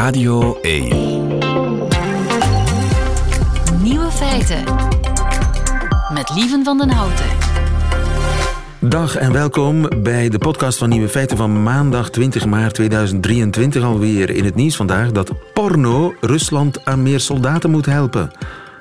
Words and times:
Radio 0.00 0.58
1. 0.60 0.88
Nieuwe 3.82 4.10
feiten. 4.10 4.64
Met 6.12 6.30
Lieven 6.34 6.64
van 6.64 6.78
den 6.78 6.90
Houten. 6.90 7.26
Dag 8.78 9.16
en 9.16 9.32
welkom 9.32 9.88
bij 10.02 10.28
de 10.28 10.38
podcast 10.38 10.78
van 10.78 10.88
Nieuwe 10.88 11.08
Feiten 11.08 11.36
van 11.36 11.62
maandag 11.62 12.10
20 12.10 12.46
maart 12.46 12.74
2023 12.74 13.82
alweer. 13.82 14.30
In 14.30 14.44
het 14.44 14.54
nieuws 14.54 14.76
vandaag 14.76 15.12
dat 15.12 15.32
porno 15.54 16.14
Rusland 16.20 16.84
aan 16.84 17.02
meer 17.02 17.20
soldaten 17.20 17.70
moet 17.70 17.86
helpen. 17.86 18.30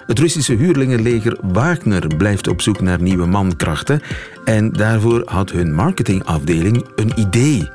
Het 0.10 0.20
Russische 0.20 0.54
huurlingenleger 0.54 1.38
Wagner 1.42 2.08
blijft 2.18 2.48
op 2.48 2.62
zoek 2.62 2.82
naar 2.82 3.02
nieuwe 3.02 3.26
mankrachten 3.26 4.02
en 4.46 4.72
daarvoor 4.72 5.22
had 5.26 5.52
hun 5.52 5.74
marketingafdeling 5.74 6.86
een 6.96 7.12
idee. 7.16 7.70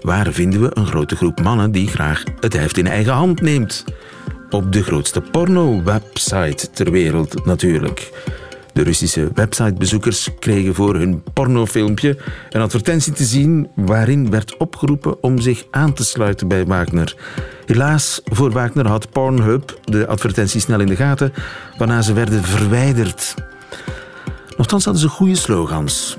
Waar 0.00 0.32
vinden 0.32 0.60
we 0.60 0.70
een 0.72 0.86
grote 0.86 1.16
groep 1.16 1.40
mannen 1.40 1.72
die 1.72 1.88
graag 1.88 2.22
het 2.40 2.52
heft 2.52 2.76
in 2.76 2.86
eigen 2.86 3.12
hand 3.12 3.40
neemt? 3.40 3.84
Op 4.50 4.72
de 4.72 4.82
grootste 4.82 5.20
porno-website 5.20 6.70
ter 6.70 6.90
wereld 6.90 7.44
natuurlijk. 7.44 8.10
De 8.76 8.82
Russische 8.82 9.30
websitebezoekers 9.34 10.30
kregen 10.38 10.74
voor 10.74 10.94
hun 10.94 11.22
pornofilmpje 11.32 12.18
een 12.50 12.60
advertentie 12.60 13.12
te 13.12 13.24
zien 13.24 13.68
waarin 13.74 14.30
werd 14.30 14.56
opgeroepen 14.56 15.22
om 15.22 15.38
zich 15.38 15.66
aan 15.70 15.92
te 15.92 16.04
sluiten 16.04 16.48
bij 16.48 16.66
Wagner. 16.66 17.16
Helaas 17.66 18.20
voor 18.24 18.50
Wagner 18.50 18.86
had 18.86 19.10
Pornhub 19.10 19.80
de 19.84 20.06
advertentie 20.06 20.60
snel 20.60 20.80
in 20.80 20.86
de 20.86 20.96
gaten, 20.96 21.32
waarna 21.78 22.02
ze 22.02 22.12
werden 22.12 22.42
verwijderd. 22.42 23.34
Nochtans 24.56 24.84
hadden 24.84 25.02
ze 25.02 25.08
goede 25.08 25.36
slogans. 25.36 26.16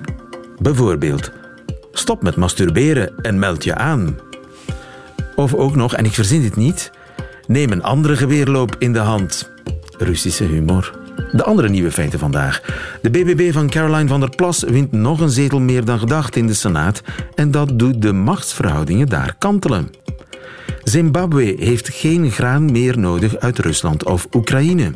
Bijvoorbeeld: 0.62 1.32
Stop 1.92 2.24
met 2.24 2.36
masturberen 2.36 3.18
en 3.22 3.40
meld 3.40 3.64
je 3.64 3.76
aan. 3.76 4.20
Of 5.36 5.54
ook 5.54 5.76
nog, 5.76 5.96
en 5.96 6.06
ik 6.06 6.14
verzin 6.14 6.42
dit 6.42 6.56
niet, 6.56 6.92
neem 7.48 7.72
een 7.72 7.84
andere 7.84 8.16
geweerloop 8.16 8.76
in 8.80 8.94
de 8.94 9.00
hand. 9.00 9.52
Russische 9.98 10.44
humor. 10.44 11.07
De 11.32 11.44
andere 11.44 11.70
nieuwe 11.70 11.92
feiten 11.92 12.20
vandaag. 12.20 12.62
De 13.02 13.10
BBB 13.10 13.54
van 13.54 13.70
Caroline 13.70 14.08
van 14.08 14.20
der 14.20 14.30
Plas 14.30 14.64
wint 14.64 14.92
nog 14.92 15.20
een 15.20 15.30
zetel 15.30 15.60
meer 15.60 15.86
dan 15.86 16.00
gedacht 16.00 16.36
in 16.36 16.48
de 16.48 16.54
Senaat 16.54 17.02
en 17.36 17.52
dat 17.52 17.80
doet 17.80 18.02
de 18.02 18.14
machtsverhoudingen 18.14 19.08
daar 19.08 19.36
kantelen. 19.38 19.90
Zimbabwe 20.84 21.56
heeft 21.60 21.90
geen 21.90 22.32
graan 22.32 22.72
meer 22.72 23.00
nodig 23.00 23.38
uit 23.38 23.60
Rusland 23.60 24.04
of 24.06 24.28
Oekraïne. 24.34 24.94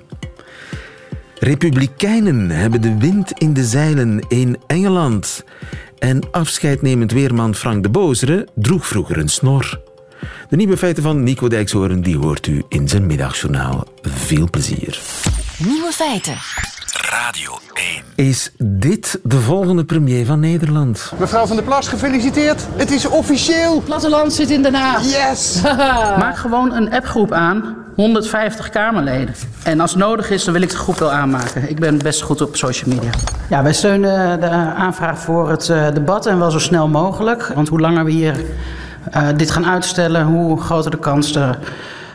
Republikeinen 1.39 2.49
hebben 2.49 2.81
de 2.81 2.97
wind 2.97 3.31
in 3.31 3.53
de 3.53 3.63
zeilen 3.63 4.25
in 4.27 4.57
Engeland. 4.67 5.43
En 5.99 6.21
afscheidnemend 6.31 7.11
weerman 7.11 7.55
Frank 7.55 7.83
de 7.83 7.89
Bozere 7.89 8.47
droeg 8.55 8.87
vroeger 8.87 9.17
een 9.17 9.29
snor. 9.29 9.81
De 10.49 10.55
nieuwe 10.55 10.77
feiten 10.77 11.03
van 11.03 11.23
Nico 11.23 11.47
Dijkshoorn 11.47 12.01
die 12.01 12.17
hoort 12.17 12.47
u 12.47 12.63
in 12.67 12.87
zijn 12.87 13.05
middagjournaal. 13.05 13.87
Veel 14.01 14.49
plezier. 14.49 14.99
Nieuwe 15.65 15.91
feiten. 15.91 16.35
Radio 17.09 17.59
1. 17.73 18.27
Is 18.27 18.51
dit 18.57 19.19
de 19.23 19.39
volgende 19.39 19.85
premier 19.85 20.25
van 20.25 20.39
Nederland? 20.39 21.13
Mevrouw 21.19 21.45
van 21.45 21.55
der 21.55 21.65
Plas, 21.65 21.87
gefeliciteerd. 21.87 22.67
Het 22.75 22.91
is 22.91 23.05
officieel. 23.05 23.81
Platteland 23.81 24.33
zit 24.33 24.49
in 24.49 24.61
Den 24.61 24.73
Haag. 24.73 25.03
Yes! 25.03 25.61
Maak 26.23 26.37
gewoon 26.37 26.73
een 26.73 26.93
appgroep 26.93 27.31
aan. 27.31 27.75
150 27.95 28.69
Kamerleden. 28.69 29.35
En 29.63 29.79
als 29.79 29.91
het 29.91 29.99
nodig 29.99 30.29
is, 30.29 30.43
dan 30.43 30.53
wil 30.53 30.61
ik 30.61 30.69
de 30.69 30.77
groep 30.77 30.99
wel 30.99 31.11
aanmaken. 31.11 31.69
Ik 31.69 31.79
ben 31.79 31.97
best 31.97 32.21
goed 32.21 32.41
op 32.41 32.55
social 32.55 32.95
media. 32.95 33.11
Ja, 33.49 33.63
wij 33.63 33.73
steunen 33.73 34.39
de 34.39 34.49
aanvraag 34.75 35.19
voor 35.19 35.49
het 35.49 35.69
eh, 35.69 35.91
debat 35.93 36.25
en 36.25 36.39
wel 36.39 36.51
zo 36.51 36.59
snel 36.59 36.87
mogelijk. 36.87 37.51
Want 37.55 37.67
hoe 37.67 37.79
langer 37.79 38.05
we 38.05 38.11
hier 38.11 38.35
uh, 39.15 39.27
dit 39.35 39.51
gaan 39.51 39.65
uitstellen, 39.65 40.25
hoe 40.25 40.61
groter 40.61 40.91
de 40.91 40.99
kans 40.99 41.35
er 41.35 41.57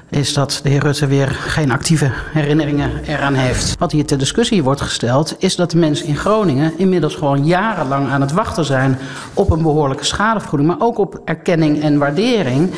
is 0.09 0.33
dat 0.33 0.61
de 0.62 0.69
heer 0.69 0.83
Rutte 0.83 1.07
weer 1.07 1.29
geen 1.29 1.71
actieve 1.71 2.11
herinneringen 2.33 2.91
eraan 3.07 3.35
heeft. 3.35 3.75
Wat 3.79 3.93
hier 3.93 4.07
ter 4.07 4.19
discussie 4.19 4.62
wordt 4.62 4.81
gesteld, 4.81 5.35
is 5.39 5.57
dat 5.57 5.71
de 5.71 5.79
mensen 5.79 6.06
in 6.06 6.17
Groningen 6.17 6.72
inmiddels 6.77 7.15
gewoon 7.15 7.47
jarenlang 7.47 8.09
aan 8.09 8.21
het 8.21 8.33
wachten 8.33 8.65
zijn 8.65 8.99
op 9.34 9.50
een 9.50 9.62
behoorlijke 9.62 10.05
schadevergoeding, 10.05 10.71
maar 10.71 10.87
ook 10.87 10.99
op 10.99 11.21
erkenning 11.25 11.83
en 11.83 11.99
waardering. 11.99 12.75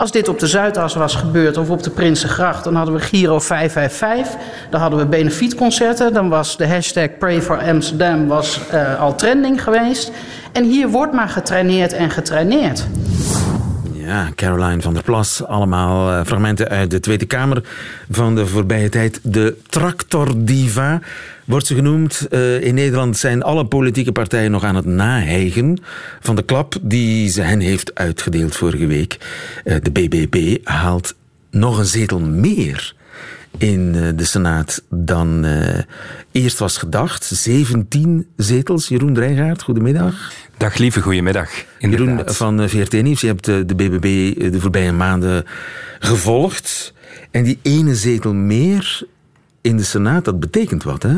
Als 0.00 0.10
dit 0.10 0.28
op 0.28 0.38
de 0.38 0.46
Zuidas 0.46 0.94
was 0.94 1.14
gebeurd 1.14 1.56
of 1.56 1.70
op 1.70 1.82
de 1.82 1.90
Prinsengracht, 1.90 2.64
dan 2.64 2.74
hadden 2.74 2.94
we 2.94 3.00
Giro 3.00 3.38
555. 3.38 4.40
Dan 4.70 4.80
hadden 4.80 4.98
we 4.98 5.06
benefietconcerten. 5.06 6.12
Dan 6.12 6.28
was 6.28 6.56
de 6.56 6.68
hashtag 6.68 7.08
Pray 7.18 7.42
for 7.42 7.58
Amsterdam 7.58 8.26
was, 8.26 8.60
uh, 8.74 9.00
al 9.00 9.14
trending 9.14 9.62
geweest. 9.62 10.12
En 10.52 10.64
hier 10.64 10.88
wordt 10.88 11.12
maar 11.12 11.28
getraineerd 11.28 11.92
en 11.92 12.10
getraineerd. 12.10 12.86
Ja, 14.04 14.32
Caroline 14.34 14.82
van 14.82 14.94
der 14.94 15.02
Plas. 15.02 15.44
Allemaal 15.44 16.10
uh, 16.10 16.24
fragmenten 16.24 16.68
uit 16.68 16.90
de 16.90 17.00
Tweede 17.00 17.26
Kamer 17.26 17.62
van 18.10 18.34
de 18.34 18.46
voorbije 18.46 18.88
tijd. 18.88 19.20
De 19.22 19.56
tractordiva 19.68 21.00
wordt 21.44 21.66
ze 21.66 21.74
genoemd. 21.74 22.26
Uh, 22.30 22.62
in 22.62 22.74
Nederland 22.74 23.16
zijn 23.16 23.42
alle 23.42 23.66
politieke 23.66 24.12
partijen 24.12 24.50
nog 24.50 24.64
aan 24.64 24.76
het 24.76 24.84
naheigen 24.84 25.78
van 26.20 26.36
de 26.36 26.42
klap 26.42 26.76
die 26.80 27.28
ze 27.28 27.42
hen 27.42 27.60
heeft 27.60 27.94
uitgedeeld 27.94 28.56
vorige 28.56 28.86
week. 28.86 29.18
Uh, 29.64 29.76
de 29.82 29.90
BBB 29.90 30.56
haalt 30.64 31.14
nog 31.50 31.78
een 31.78 31.84
zetel 31.84 32.20
meer 32.20 32.94
in 33.60 33.92
de 34.16 34.24
Senaat 34.24 34.82
dan 34.88 35.46
eerst 36.32 36.58
was 36.58 36.76
gedacht. 36.76 37.24
17 37.24 38.26
zetels. 38.36 38.88
Jeroen 38.88 39.14
Drijgaard, 39.14 39.62
goedemiddag. 39.62 40.32
Dag 40.56 40.76
lieve, 40.76 41.00
goedemiddag. 41.00 41.50
Inderdaad. 41.78 42.08
Jeroen 42.08 42.34
van 42.34 42.68
VRT 42.68 43.02
Nieuws, 43.02 43.20
je 43.20 43.26
hebt 43.26 43.44
de 43.44 43.74
BBB 43.76 44.34
de 44.52 44.60
voorbije 44.60 44.92
maanden 44.92 45.44
gevolgd. 45.98 46.94
En 47.30 47.44
die 47.44 47.58
ene 47.62 47.94
zetel 47.94 48.34
meer 48.34 49.02
in 49.60 49.76
de 49.76 49.82
Senaat, 49.82 50.24
dat 50.24 50.40
betekent 50.40 50.82
wat, 50.82 51.02
hè? 51.02 51.16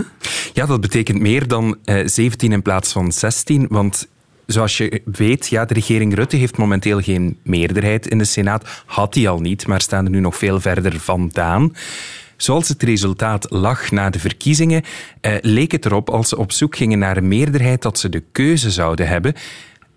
Ja, 0.53 0.67
dat 0.67 0.81
betekent 0.81 1.21
meer 1.21 1.49
dan 1.49 1.77
uh, 1.85 2.07
17 2.07 2.53
in 2.53 2.63
plaats 2.63 2.93
van 2.93 3.13
16, 3.13 3.67
want 3.69 4.09
zoals 4.47 4.77
je 4.77 5.03
weet, 5.05 5.49
ja, 5.49 5.65
de 5.65 5.75
regering 5.75 6.15
Rutte 6.15 6.37
heeft 6.37 6.57
momenteel 6.57 7.01
geen 7.01 7.39
meerderheid 7.43 8.07
in 8.07 8.19
de 8.19 8.25
Senaat. 8.25 8.83
Had 8.87 9.13
die 9.13 9.29
al 9.29 9.41
niet, 9.41 9.67
maar 9.67 9.81
staan 9.81 10.05
er 10.05 10.11
nu 10.11 10.21
nog 10.21 10.37
veel 10.37 10.61
verder 10.61 11.01
vandaan. 11.01 11.73
Zoals 12.43 12.69
het 12.69 12.83
resultaat 12.83 13.47
lag 13.51 13.91
na 13.91 14.11
de 14.11 14.19
verkiezingen, 14.19 14.83
eh, 15.21 15.35
leek 15.41 15.73
het 15.73 15.87
erop 15.87 16.11
als 16.11 16.29
ze 16.29 16.37
op 16.37 16.53
zoek 16.53 16.77
gingen 16.77 16.99
naar 16.99 17.17
een 17.17 17.29
meerderheid 17.29 17.83
dat 17.83 17.99
ze 17.99 18.09
de 18.09 18.23
keuze 18.33 18.71
zouden 18.71 19.09
hebben. 19.09 19.35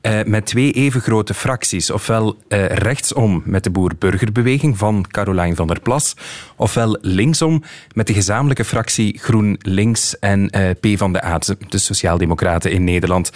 Uh, 0.01 0.23
met 0.23 0.45
twee 0.45 0.71
even 0.71 1.01
grote 1.01 1.33
fracties. 1.33 1.91
Ofwel 1.91 2.37
uh, 2.49 2.65
rechtsom 2.65 3.41
met 3.45 3.63
de 3.63 3.69
Boer-Burgerbeweging 3.69 4.77
van 4.77 5.05
Caroline 5.11 5.55
van 5.55 5.67
der 5.67 5.79
Plas, 5.79 6.15
ofwel 6.55 6.97
linksom 7.01 7.63
met 7.93 8.07
de 8.07 8.13
gezamenlijke 8.13 8.65
fractie 8.65 9.19
GroenLinks 9.19 10.19
en 10.19 10.57
uh, 10.57 10.69
P 10.79 10.97
van 10.97 11.13
de 11.13 11.23
A, 11.23 11.39
de 11.69 11.77
Sociaaldemocraten 11.77 12.71
in 12.71 12.83
Nederland. 12.83 13.31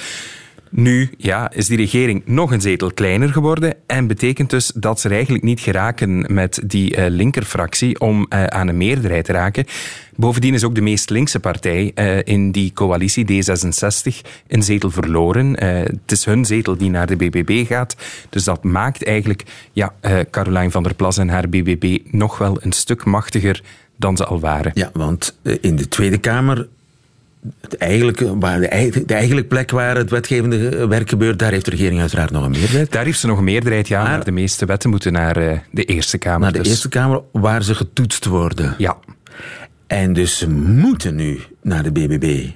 Nu 0.70 1.10
ja, 1.18 1.52
is 1.52 1.68
die 1.68 1.78
regering 1.78 2.22
nog 2.26 2.52
een 2.52 2.62
zetel 2.62 2.92
kleiner 2.92 3.30
geworden 3.30 3.74
en 3.86 4.08
betekent 4.08 4.50
dus 4.50 4.72
dat 4.76 5.00
ze 5.00 5.08
er 5.08 5.14
eigenlijk 5.14 5.44
niet 5.44 5.60
geraken 5.60 6.34
met 6.34 6.62
die 6.66 6.98
uh, 6.98 7.06
linkerfractie 7.08 8.00
om 8.00 8.26
uh, 8.30 8.44
aan 8.44 8.68
een 8.68 8.78
meerderheid 8.78 9.26
te 9.26 9.32
raken. 9.32 9.66
Bovendien 10.16 10.54
is 10.54 10.64
ook 10.64 10.76
de 10.76 10.82
meest 10.82 11.10
linkse 11.10 11.40
partij 11.40 11.92
uh, 11.96 12.18
in 12.24 12.52
die 12.52 12.74
coalitie, 12.74 13.44
D66, 13.44 14.30
een 14.48 14.64
zetel 14.64 14.92
verloren. 14.92 15.64
het 15.64 16.12
is 16.12 16.26
hun 16.26 16.46
zetel 16.46 16.78
die 16.78 16.90
naar 16.90 17.08
de 17.08 17.16
BBB 17.16 17.68
gaat. 17.68 17.96
Dus 18.30 18.44
dat 18.44 18.64
maakt 18.64 19.04
eigenlijk 19.04 19.44
ja, 19.72 19.94
Caroline 20.32 20.72
van 20.72 20.84
der 20.84 20.94
Plas 20.94 21.18
en 21.18 21.30
haar 21.30 21.50
BBB 21.50 21.98
nog 22.12 22.38
wel 22.38 22.58
een 22.62 22.72
stuk 22.72 23.06
machtiger 23.06 23.64
dan 23.96 24.18
ze 24.18 24.26
al 24.26 24.40
waren. 24.40 24.72
Ja, 24.74 24.90
want 24.94 25.40
in 25.62 25.76
de 25.76 25.88
Tweede 25.88 26.18
Kamer 26.18 26.68
het 27.62 27.78
eigenlijke, 27.78 28.38
waar 28.38 28.60
de, 28.60 29.04
de 29.06 29.14
eigenlijke 29.14 29.50
plek 29.50 29.72
waar 29.72 29.96
het 29.96 30.10
wetgevende 30.10 30.88
werk 30.88 31.10
gebeurt, 31.10 31.40
daar 31.40 31.52
heeft 31.52 31.66
de 31.66 31.72
regering 31.72 32.00
uiteraard 32.00 32.32
nog 32.32 32.44
een 32.44 32.52
meerderheid. 32.52 32.92
Daar 32.92 33.06
heeft 33.06 33.20
ze 33.20 33.28
nog 33.28 33.38
een 33.38 33.44
meerderheid, 33.44 33.88
ja, 33.88 34.02
maar, 34.02 34.12
maar 34.12 34.24
de 34.24 34.32
meeste 34.32 34.66
wetten 34.66 34.90
moeten 34.90 35.14
naar 35.14 35.38
uh, 35.38 35.58
de 35.72 35.84
Eerste 35.84 36.18
Kamer. 36.18 36.40
Naar 36.40 36.52
de 36.52 36.58
dus. 36.58 36.68
Eerste 36.68 36.90
Kamer, 36.90 37.22
waar 37.32 37.64
ze 37.64 37.76
getoetst 37.76 38.26
worden. 38.26 38.76
Ja. 38.78 38.98
En 39.88 40.14
dus 40.14 40.38
ze 40.38 40.50
moeten 40.50 41.16
nu 41.16 41.40
naar 41.62 41.84
de 41.84 41.92
BBB. 41.92 42.48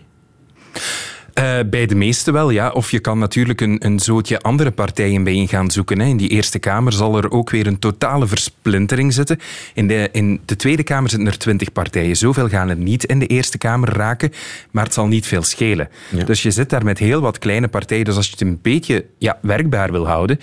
Uh, 1.40 1.60
bij 1.66 1.86
de 1.86 1.96
meeste 1.96 2.32
wel, 2.32 2.50
ja. 2.50 2.70
Of 2.70 2.92
je 2.92 3.00
kan 3.00 3.20
natuurlijk 3.20 3.62
een, 3.62 3.86
een 3.86 4.00
zootje 4.00 4.40
andere 4.40 4.72
partijen 4.72 5.24
bijeen 5.24 5.48
gaan 5.48 5.72
zoeken. 5.72 6.00
Hè. 6.00 6.06
In 6.06 6.18
die 6.18 6.30
Eerste 6.30 6.60
Kamer 6.60 6.94
zal 6.94 7.18
er 7.18 7.32
ook 7.32 7.50
weer 7.50 7.68
een 7.68 7.80
totale 7.80 8.28
versplintering 8.28 9.14
zitten. 9.14 9.40
In 9.74 9.88
de, 9.88 10.10
in 10.12 10.42
de 10.46 10.56
Tweede 10.56 10.84
Kamer 10.84 11.10
zitten 11.10 11.28
er 11.28 11.38
twintig 11.38 11.72
partijen. 11.72 12.16
Zoveel 12.16 12.50
gaan 12.50 12.70
er 12.70 12.76
niet 12.76 13.04
in 13.04 13.20
de 13.20 13.28
Eerste 13.28 13.58
Kamer 13.58 13.90
raken, 13.90 14.32
maar 14.72 14.84
het 14.84 14.94
zal 14.94 15.08
niet 15.08 15.28
veel 15.28 15.44
schelen. 15.44 15.90
Ja. 16.10 16.24
Dus 16.24 16.44
je 16.44 16.52
zit 16.52 16.70
daar 16.70 16.84
met 16.84 16.98
heel 16.98 17.22
wat 17.22 17.40
kleine 17.40 17.68
partijen. 17.68 18.06
Dus 18.06 18.16
als 18.16 18.26
je 18.26 18.32
het 18.32 18.42
een 18.42 18.60
beetje 18.62 19.06
ja, 19.18 19.38
werkbaar 19.42 19.92
wil 19.92 20.08
houden, 20.08 20.40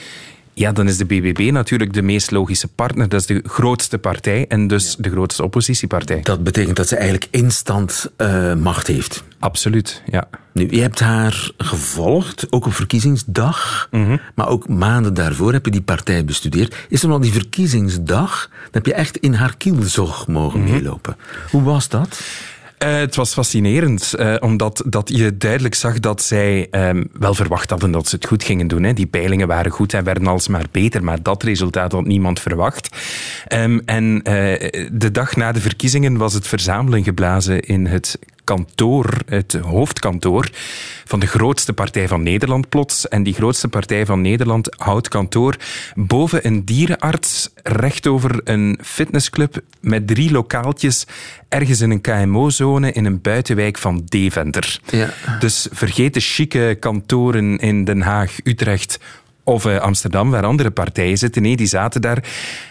ja, 0.61 0.73
dan 0.73 0.89
is 0.89 0.97
de 0.97 1.05
BBB 1.05 1.51
natuurlijk 1.53 1.93
de 1.93 2.03
meest 2.03 2.31
logische 2.31 2.69
partner. 2.69 3.09
Dat 3.09 3.21
is 3.21 3.27
de 3.27 3.43
grootste 3.45 3.99
partij 3.99 4.47
en 4.49 4.67
dus 4.67 4.97
de 4.97 5.11
grootste 5.11 5.43
oppositiepartij. 5.43 6.21
Dat 6.23 6.45
betekent 6.45 6.77
dat 6.77 6.89
ze 6.89 6.97
eigenlijk 6.97 7.29
instant 7.31 8.11
uh, 8.17 8.55
macht 8.55 8.87
heeft. 8.87 9.25
Absoluut, 9.39 10.03
ja. 10.07 10.29
Nu, 10.53 10.69
je 10.71 10.81
hebt 10.81 11.01
haar 11.01 11.51
gevolgd, 11.59 12.47
ook 12.51 12.67
op 12.67 12.75
verkiezingsdag, 12.75 13.89
mm 13.91 14.05
-hmm. 14.05 14.21
maar 14.35 14.49
ook 14.49 14.69
maanden 14.69 15.15
daarvoor 15.15 15.53
heb 15.53 15.65
je 15.65 15.71
die 15.71 15.83
partij 15.83 16.25
bestudeerd. 16.25 16.77
Is 16.89 17.03
er 17.03 17.09
nog 17.09 17.21
die 17.21 17.33
verkiezingsdag, 17.33 18.49
dan 18.51 18.71
heb 18.71 18.87
je 18.87 18.95
echt 18.95 19.17
in 19.17 19.35
haar 19.35 19.56
kielzog 19.56 20.27
mogen 20.27 20.61
mm 20.61 20.67
-hmm. 20.67 20.75
meelopen. 20.75 21.17
Hoe 21.51 21.63
was 21.63 21.89
dat? 21.89 22.21
Uh, 22.85 22.94
het 22.94 23.17
was 23.17 23.32
fascinerend, 23.32 24.15
uh, 24.19 24.37
omdat 24.38 24.82
dat 24.87 25.09
je 25.15 25.37
duidelijk 25.37 25.75
zag 25.75 26.00
dat 26.00 26.23
zij 26.23 26.67
um, 26.71 27.09
wel 27.12 27.35
verwacht 27.35 27.71
hadden 27.71 27.91
dat 27.91 28.09
ze 28.09 28.15
het 28.15 28.27
goed 28.27 28.44
gingen 28.44 28.67
doen. 28.67 28.82
Hè. 28.82 28.93
Die 28.93 29.06
peilingen 29.06 29.49
waren 29.49 29.73
goed 29.73 29.94
en 29.94 30.05
werden 30.05 30.27
alsmaar 30.27 30.67
beter, 30.71 31.05
maar 31.05 31.23
dat 31.23 31.43
resultaat 31.43 31.93
had 31.93 32.06
niemand 32.06 32.41
verwacht. 32.41 32.88
Um, 33.53 33.82
en 33.85 34.05
uh, 34.05 34.23
de 34.93 35.11
dag 35.12 35.37
na 35.37 35.53
de 35.53 35.61
verkiezingen 35.61 36.17
was 36.17 36.35
het 36.35 36.47
verzamelen 36.47 37.05
geblazen 37.05 37.61
in 37.61 37.87
het 37.87 38.19
kantoor, 38.50 39.17
het 39.26 39.52
hoofdkantoor 39.52 40.50
van 41.05 41.20
de 41.20 41.26
grootste 41.26 41.73
partij 41.73 42.08
van 42.08 42.23
Nederland 42.23 42.69
plots. 42.69 43.08
En 43.08 43.23
die 43.23 43.35
grootste 43.35 43.69
partij 43.69 44.06
van 44.06 44.20
Nederland 44.20 44.75
houdt 44.76 45.08
kantoor 45.08 45.56
boven 45.94 46.47
een 46.47 46.64
dierenarts, 46.64 47.50
recht 47.62 48.06
over 48.06 48.41
een 48.44 48.79
fitnessclub 48.82 49.61
met 49.81 50.06
drie 50.06 50.31
lokaaltjes 50.31 51.06
ergens 51.49 51.81
in 51.81 51.91
een 51.91 52.00
KMO-zone 52.00 52.93
in 52.93 53.05
een 53.05 53.20
buitenwijk 53.20 53.79
van 53.79 54.02
Deventer. 54.05 54.81
Ja. 54.91 55.11
Dus 55.38 55.69
vergeet 55.70 56.14
de 56.14 56.20
chique 56.20 56.76
kantoren 56.81 57.58
in 57.58 57.85
Den 57.85 58.00
Haag, 58.00 58.37
Utrecht 58.44 58.99
of 59.45 59.67
uh, 59.67 59.77
Amsterdam, 59.77 60.31
waar 60.31 60.45
andere 60.45 60.71
partijen 60.71 61.19
zitten. 61.19 61.43
Nee, 61.43 61.57
die 61.57 61.67
zaten 61.67 62.01
daar. 62.01 62.25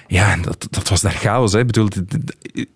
Ja, 0.07 0.37
dat, 0.37 0.67
dat 0.69 0.89
was 0.89 1.01
daar 1.01 1.11
chaos. 1.11 1.53
Hè. 1.53 1.63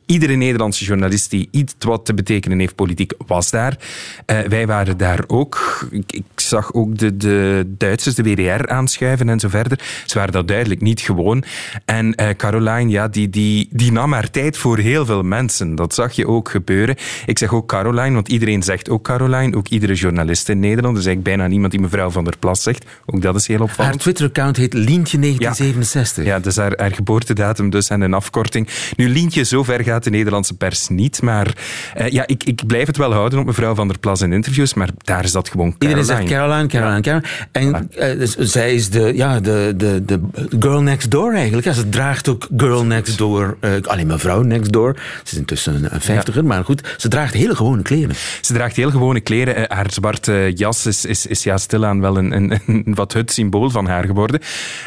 Iedere 0.05 0.35
Nederlandse 0.35 0.85
journalist 0.85 1.29
die 1.29 1.47
iets 1.51 1.73
wat 1.79 2.05
te 2.05 2.13
betekenen 2.13 2.59
heeft 2.59 2.75
politiek, 2.75 3.13
was 3.27 3.51
daar. 3.51 3.77
Uh, 4.25 4.39
wij 4.39 4.67
waren 4.67 4.97
daar 4.97 5.23
ook. 5.27 5.87
Ik, 5.91 6.11
ik, 6.11 6.23
zag 6.35 6.73
ook 6.73 6.97
de, 6.97 7.17
de 7.17 7.63
Duitsers, 7.77 8.15
de 8.15 8.23
WDR, 8.23 8.67
aanschuiven 8.67 9.29
en 9.29 9.39
zo 9.39 9.49
verder. 9.49 9.79
Ze 10.05 10.17
waren 10.17 10.33
dat 10.33 10.47
duidelijk 10.47 10.81
niet 10.81 11.01
gewoon. 11.01 11.43
En 11.85 12.21
uh, 12.21 12.29
Caroline, 12.37 12.89
ja, 12.89 13.07
die, 13.07 13.29
die, 13.29 13.67
die 13.71 13.91
nam 13.91 14.13
haar 14.13 14.29
tijd 14.29 14.57
voor 14.57 14.77
heel 14.77 15.05
veel 15.05 15.23
mensen. 15.23 15.75
Dat 15.75 15.93
zag 15.93 16.11
je 16.13 16.27
ook 16.27 16.49
gebeuren. 16.49 16.95
Ik 17.25 17.37
zeg 17.37 17.53
ook 17.53 17.67
Caroline, 17.67 18.13
want 18.13 18.27
iedereen 18.27 18.63
zegt 18.63 18.89
ook 18.89 19.03
Caroline. 19.03 19.57
Ook 19.57 19.67
iedere 19.67 19.93
journalist 19.93 20.49
in 20.49 20.59
Nederland. 20.59 20.93
Er 20.95 21.01
is 21.01 21.07
eigenlijk 21.07 21.35
bijna 21.35 21.51
niemand 21.51 21.71
die 21.71 21.81
mevrouw 21.81 22.09
van 22.09 22.23
der 22.23 22.37
Plas 22.37 22.63
zegt. 22.63 22.85
Ook 23.05 23.21
dat 23.21 23.35
is 23.35 23.47
heel 23.47 23.61
opvallend. 23.61 23.82
Haar 23.83 23.97
Twitter-account 23.97 24.57
heet 24.57 24.73
Lientje 24.73 25.19
1967. 25.19 26.25
Ja, 26.25 26.29
ja 26.29 26.39
dus 26.39 26.55
haar, 26.55 26.73
haar 26.75 26.93
geboortedatum 26.93 27.69
dus 27.69 27.89
en 27.89 28.01
een 28.01 28.13
afkorting. 28.13 28.67
Nu, 28.95 29.09
Lientje, 29.09 29.43
zover 29.43 29.83
gaat 29.83 30.03
de 30.03 30.09
Nederlandse 30.09 30.53
pers 30.53 30.87
niet. 30.87 31.21
Maar 31.21 31.55
uh, 31.97 32.09
ja, 32.09 32.27
ik, 32.27 32.43
ik 32.43 32.67
blijf 32.67 32.87
het 32.87 32.97
wel 32.97 33.13
houden 33.13 33.39
op 33.39 33.45
mevrouw 33.45 33.75
van 33.75 33.87
der 33.87 33.99
Plas 33.99 34.21
in 34.21 34.33
interviews. 34.33 34.73
Maar 34.73 34.89
daar 34.97 35.23
is 35.23 35.31
dat 35.31 35.49
gewoon 35.49 35.77
Caroline. 35.77 36.01
Iedereen 36.01 36.17
zegt 36.17 36.39
Caroline, 36.39 36.67
Caroline, 36.67 37.01
Caroline. 37.01 37.27
En 37.51 37.89
uh, 38.13 38.19
dus, 38.19 38.35
zij 38.37 38.73
is 38.73 38.89
de, 38.89 39.11
ja, 39.15 39.39
de, 39.39 39.73
de, 39.77 40.05
de 40.05 40.19
girl 40.59 40.81
next 40.81 41.11
door 41.11 41.33
eigenlijk. 41.33 41.67
Ja, 41.67 41.73
ze 41.73 41.89
draagt 41.89 42.29
ook 42.29 42.47
girl 42.57 42.85
next 42.85 43.17
door. 43.17 43.57
Uh, 43.61 43.71
alleen 43.81 44.07
mevrouw 44.07 44.41
next 44.41 44.71
door. 44.71 44.95
Ze 45.23 45.33
is 45.33 45.37
intussen 45.37 45.93
een 45.93 46.01
vijftiger, 46.01 46.41
ja. 46.41 46.47
maar 46.47 46.63
goed. 46.63 46.95
Ze 46.97 47.07
draagt 47.07 47.33
hele 47.33 47.55
gewone 47.55 47.81
kleren. 47.81 48.15
Ze 48.41 48.53
draagt 48.53 48.75
heel 48.75 48.91
gewone 48.91 49.19
kleren. 49.19 49.65
haar 49.67 49.91
zwarte 49.91 50.51
jas 50.55 50.85
is, 50.85 51.05
is, 51.05 51.25
is 51.25 51.43
ja 51.43 51.57
stilaan 51.57 52.01
wel 52.01 52.17
een, 52.17 52.35
een, 52.35 52.61
een 52.65 52.83
wat 52.93 53.13
het 53.13 53.31
symbool 53.31 53.71
van 53.73 53.87
haar 53.87 54.05
geworden. 54.05 54.39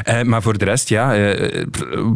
Uh, 0.08 0.22
maar 0.22 0.42
voor 0.42 0.58
de 0.58 0.64
rest, 0.64 0.88
ja, 0.88 1.18
uh, 1.18 1.64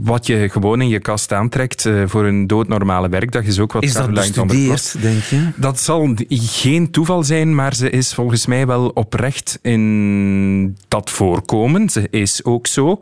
wat 0.02 0.26
je 0.26 0.49
gewoon 0.49 0.81
in 0.81 0.88
je 0.88 0.99
kast 0.99 1.32
aantrekt 1.32 1.84
uh, 1.84 2.02
voor 2.06 2.25
een 2.25 2.46
doodnormale 2.46 3.08
werkdag 3.08 3.44
is 3.44 3.58
ook 3.58 3.72
wat 3.72 3.82
is 3.82 3.93
der 3.93 4.11
Plas. 4.46 4.93
denk 4.93 5.22
je? 5.22 5.49
Dat 5.56 5.81
zal 5.81 6.14
geen 6.28 6.90
toeval 6.90 7.22
zijn, 7.22 7.55
maar 7.55 7.75
ze 7.75 7.90
is 7.90 8.14
volgens 8.14 8.46
mij 8.46 8.67
wel 8.67 8.88
oprecht 8.88 9.58
in 9.62 10.76
dat 10.88 11.11
voorkomen. 11.11 11.88
Ze 11.88 12.08
is 12.11 12.44
ook 12.44 12.67
zo. 12.67 13.00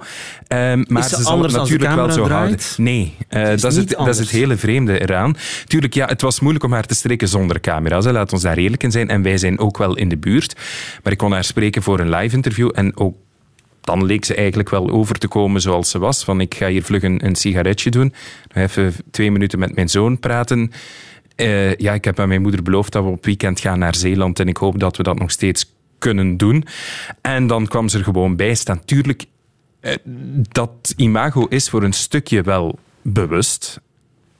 maar 0.48 0.78
is 0.98 1.08
ze, 1.08 1.16
ze 1.16 1.22
zal 1.22 1.42
het 1.42 1.52
natuurlijk 1.52 1.94
wel 1.94 2.10
zo 2.10 2.24
draait? 2.24 2.32
houden. 2.32 2.58
Nee, 2.76 3.16
is 3.28 3.60
dat, 3.60 3.72
is 3.72 3.78
het, 3.78 3.88
dat 3.88 4.08
is 4.08 4.18
het 4.18 4.30
hele 4.30 4.56
vreemde 4.56 5.00
eraan. 5.00 5.36
Tuurlijk, 5.66 5.94
ja, 5.94 6.06
het 6.06 6.20
was 6.20 6.40
moeilijk 6.40 6.64
om 6.64 6.72
haar 6.72 6.86
te 6.86 6.94
spreken 6.94 7.28
zonder 7.28 7.60
camera's. 7.60 8.04
Hè. 8.04 8.12
Laat 8.12 8.32
ons 8.32 8.42
daar 8.42 8.56
eerlijk 8.56 8.82
in 8.82 8.90
zijn. 8.90 9.08
En 9.08 9.22
wij 9.22 9.38
zijn 9.38 9.58
ook 9.58 9.78
wel 9.78 9.96
in 9.96 10.08
de 10.08 10.16
buurt. 10.16 10.56
Maar 11.02 11.12
ik 11.12 11.18
kon 11.18 11.32
haar 11.32 11.44
spreken 11.44 11.82
voor 11.82 12.00
een 12.00 12.10
live 12.10 12.36
interview 12.36 12.70
en 12.74 12.96
ook 12.96 13.14
dan 13.88 14.04
leek 14.04 14.24
ze 14.24 14.34
eigenlijk 14.34 14.68
wel 14.68 14.90
over 14.90 15.18
te 15.18 15.28
komen 15.28 15.60
zoals 15.60 15.90
ze 15.90 15.98
was. 15.98 16.24
Van 16.24 16.40
ik 16.40 16.54
ga 16.54 16.68
hier 16.68 16.82
vlug 16.82 17.02
een, 17.02 17.26
een 17.26 17.36
sigaretje 17.36 17.90
doen. 17.90 18.14
Even 18.54 18.94
twee 19.10 19.30
minuten 19.30 19.58
met 19.58 19.74
mijn 19.74 19.88
zoon 19.88 20.18
praten. 20.18 20.72
Uh, 21.36 21.74
ja, 21.74 21.92
ik 21.92 22.04
heb 22.04 22.20
aan 22.20 22.28
mijn 22.28 22.42
moeder 22.42 22.62
beloofd 22.62 22.92
dat 22.92 23.04
we 23.04 23.10
op 23.10 23.24
weekend 23.24 23.60
gaan 23.60 23.78
naar 23.78 23.94
Zeeland. 23.94 24.40
En 24.40 24.48
ik 24.48 24.56
hoop 24.56 24.80
dat 24.80 24.96
we 24.96 25.02
dat 25.02 25.18
nog 25.18 25.30
steeds 25.30 25.74
kunnen 25.98 26.36
doen. 26.36 26.64
En 27.20 27.46
dan 27.46 27.66
kwam 27.66 27.88
ze 27.88 27.98
er 27.98 28.04
gewoon 28.04 28.36
bij 28.36 28.54
staan. 28.54 28.84
Tuurlijk, 28.84 29.24
uh, 29.80 29.94
dat 30.48 30.94
imago 30.96 31.46
is 31.46 31.68
voor 31.68 31.82
een 31.82 31.92
stukje 31.92 32.42
wel 32.42 32.78
bewust. 33.02 33.80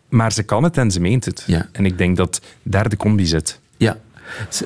Maar 0.09 0.33
ze 0.33 0.43
kan 0.43 0.63
het 0.63 0.77
en 0.77 0.91
ze 0.91 1.01
meent 1.01 1.25
het. 1.25 1.45
Ja. 1.47 1.69
En 1.73 1.87
ik 1.87 1.99
denk 1.99 2.17
dat 2.17 2.41
daar 2.63 2.89
de 2.89 2.97
combi 2.97 3.27
zit. 3.27 3.61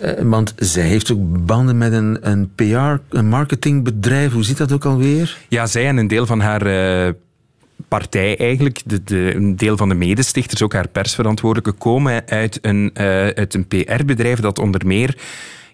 Ja, 0.00 0.24
want 0.24 0.54
zij 0.56 0.86
heeft 0.86 1.12
ook 1.12 1.46
banden 1.46 1.78
met 1.78 1.92
een, 1.92 2.18
een 2.20 2.54
PR, 2.54 3.16
een 3.16 3.28
marketingbedrijf. 3.28 4.32
Hoe 4.32 4.44
zit 4.44 4.56
dat 4.56 4.72
ook 4.72 4.84
alweer? 4.84 5.36
Ja, 5.48 5.66
zij 5.66 5.86
en 5.86 5.96
een 5.96 6.08
deel 6.08 6.26
van 6.26 6.40
haar 6.40 6.66
uh, 6.66 7.12
partij 7.88 8.38
eigenlijk, 8.38 8.80
de, 8.84 9.04
de, 9.04 9.34
een 9.34 9.56
deel 9.56 9.76
van 9.76 9.88
de 9.88 9.94
medestichters, 9.94 10.62
ook 10.62 10.72
haar 10.72 10.88
persverantwoordelijke, 10.88 11.78
komen 11.78 12.22
uit 12.26 12.58
een, 12.62 12.90
uh, 12.94 13.04
uit 13.28 13.54
een 13.54 13.66
PR-bedrijf 13.66 14.40
dat 14.40 14.58
onder 14.58 14.86
meer 14.86 15.16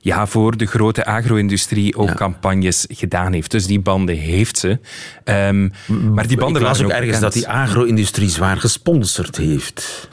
ja, 0.08 0.26
voor 0.26 0.56
de 0.56 0.66
grote 0.66 1.04
agro-industrie 1.04 1.96
ook 1.96 2.08
ja. 2.08 2.14
campagnes 2.14 2.86
gedaan 2.88 3.32
heeft. 3.32 3.50
Dus 3.50 3.66
die 3.66 3.80
banden 3.80 4.16
heeft 4.16 4.58
ze. 4.58 4.78
Um, 5.24 5.72
maar 6.14 6.26
die 6.26 6.36
banden 6.36 6.62
Ik 6.62 6.68
las 6.68 6.80
ook 6.80 6.84
ook 6.84 6.92
ergens 6.92 7.20
dat 7.20 7.32
die 7.32 7.48
agro-industrie 7.48 8.28
zwaar 8.28 8.56
gesponsord 8.56 9.36
heeft, 9.36 10.08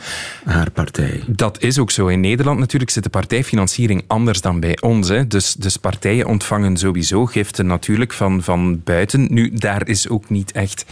haar 0.45 0.71
partij. 0.71 1.23
Dat 1.27 1.61
is 1.61 1.79
ook 1.79 1.91
zo. 1.91 2.07
In 2.07 2.19
Nederland 2.19 2.59
natuurlijk 2.59 2.91
zit 2.91 3.03
de 3.03 3.09
partijfinanciering 3.09 4.03
anders 4.07 4.41
dan 4.41 4.59
bij 4.59 4.77
ons. 4.81 5.09
Hè. 5.09 5.27
Dus, 5.27 5.53
dus 5.53 5.77
partijen 5.77 6.27
ontvangen 6.27 6.77
sowieso 6.77 7.25
giften 7.25 7.65
natuurlijk 7.65 8.13
van, 8.13 8.43
van 8.43 8.81
buiten. 8.83 9.27
Nu, 9.29 9.53
daar 9.53 9.87
is 9.87 10.09
ook 10.09 10.29
niet 10.29 10.51
echt 10.51 10.85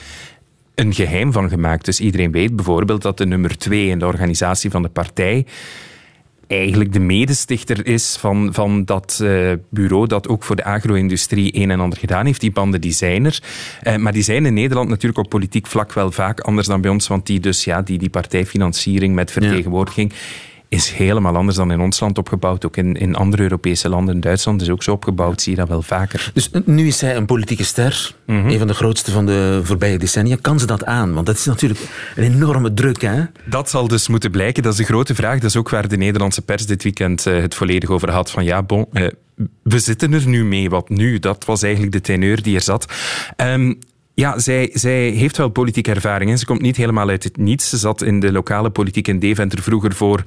een 0.75 0.93
geheim 0.93 1.31
van 1.31 1.49
gemaakt. 1.49 1.85
Dus 1.85 1.99
iedereen 1.99 2.31
weet 2.31 2.55
bijvoorbeeld 2.55 3.01
dat 3.01 3.17
de 3.17 3.25
nummer 3.25 3.57
twee 3.57 3.87
in 3.87 3.99
de 3.99 4.05
organisatie 4.05 4.69
van 4.69 4.81
de 4.81 4.89
partij 4.89 5.45
eigenlijk 6.47 6.93
de 6.93 6.99
medestichter 6.99 7.85
is 7.85 8.17
van, 8.19 8.53
van 8.53 8.85
dat 8.85 9.19
uh, 9.21 9.51
bureau 9.69 10.07
dat 10.07 10.27
ook 10.27 10.43
voor 10.43 10.55
de 10.55 10.63
agro-industrie 10.63 11.55
een 11.55 11.71
en 11.71 11.79
ander 11.79 11.99
gedaan 11.99 12.25
heeft. 12.25 12.41
Die 12.41 12.51
banden 12.51 12.81
die 12.81 12.91
zijn 12.91 13.25
er. 13.25 13.41
Uh, 13.83 13.95
maar 13.95 14.13
die 14.13 14.23
zijn 14.23 14.45
in 14.45 14.53
Nederland 14.53 14.89
natuurlijk 14.89 15.17
op 15.19 15.29
politiek 15.29 15.67
vlak 15.67 15.93
wel 15.93 16.11
vaak 16.11 16.39
anders 16.39 16.67
dan 16.67 16.81
bij 16.81 16.91
ons, 16.91 17.07
want 17.07 17.25
die, 17.25 17.39
dus, 17.39 17.63
ja, 17.63 17.81
die, 17.81 17.97
die 17.97 18.09
partijfinanciering 18.09 19.15
met 19.15 19.31
vertegenwoordiging 19.31 20.11
ja. 20.11 20.17
Is 20.73 20.91
helemaal 20.91 21.35
anders 21.35 21.57
dan 21.57 21.71
in 21.71 21.79
ons 21.79 21.99
land 21.99 22.17
opgebouwd. 22.17 22.65
Ook 22.65 22.77
in, 22.77 22.93
in 22.93 23.15
andere 23.15 23.43
Europese 23.43 23.89
landen, 23.89 24.19
Duitsland 24.19 24.61
is 24.61 24.69
ook 24.69 24.83
zo 24.83 24.91
opgebouwd, 24.91 25.41
zie 25.41 25.51
je 25.51 25.57
dat 25.57 25.67
wel 25.67 25.81
vaker. 25.81 26.31
Dus 26.33 26.49
nu 26.65 26.87
is 26.87 26.97
zij 26.97 27.15
een 27.15 27.25
politieke 27.25 27.63
ster, 27.63 28.15
mm 28.25 28.41
-hmm. 28.41 28.49
een 28.49 28.57
van 28.57 28.67
de 28.67 28.73
grootste 28.73 29.11
van 29.11 29.25
de 29.25 29.59
voorbije 29.63 29.97
decennia. 29.97 30.37
Kan 30.41 30.59
ze 30.59 30.65
dat 30.65 30.85
aan? 30.85 31.13
Want 31.13 31.25
dat 31.25 31.35
is 31.35 31.45
natuurlijk 31.45 31.79
een 32.15 32.23
enorme 32.23 32.73
druk, 32.73 33.01
hè? 33.01 33.23
Dat 33.45 33.69
zal 33.69 33.87
dus 33.87 34.07
moeten 34.07 34.31
blijken. 34.31 34.63
Dat 34.63 34.71
is 34.71 34.77
de 34.77 34.83
grote 34.83 35.15
vraag. 35.15 35.39
Dat 35.39 35.49
is 35.49 35.55
ook 35.55 35.69
waar 35.69 35.87
de 35.87 35.97
Nederlandse 35.97 36.41
pers 36.41 36.65
dit 36.65 36.83
weekend 36.83 37.25
uh, 37.25 37.41
het 37.41 37.55
volledig 37.55 37.89
over 37.89 38.11
had. 38.11 38.31
Van 38.31 38.43
ja, 38.43 38.63
bon, 38.63 38.85
uh, 38.93 39.07
we 39.63 39.79
zitten 39.79 40.13
er 40.13 40.27
nu 40.27 40.45
mee. 40.45 40.69
Wat 40.69 40.89
nu? 40.89 41.19
Dat 41.19 41.45
was 41.45 41.63
eigenlijk 41.63 41.93
de 41.93 42.01
teneur 42.01 42.41
die 42.41 42.55
er 42.55 42.61
zat. 42.61 42.93
Um, 43.37 43.79
ja, 44.15 44.39
zij, 44.39 44.69
zij 44.73 45.09
heeft 45.09 45.37
wel 45.37 45.49
politieke 45.49 45.91
ervaring. 45.91 46.31
En 46.31 46.37
ze 46.37 46.45
komt 46.45 46.61
niet 46.61 46.77
helemaal 46.77 47.09
uit 47.09 47.23
het 47.23 47.37
niets. 47.37 47.69
Ze 47.69 47.77
zat 47.77 48.01
in 48.01 48.19
de 48.19 48.31
lokale 48.31 48.69
politiek 48.69 49.07
in 49.07 49.19
Deventer 49.19 49.61
vroeger 49.61 49.93
voor 49.93 50.23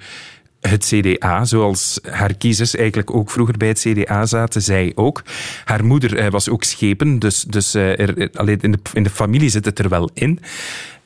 het 0.68 0.84
CDA, 0.84 1.44
zoals 1.44 1.98
haar 2.10 2.34
kiezers 2.34 2.76
eigenlijk 2.76 3.14
ook 3.14 3.30
vroeger 3.30 3.56
bij 3.56 3.68
het 3.68 3.78
CDA 3.78 4.26
zaten, 4.26 4.62
zij 4.62 4.92
ook. 4.94 5.22
Haar 5.64 5.84
moeder 5.84 6.18
uh, 6.18 6.28
was 6.28 6.48
ook 6.48 6.64
schepen, 6.64 7.18
dus, 7.18 7.42
dus 7.42 7.74
uh, 7.74 7.98
er, 8.00 8.28
allee, 8.34 8.56
in, 8.60 8.72
de, 8.72 8.78
in 8.92 9.02
de 9.02 9.10
familie 9.10 9.48
zit 9.48 9.64
het 9.64 9.78
er 9.78 9.88
wel 9.88 10.10
in. 10.14 10.40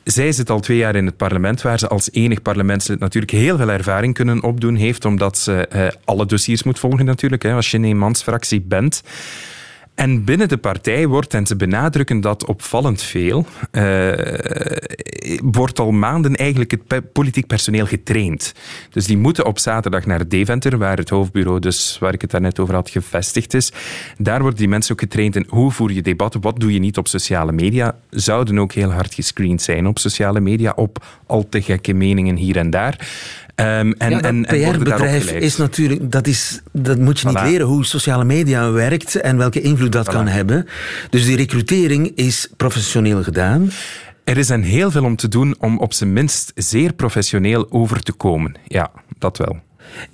Zij 0.04 0.32
zit 0.32 0.50
al 0.50 0.60
twee 0.60 0.76
jaar 0.76 0.96
in 0.96 1.06
het 1.06 1.16
parlement, 1.16 1.62
waar 1.62 1.78
ze 1.78 1.88
als 1.88 2.12
enig 2.12 2.42
parlementslid 2.42 2.98
natuurlijk 2.98 3.32
heel 3.32 3.56
veel 3.56 3.70
ervaring 3.70 4.14
kunnen 4.14 4.42
opdoen 4.42 4.74
heeft, 4.74 5.04
omdat 5.04 5.38
ze 5.38 5.92
alle 6.04 6.26
dossiers 6.26 6.62
moet 6.62 6.78
volgen 6.78 7.04
natuurlijk, 7.04 7.42
hè, 7.42 7.52
als 7.52 7.70
je 7.70 7.76
een 7.76 7.84
eenmansfractie 7.84 8.60
bent. 8.60 9.02
En 9.94 10.24
binnen 10.24 10.48
de 10.48 10.56
partij 10.56 11.06
wordt, 11.06 11.34
en 11.34 11.46
ze 11.46 11.56
benadrukken 11.56 12.20
dat 12.20 12.46
opvallend 12.46 13.02
veel, 13.02 13.46
uh, 13.72 14.12
wordt 15.42 15.78
al 15.78 15.90
maanden 15.90 16.36
eigenlijk 16.36 16.70
het 16.70 17.12
politiek 17.12 17.46
personeel 17.46 17.86
getraind. 17.86 18.54
Dus 18.90 19.06
die 19.06 19.18
moeten 19.18 19.46
op 19.46 19.58
zaterdag 19.58 20.06
naar 20.06 20.28
Deventer, 20.28 20.78
waar 20.78 20.96
het 20.96 21.08
hoofdbureau, 21.08 21.58
dus 21.60 21.96
waar 21.98 22.14
ik 22.14 22.20
het 22.20 22.30
daarnet 22.30 22.58
over 22.58 22.74
had, 22.74 22.90
gevestigd 22.90 23.54
is. 23.54 23.72
Daar 24.18 24.40
worden 24.40 24.58
die 24.58 24.68
mensen 24.68 24.92
ook 24.92 25.00
getraind 25.00 25.36
in 25.36 25.46
hoe 25.48 25.70
voer 25.70 25.92
je 25.92 26.02
debatten, 26.02 26.40
wat 26.40 26.60
doe 26.60 26.72
je 26.72 26.78
niet 26.78 26.98
op 26.98 27.08
sociale 27.08 27.52
media. 27.52 27.96
Zouden 28.10 28.58
ook 28.58 28.72
heel 28.72 28.92
hard 28.92 29.14
gescreend 29.14 29.62
zijn 29.62 29.86
op 29.86 29.98
sociale 29.98 30.40
media, 30.40 30.72
op 30.76 31.04
al 31.26 31.48
te 31.48 31.62
gekke 31.62 31.92
meningen 31.92 32.36
hier 32.36 32.56
en 32.56 32.70
daar. 32.70 33.08
Ehm, 33.60 33.92
en, 33.98 34.10
Ja, 34.10 34.20
dat 34.20 34.24
en, 34.24 34.42
PR-bedrijf 34.42 35.32
is 35.32 35.56
natuurlijk, 35.56 36.12
dat, 36.12 36.26
is, 36.26 36.62
dat 36.72 36.98
moet 36.98 37.20
je 37.20 37.26
niet 37.26 37.42
leren 37.42 37.66
hoe 37.66 37.84
sociale 37.84 38.24
media 38.24 38.70
werkt 38.70 39.14
en 39.16 39.36
welke 39.36 39.60
invloed 39.60 39.92
dat 39.92 40.08
kan 40.08 40.26
hebben. 40.26 40.66
Dus 41.10 41.24
die 41.24 41.36
recrutering 41.36 42.12
is 42.14 42.50
professioneel 42.56 43.22
gedaan. 43.22 43.70
Er 44.24 44.38
is 44.38 44.46
dan 44.46 44.60
heel 44.60 44.90
veel 44.90 45.04
om 45.04 45.16
te 45.16 45.28
doen 45.28 45.54
om 45.58 45.78
op 45.78 45.92
zijn 45.92 46.12
minst 46.12 46.52
zeer 46.54 46.92
professioneel 46.92 47.66
over 47.70 48.00
te 48.02 48.12
komen. 48.12 48.54
Ja, 48.66 48.90
dat 49.18 49.38
wel. 49.38 49.58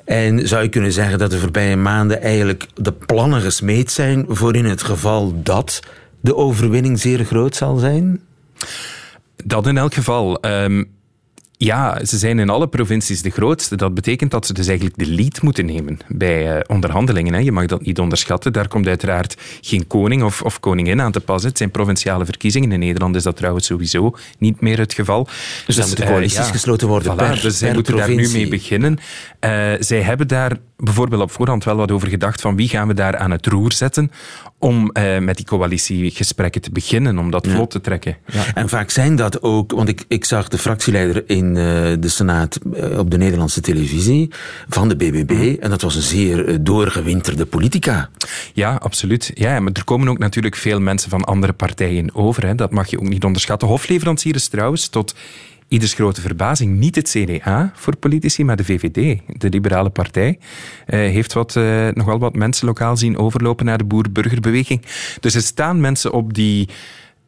En 0.05 0.49
zou 0.49 0.63
je 0.63 0.69
kunnen 0.69 0.93
zeggen 0.93 1.19
dat 1.19 1.31
de 1.31 1.39
voorbije 1.39 1.77
maanden 1.77 2.23
eigenlijk 2.23 2.67
de 2.75 2.93
plannen 2.93 3.41
gesmeed 3.41 3.91
zijn 3.91 4.25
voor 4.29 4.57
in 4.57 4.65
het 4.65 4.83
geval 4.83 5.43
dat 5.43 5.83
de 6.21 6.37
overwinning 6.37 7.01
zeer 7.01 7.25
groot 7.25 7.57
zal 7.57 7.77
zijn? 7.77 8.21
Dat 9.45 9.67
in 9.67 9.77
elk 9.77 9.95
geval. 9.95 10.41
Ehm, 10.41 10.85
ja, 11.59 12.05
ze 12.05 12.19
zijn 12.19 12.39
in 12.39 12.51
alle 12.51 12.69
provincies 12.69 13.23
de 13.23 13.31
grootste. 13.31 13.77
Dat 13.77 13.95
betekent 13.95 14.31
dat 14.31 14.47
ze 14.47 14.53
dus 14.53 14.67
eigenlijk 14.67 14.99
de 14.99 15.07
lead 15.07 15.43
moeten 15.43 15.67
nemen 15.67 15.99
bij 16.09 16.57
eh, 16.57 16.61
onderhandelingen. 16.67 17.33
Hè. 17.33 17.41
Je 17.41 17.53
mag 17.53 17.67
dat 17.67 17.83
niet 17.85 17.99
onderschatten. 17.99 18.53
Daar 18.53 18.69
komt 18.69 18.87
uiteraard 18.87 19.37
geen 19.61 19.87
koning 19.87 20.23
of, 20.23 20.43
of 20.43 20.61
koningin 20.61 21.01
aan 21.01 21.13
te 21.13 21.21
pas. 21.21 21.43
Het 21.43 21.59
zijn 21.59 21.71
provinciale 21.71 22.25
verkiezingen. 22.25 22.73
In 22.73 22.79
Nederland 22.79 23.17
is 23.17 23.23
dat 23.23 23.37
trouwens 23.37 23.67
sowieso 23.67 24.17
niet 24.39 24.61
meer 24.61 24.79
het 24.79 24.95
geval. 24.95 25.29
Dus 25.67 25.77
dan 25.77 25.87
moeten 25.87 26.05
eh, 26.05 26.11
coalities 26.11 26.51
gesloten 26.51 26.89
worden 26.89 27.13
Voilà, 27.13 27.17
per- 27.17 27.41
dus 27.41 27.59
zij 27.59 27.73
moeten 27.73 27.97
daar 27.97 28.15
nu 28.15 28.29
mee 28.31 28.49
beginnen. 28.49 28.99
Eh, 29.41 29.51
zij 29.79 30.01
hebben 30.01 30.29
daar 30.29 30.53
bijvoorbeeld 30.77 31.23
op 31.23 31.31
voorhand 31.31 31.65
wel 31.65 31.77
wat 31.77 31.91
over 31.91 32.09
gedacht 32.09 32.41
van 32.41 32.57
wie 32.57 32.69
gaan 32.69 32.89
we 32.89 32.95
daar 32.95 33.17
aan 33.17 33.31
het 33.31 33.47
roer 33.47 33.73
zetten 33.73 34.11
om 34.59 34.91
eh, 34.91 35.19
met 35.19 35.37
die 35.37 35.47
coalitiegesprekken 35.47 36.61
te 36.61 36.71
beginnen, 36.71 37.19
om 37.19 37.31
dat 37.31 37.47
vlot 37.47 37.71
te 37.71 37.81
trekken. 37.81 38.17
Ja. 38.27 38.45
En 38.55 38.69
vaak 38.69 38.91
zijn 38.91 39.17
dat 39.17 39.43
ook, 39.43 39.73
want 39.73 39.89
ik, 39.89 40.05
ik 40.09 40.25
zag 40.25 40.49
de 40.49 40.59
fractieleider 40.59 41.25
in 41.27 41.57
eh, 41.57 41.63
de 42.01 42.09
Senaat 42.09 42.59
eh, 42.75 42.99
op 42.99 43.11
de 43.11 43.19
Nederlandse 43.19 43.61
televisie 43.61 44.31
van 44.69 44.89
de 44.89 44.97
BBB. 44.97 45.31
Mhm. 45.31 45.57
En 45.61 45.71
dat 45.71 45.83
was 45.83 45.95
een 45.95 46.03
zeer 46.03 46.49
eh, 46.49 46.57
doorgewinterde 46.61 47.47
politica. 47.47 48.09
Ja, 48.53 48.75
absoluut. 48.75 49.31
Ja, 49.35 49.61
maar 49.61 49.73
er 49.73 49.85
komen 49.85 50.09
ook 50.09 50.19
natuurlijk 50.19 50.57
veel 50.57 50.81
mensen 50.81 51.11
van 51.11 51.25
andere 51.25 51.53
partijen 51.53 52.15
over. 52.15 52.47
Hè. 52.47 52.55
Dat 52.55 52.71
mag 52.71 52.91
je 52.91 52.99
ook 52.99 53.09
niet 53.09 53.25
onderschatten. 53.25 53.69
Hofleverancier 53.69 54.35
is 54.35 54.49
trouwens 54.49 54.89
tot 54.89 55.15
ieders 55.69 55.95
grote 55.95 56.21
verbazing 56.21 56.79
niet 56.79 56.95
het 56.95 57.09
CDA 57.09 57.73
voor 57.75 57.97
politici, 57.97 58.45
maar 58.45 58.57
de 58.57 58.65
VVD, 58.65 59.21
de 59.37 59.49
liberale 59.49 59.91
partij, 59.91 60.39
eh, 60.87 60.99
heeft 60.99 61.33
wat, 61.33 61.57
eh, 61.57 61.89
nog 61.95 62.07
wel 62.07 62.19
wat 62.19 62.35
mensen 62.35 62.67
lokaal 62.67 62.97
zien 62.97 63.19
overlopen 63.19 63.67
naar 63.67 63.79
de 63.79 63.85
boer-burgerbeweging. 63.85 64.83
Dus 65.21 65.35
er 65.35 65.43
staan 65.43 65.81
mensen 65.81 66.13
op 66.13 66.35
die 66.35 66.69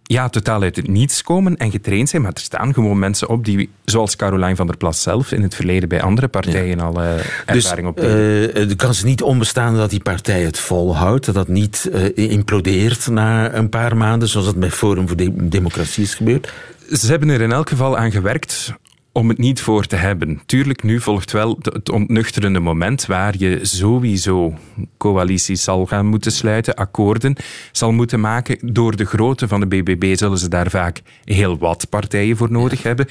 ja, 0.03 0.29
totaal 0.29 0.63
uit 0.63 0.77
het 0.77 0.89
niets 0.89 1.23
komen 1.23 1.57
en 1.57 1.71
getraind 1.71 2.09
zijn, 2.09 2.23
maar 2.23 2.33
er 2.33 2.41
staan 2.41 2.75
gewoon 2.75 2.99
mensen 2.99 3.29
op 3.29 3.45
die, 3.45 3.71
zoals 3.85 4.17
Caroline 4.17 4.57
van 4.57 4.67
der 4.67 4.77
Plas 4.77 5.03
zelf, 5.03 5.33
in 5.33 5.43
het 5.43 5.55
verleden 5.55 5.89
bij 5.89 6.03
andere 6.03 6.29
partijen 6.29 6.81
al 6.81 6.93
Dus 6.93 7.25
ervaring 7.47 7.89
op 7.89 7.99
eh, 7.99 8.05
de 8.05 8.75
kans 8.77 8.97
is 8.97 9.05
niet 9.05 9.23
onbestaan 9.23 9.77
dat 9.77 9.91
die 9.91 10.03
partij 10.03 10.43
het 10.43 10.59
volhoudt, 10.59 11.25
dat 11.25 11.35
dat 11.35 11.49
niet 11.49 11.91
implodeert 12.15 13.07
na 13.07 13.55
een 13.55 13.69
paar 13.69 13.97
maanden, 13.97 14.29
zoals 14.29 14.47
dat 14.47 14.57
bij 14.57 14.71
Forum 14.71 15.07
voor 15.09 15.17
De- 15.17 15.49
Democratie 15.49 16.03
is 16.03 16.15
gebeurd. 16.15 16.53
Ze 16.91 17.07
hebben 17.07 17.29
er 17.29 17.41
in 17.41 17.53
elk 17.53 17.69
geval 17.69 17.99
aan 17.99 18.11
gewerkt 18.11 18.73
om 19.13 19.29
het 19.29 19.39
niet 19.39 19.61
voor 19.61 19.87
te 19.87 19.97
hebben. 19.97 20.41
Tuurlijk, 20.47 20.83
nu 20.83 21.01
volgt 21.01 21.33
wel 21.33 21.59
het 21.63 21.91
ontnuchterende 21.91 22.61
moment 22.61 23.07
waar 23.07 23.35
je 23.39 23.59
sowieso 23.63 24.55
coalities 24.99 25.63
zal 25.63 25.87
gaan 25.87 26.07
moeten 26.07 26.33
sluiten, 26.33 26.75
akkoorden 26.75 27.37
zal 27.73 27.93
moeten 27.93 28.21
maken. 28.21 28.59
Door 28.75 28.97
de 28.97 29.05
grootte 29.05 29.49
van 29.49 29.61
de 29.61 29.67
BBB 29.67 30.17
zullen 30.17 30.39
ze 30.39 30.49
daar 30.49 30.71
vaak 30.71 31.01
heel 31.25 31.59
wat 31.59 31.87
partijen 31.91 32.37
voor 32.37 32.51
nodig 32.51 32.83
hebben. 32.83 33.07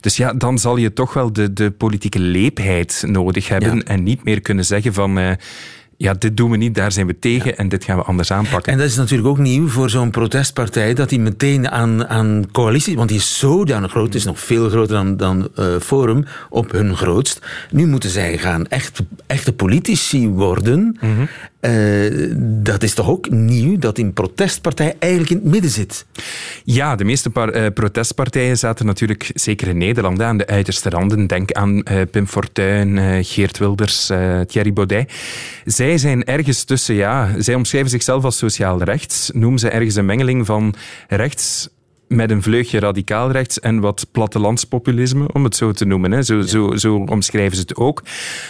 Dus 0.00 0.16
ja, 0.16 0.32
dan 0.32 0.58
zal 0.58 0.76
je 0.76 0.92
toch 0.92 1.12
wel 1.14 1.32
de, 1.32 1.52
de 1.52 1.70
politieke 1.70 2.18
leepheid 2.18 3.04
nodig 3.06 3.48
hebben 3.48 3.76
Ja. 3.76 3.82
en 3.82 4.02
niet 4.02 4.24
meer 4.24 4.40
kunnen 4.40 4.64
zeggen 4.64 4.94
van... 4.94 5.18
eh, 5.18 5.30
ja, 6.00 6.14
dit 6.14 6.36
doen 6.36 6.50
we 6.50 6.56
niet, 6.56 6.74
daar 6.74 6.92
zijn 6.92 7.06
we 7.06 7.18
tegen 7.18 7.56
en 7.56 7.68
dit 7.68 7.84
gaan 7.84 7.96
we 7.96 8.02
anders 8.02 8.32
aanpakken. 8.32 8.72
En 8.72 8.78
dat 8.78 8.86
is 8.86 8.96
natuurlijk 8.96 9.28
ook 9.28 9.38
nieuw 9.38 9.68
voor 9.68 9.90
zo'n 9.90 10.10
protestpartij, 10.10 10.94
dat 10.94 11.08
die 11.08 11.20
meteen 11.20 11.70
aan, 11.70 12.08
aan 12.08 12.44
coalitie, 12.52 12.96
want 12.96 13.08
die 13.08 13.18
is 13.18 13.38
zodanig 13.38 13.90
groot, 13.90 14.14
is 14.14 14.24
nog 14.24 14.40
veel 14.40 14.68
groter 14.68 14.96
dan, 14.96 15.16
dan 15.16 15.48
eh, 15.56 15.66
Forum, 15.80 16.24
op 16.50 16.72
hun 16.72 16.96
grootst. 16.96 17.46
Nu 17.70 17.86
moeten 17.86 18.10
zij 18.10 18.38
gaan 18.38 18.66
echt, 18.66 19.02
echte 19.26 19.52
politici 19.52 20.28
worden. 20.28 20.98
Eh, 21.60 22.32
dat 22.62 22.82
is 22.82 22.94
toch 22.94 23.08
ook 23.08 23.30
nieuw, 23.30 23.78
dat 23.78 23.96
die 23.96 24.10
protestpartij 24.10 24.96
eigenlijk 24.98 25.30
in 25.30 25.36
het 25.36 25.46
midden 25.46 25.70
zit. 25.70 26.06
Ja, 26.64 26.96
de 26.96 27.04
meeste 27.04 27.30
eh, 27.32 27.72
protestpartijen 27.74 28.58
zaten 28.58 28.86
natuurlijk, 28.86 29.30
zeker 29.34 29.68
in 29.68 29.78
Nederland, 29.78 30.22
aan 30.22 30.36
de 30.36 30.46
uiterste 30.46 30.88
randen. 30.88 31.26
Denk 31.26 31.52
aan 31.52 31.82
eh, 31.82 32.00
Pim 32.10 32.26
Fortuyn, 32.26 33.24
Geert 33.24 33.58
Wilders, 33.58 34.06
Thierry 34.46 34.72
Baudet. 34.72 35.12
Zij 35.64 35.98
zijn 35.98 36.24
ergens 36.24 36.64
tussen, 36.64 36.94
ja, 36.94 37.28
zij 37.38 37.54
omschrijven 37.54 37.90
zichzelf 37.90 38.24
als 38.24 38.38
sociaal 38.38 38.82
rechts. 38.82 39.30
Noemen 39.34 39.58
ze 39.58 39.68
ergens 39.68 39.94
een 39.94 40.06
mengeling 40.06 40.46
van 40.46 40.74
rechts 41.08 41.68
met 42.08 42.30
een 42.30 42.42
vleugje 42.42 42.78
radicaal 42.78 43.30
rechts 43.30 43.60
en 43.60 43.80
wat 43.80 44.06
plattelandspopulisme, 44.12 45.32
om 45.32 45.44
het 45.44 45.56
zo 45.56 45.72
te 45.72 45.84
noemen. 45.84 46.10
Hè. 46.10 46.22
Zo, 46.22 46.40
zo, 46.40 46.76
zo 46.76 46.96
omschrijven 46.96 47.56
ze 47.56 47.62
het 47.62 47.76
ook. 47.76 48.02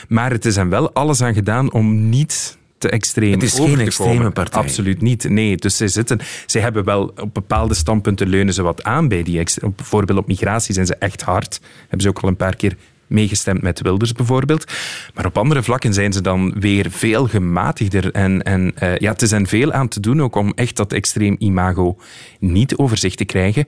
Maar 0.08 0.30
het 0.30 0.44
is 0.44 0.56
hen 0.56 0.68
wel 0.68 0.92
alles 0.92 1.22
aan 1.22 1.34
gedaan 1.34 1.72
om 1.72 2.08
niet 2.08 2.58
te 2.80 2.90
extreem 2.90 3.32
Het 3.32 3.42
is 3.42 3.54
geen 3.54 3.80
extreme 3.80 4.14
komen. 4.16 4.32
partij. 4.32 4.62
Absoluut 4.62 5.02
niet. 5.02 5.28
Nee, 5.28 5.56
dus 5.56 5.76
zij 5.76 5.88
zitten... 5.88 6.20
Zij 6.46 6.60
hebben 6.60 6.84
wel 6.84 7.02
op 7.02 7.34
bepaalde 7.34 7.74
standpunten 7.74 8.28
leunen 8.28 8.54
ze 8.54 8.62
wat 8.62 8.84
aan 8.84 9.08
bij 9.08 9.22
die... 9.22 9.42
Bijvoorbeeld 9.76 10.18
op 10.18 10.26
migratie 10.26 10.74
zijn 10.74 10.86
ze 10.86 10.94
echt 10.94 11.22
hard. 11.22 11.60
Hebben 11.80 12.00
ze 12.00 12.08
ook 12.08 12.18
al 12.18 12.28
een 12.28 12.36
paar 12.36 12.56
keer 12.56 12.76
meegestemd 13.10 13.62
met 13.62 13.80
Wilders 13.80 14.12
bijvoorbeeld. 14.12 14.72
Maar 15.14 15.26
op 15.26 15.38
andere 15.38 15.62
vlakken 15.62 15.94
zijn 15.94 16.12
ze 16.12 16.20
dan 16.20 16.54
weer 16.60 16.86
veel 16.90 17.26
gematigder. 17.26 18.12
En, 18.12 18.42
en 18.42 18.72
eh, 18.74 18.96
ja, 18.96 19.12
het 19.12 19.22
is 19.22 19.30
hen 19.30 19.46
veel 19.46 19.72
aan 19.72 19.88
te 19.88 20.00
doen 20.00 20.22
ook 20.22 20.36
om 20.36 20.52
echt 20.54 20.76
dat 20.76 20.92
extreem 20.92 21.36
imago 21.38 21.96
niet 22.38 22.76
over 22.76 22.96
zich 22.96 23.14
te 23.14 23.24
krijgen. 23.24 23.64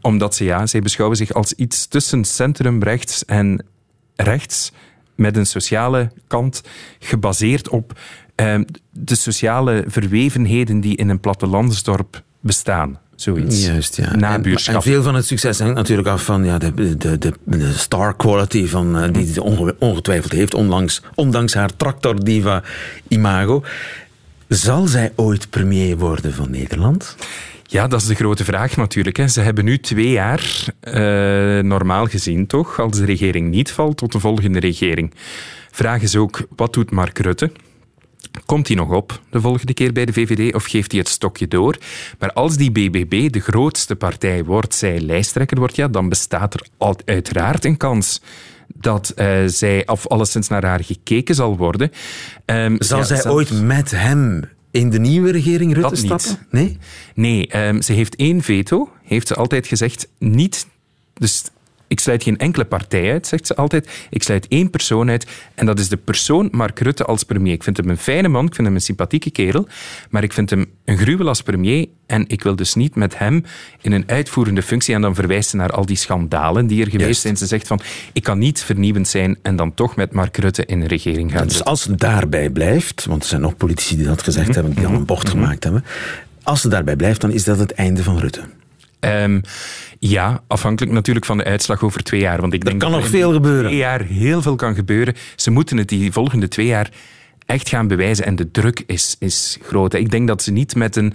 Omdat 0.00 0.34
ze, 0.34 0.44
ja, 0.44 0.66
zij 0.66 0.80
beschouwen 0.80 1.16
zich 1.16 1.32
als 1.32 1.52
iets 1.52 1.86
tussen 1.86 2.24
centrumrechts 2.24 3.24
en 3.24 3.64
rechts 4.16 4.72
met 5.14 5.36
een 5.36 5.46
sociale 5.46 6.10
kant 6.26 6.62
gebaseerd 6.98 7.68
op 7.68 7.98
de 8.90 9.14
sociale 9.14 9.84
verwevenheden 9.86 10.80
die 10.80 10.96
in 10.96 11.08
een 11.08 11.20
plattelandsdorp 11.20 12.22
bestaan. 12.40 12.98
Zoiets. 13.14 13.66
Juist, 13.66 13.96
ja. 13.96 14.16
Nabuurschap. 14.16 14.74
En, 14.74 14.80
en 14.80 14.86
veel 14.86 15.02
van 15.02 15.14
het 15.14 15.26
succes 15.26 15.58
hangt 15.58 15.74
natuurlijk 15.74 16.08
af 16.08 16.24
van 16.24 16.44
ja, 16.44 16.58
de, 16.58 16.96
de, 16.96 17.18
de, 17.18 17.32
de 17.44 17.72
star 17.72 18.16
quality 18.16 18.66
van, 18.66 18.98
eh, 18.98 19.12
die 19.12 19.32
ze 19.32 19.42
onge- 19.42 19.76
ongetwijfeld 19.78 20.32
heeft, 20.32 20.54
ondanks, 20.54 21.02
ondanks 21.14 21.54
haar 21.54 21.76
tractordiva 21.76 22.62
imago. 23.08 23.64
Zal 24.48 24.86
zij 24.86 25.12
ooit 25.16 25.50
premier 25.50 25.96
worden 25.96 26.34
van 26.34 26.50
Nederland? 26.50 27.16
Ja, 27.66 27.86
dat 27.88 28.00
is 28.00 28.06
de 28.06 28.14
grote 28.14 28.44
vraag 28.44 28.76
natuurlijk. 28.76 29.16
Hè. 29.16 29.28
Ze 29.28 29.40
hebben 29.40 29.64
nu 29.64 29.78
twee 29.78 30.10
jaar, 30.10 30.64
eh, 30.80 31.62
normaal 31.62 32.06
gezien 32.06 32.46
toch, 32.46 32.80
als 32.80 32.98
de 32.98 33.04
regering 33.04 33.50
niet 33.50 33.70
valt, 33.70 33.96
tot 33.96 34.12
de 34.12 34.20
volgende 34.20 34.58
regering. 34.58 35.14
Vraag 35.70 36.02
is 36.02 36.16
ook, 36.16 36.46
wat 36.56 36.72
doet 36.72 36.90
Mark 36.90 37.18
Rutte? 37.18 37.50
Komt 38.46 38.66
hij 38.68 38.76
nog 38.76 38.90
op 38.90 39.20
de 39.30 39.40
volgende 39.40 39.74
keer 39.74 39.92
bij 39.92 40.04
de 40.04 40.12
VVD 40.12 40.54
of 40.54 40.64
geeft 40.64 40.90
hij 40.90 41.00
het 41.00 41.08
stokje 41.08 41.48
door? 41.48 41.78
Maar 42.18 42.32
als 42.32 42.56
die 42.56 42.70
BBB 42.70 43.30
de 43.32 43.40
grootste 43.40 43.96
partij 43.96 44.44
wordt, 44.44 44.74
zij 44.74 45.00
lijsttrekker 45.00 45.58
wordt, 45.58 45.76
ja, 45.76 45.88
dan 45.88 46.08
bestaat 46.08 46.54
er 46.54 46.66
uiteraard 47.04 47.64
een 47.64 47.76
kans 47.76 48.20
dat 48.74 49.08
eh, 49.10 49.36
zij, 49.46 49.86
of 49.86 50.06
alleszins 50.06 50.48
naar 50.48 50.64
haar 50.64 50.84
gekeken 50.84 51.34
zal 51.34 51.56
worden. 51.56 51.90
Ehm, 52.44 52.76
Zal 52.78 52.98
ja, 52.98 53.04
zij 53.04 53.30
ooit 53.30 53.62
met 53.62 53.90
hem 53.90 54.42
in 54.70 54.90
de 54.90 54.98
nieuwe 54.98 55.30
regering 55.30 55.74
Rutte 55.74 55.90
Dat 55.90 56.02
niet. 56.02 56.20
stappen? 56.20 56.46
Nee? 56.50 56.78
Nee, 57.14 57.46
ehm, 57.46 57.80
ze 57.80 57.92
heeft 57.92 58.16
één 58.16 58.42
veto, 58.42 58.90
heeft 59.02 59.26
ze 59.26 59.34
altijd 59.34 59.66
gezegd. 59.66 60.08
Niet, 60.18 60.66
dus 61.14 61.44
ik 61.88 62.00
sluit 62.00 62.22
geen 62.22 62.38
enkele 62.38 62.64
partij 62.64 63.12
uit, 63.12 63.26
zegt 63.26 63.46
ze 63.46 63.56
altijd. 63.56 64.06
Ik 64.10 64.22
sluit 64.22 64.48
één 64.48 64.70
persoon 64.70 65.10
uit 65.10 65.26
en 65.54 65.66
dat 65.66 65.78
is 65.78 65.88
de 65.88 65.96
persoon 65.96 66.48
Mark 66.50 66.78
Rutte 66.78 67.04
als 67.04 67.22
premier. 67.22 67.52
Ik 67.52 67.62
vind 67.62 67.76
hem 67.76 67.88
een 67.88 67.98
fijne 67.98 68.28
man, 68.28 68.46
ik 68.46 68.54
vind 68.54 68.66
hem 68.66 68.76
een 68.76 68.82
sympathieke 68.82 69.30
kerel, 69.30 69.68
maar 70.10 70.22
ik 70.22 70.32
vind 70.32 70.50
hem 70.50 70.66
een 70.84 70.98
gruwel 70.98 71.28
als 71.28 71.42
premier 71.42 71.86
en 72.06 72.24
ik 72.26 72.42
wil 72.42 72.56
dus 72.56 72.74
niet 72.74 72.94
met 72.94 73.18
hem 73.18 73.44
in 73.80 73.92
een 73.92 74.04
uitvoerende 74.06 74.62
functie. 74.62 74.94
En 74.94 75.00
dan 75.00 75.14
verwijst 75.14 75.50
ze 75.50 75.56
naar 75.56 75.70
al 75.70 75.86
die 75.86 75.96
schandalen 75.96 76.66
die 76.66 76.80
er 76.80 76.90
geweest 76.90 77.04
Juist. 77.04 77.20
zijn. 77.20 77.36
Ze 77.36 77.46
zegt 77.46 77.66
van, 77.66 77.80
ik 78.12 78.22
kan 78.22 78.38
niet 78.38 78.62
vernieuwend 78.62 79.08
zijn 79.08 79.38
en 79.42 79.56
dan 79.56 79.74
toch 79.74 79.96
met 79.96 80.12
Mark 80.12 80.36
Rutte 80.36 80.64
in 80.64 80.80
een 80.80 80.86
regering 80.86 81.32
gaan 81.32 81.46
Dus 81.46 81.64
als 81.64 81.84
het 81.84 81.98
daarbij 81.98 82.50
blijft, 82.50 83.04
want 83.04 83.22
er 83.22 83.28
zijn 83.28 83.40
nog 83.40 83.56
politici 83.56 83.96
die 83.96 84.06
dat 84.06 84.22
gezegd 84.22 84.54
hebben, 84.54 84.74
die 84.74 84.86
al 84.86 84.92
een 84.92 85.06
bocht 85.06 85.28
gemaakt 85.28 85.64
hebben. 85.64 85.84
Als 86.42 86.62
het 86.62 86.72
daarbij 86.72 86.96
blijft, 86.96 87.20
dan 87.20 87.32
is 87.32 87.44
dat 87.44 87.58
het 87.58 87.72
einde 87.72 88.02
van 88.02 88.18
Rutte. 88.18 88.40
Ehm, 89.00 89.40
ja, 89.98 90.42
afhankelijk 90.46 90.92
natuurlijk 90.92 91.26
van 91.26 91.38
de 91.38 91.44
uitslag 91.44 91.82
over 91.82 92.02
twee 92.02 92.20
jaar. 92.20 92.40
Want 92.40 92.52
ik 92.52 92.64
denk 92.64 92.80
kan 92.80 92.90
dat 92.90 93.00
nog 93.00 93.08
er 93.08 93.16
veel 93.16 93.32
gebeuren. 93.32 93.64
Twee 93.64 93.76
jaar 93.76 94.02
heel 94.02 94.42
veel 94.42 94.56
kan 94.56 94.74
gebeuren. 94.74 95.14
Ze 95.36 95.50
moeten 95.50 95.76
het 95.76 95.88
die 95.88 96.12
volgende 96.12 96.48
twee 96.48 96.66
jaar 96.66 96.90
echt 97.46 97.68
gaan 97.68 97.88
bewijzen. 97.88 98.24
En 98.24 98.36
de 98.36 98.50
druk 98.50 98.82
is, 98.86 99.16
is 99.18 99.58
groot. 99.62 99.94
Ik 99.94 100.10
denk 100.10 100.28
dat 100.28 100.42
ze 100.42 100.52
niet 100.52 100.74
met 100.74 100.96
een 100.96 101.14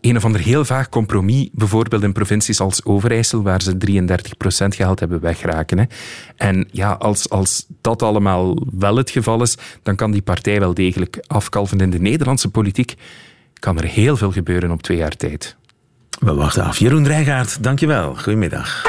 een 0.00 0.16
of 0.16 0.24
ander 0.24 0.40
heel 0.40 0.64
vaag 0.64 0.88
compromis, 0.88 1.48
bijvoorbeeld 1.52 2.02
in 2.02 2.12
provincies 2.12 2.60
als 2.60 2.84
Overijssel, 2.84 3.42
waar 3.42 3.62
ze 3.62 3.76
33% 3.76 4.74
gehaald 4.74 5.00
hebben, 5.00 5.20
wegraken. 5.20 5.78
Hè. 5.78 5.84
En 6.36 6.68
ja, 6.72 6.92
als, 6.92 7.28
als 7.28 7.66
dat 7.80 8.02
allemaal 8.02 8.66
wel 8.72 8.96
het 8.96 9.10
geval 9.10 9.42
is, 9.42 9.56
dan 9.82 9.96
kan 9.96 10.10
die 10.10 10.22
partij 10.22 10.60
wel 10.60 10.74
degelijk 10.74 11.24
afkalven. 11.26 11.80
In 11.80 11.90
de 11.90 12.00
Nederlandse 12.00 12.50
politiek 12.50 12.94
kan 13.58 13.78
er 13.78 13.84
heel 13.84 14.16
veel 14.16 14.32
gebeuren 14.32 14.70
op 14.70 14.82
twee 14.82 14.96
jaar 14.96 15.16
tijd. 15.16 15.56
We 16.18 16.34
wachten 16.34 16.64
af. 16.64 16.78
Jeroen 16.78 17.02
Drijgaard, 17.02 17.62
dankjewel. 17.62 18.14
Goedemiddag. 18.14 18.82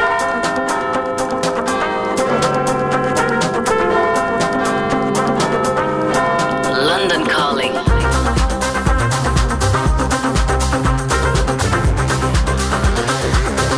London 6.63 7.27
Calling. 7.27 7.73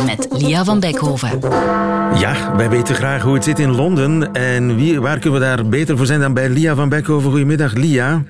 Met 0.04 0.26
Lia 0.30 0.64
van 0.64 0.80
Beckhoven. 0.80 1.40
Ja, 2.18 2.56
wij 2.56 2.70
weten 2.70 2.94
graag 2.94 3.22
hoe 3.22 3.34
het 3.34 3.44
zit 3.44 3.58
in 3.58 3.70
Londen. 3.70 4.32
En 4.32 4.76
wie, 4.76 5.00
waar 5.00 5.18
kunnen 5.18 5.40
we 5.40 5.46
daar 5.46 5.68
beter 5.68 5.96
voor 5.96 6.06
zijn 6.06 6.20
dan 6.20 6.34
bij 6.34 6.48
Lia 6.48 6.74
van 6.74 6.88
Beckhoven? 6.88 7.30
Goedemiddag, 7.30 7.72
Lia. 7.72 8.22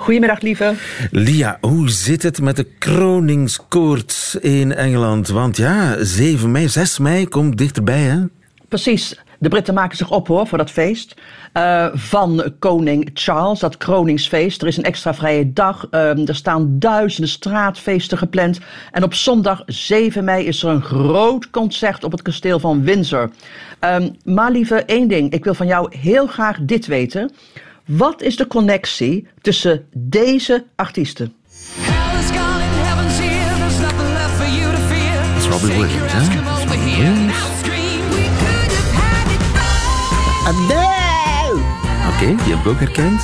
Goedemiddag, 0.00 0.40
lieve. 0.40 0.74
Lia, 1.10 1.58
hoe 1.60 1.90
zit 1.90 2.22
het 2.22 2.40
met 2.40 2.56
de 2.56 2.66
kroningskoorts 2.78 4.34
in 4.34 4.74
Engeland? 4.74 5.28
Want 5.28 5.56
ja, 5.56 5.96
7 6.04 6.50
mei, 6.50 6.68
6 6.68 6.98
mei 6.98 7.28
komt 7.28 7.58
dichterbij, 7.58 8.00
hè? 8.00 8.18
Precies. 8.68 9.20
De 9.38 9.48
Britten 9.48 9.74
maken 9.74 9.96
zich 9.96 10.10
op 10.10 10.26
hoor 10.28 10.46
voor 10.46 10.58
dat 10.58 10.70
feest 10.70 11.14
eh, 11.52 11.86
van 11.92 12.52
koning 12.58 13.10
Charles, 13.14 13.58
dat 13.58 13.76
kroningsfeest. 13.76 14.62
Er 14.62 14.68
is 14.68 14.76
een 14.76 14.84
extra 14.84 15.14
vrije 15.14 15.52
dag. 15.52 15.86
eh, 15.90 16.28
er 16.28 16.34
staan 16.34 16.78
duizenden 16.78 17.30
straatfeesten 17.30 18.18
gepland. 18.18 18.58
En 18.90 19.02
op 19.02 19.14
zondag 19.14 19.62
7 19.66 20.24
mei 20.24 20.46
is 20.46 20.62
er 20.62 20.70
een 20.70 20.82
groot 20.82 21.50
concert 21.50 22.04
op 22.04 22.12
het 22.12 22.22
kasteel 22.22 22.58
van 22.58 22.82
Windsor. 22.82 23.30
Ehm, 23.78 24.08
maar 24.24 24.50
lieve, 24.50 24.84
één 24.84 25.08
ding. 25.08 25.32
Ik 25.32 25.44
wil 25.44 25.54
van 25.54 25.66
jou 25.66 25.96
heel 25.98 26.26
graag 26.26 26.58
dit 26.60 26.86
weten. 26.86 27.30
Wat 27.90 28.22
is 28.22 28.36
de 28.36 28.46
connectie 28.46 29.26
tussen 29.40 29.86
deze 29.92 30.64
artiesten? 30.76 31.34
Is 35.36 35.46
Robbie 35.46 35.76
Williams, 35.76 36.12
hè? 36.12 36.22
Oké, 42.08 42.42
die 42.44 42.54
heb 42.54 42.64
ik 42.64 42.66
ook 42.66 42.78
herkend. 42.78 43.22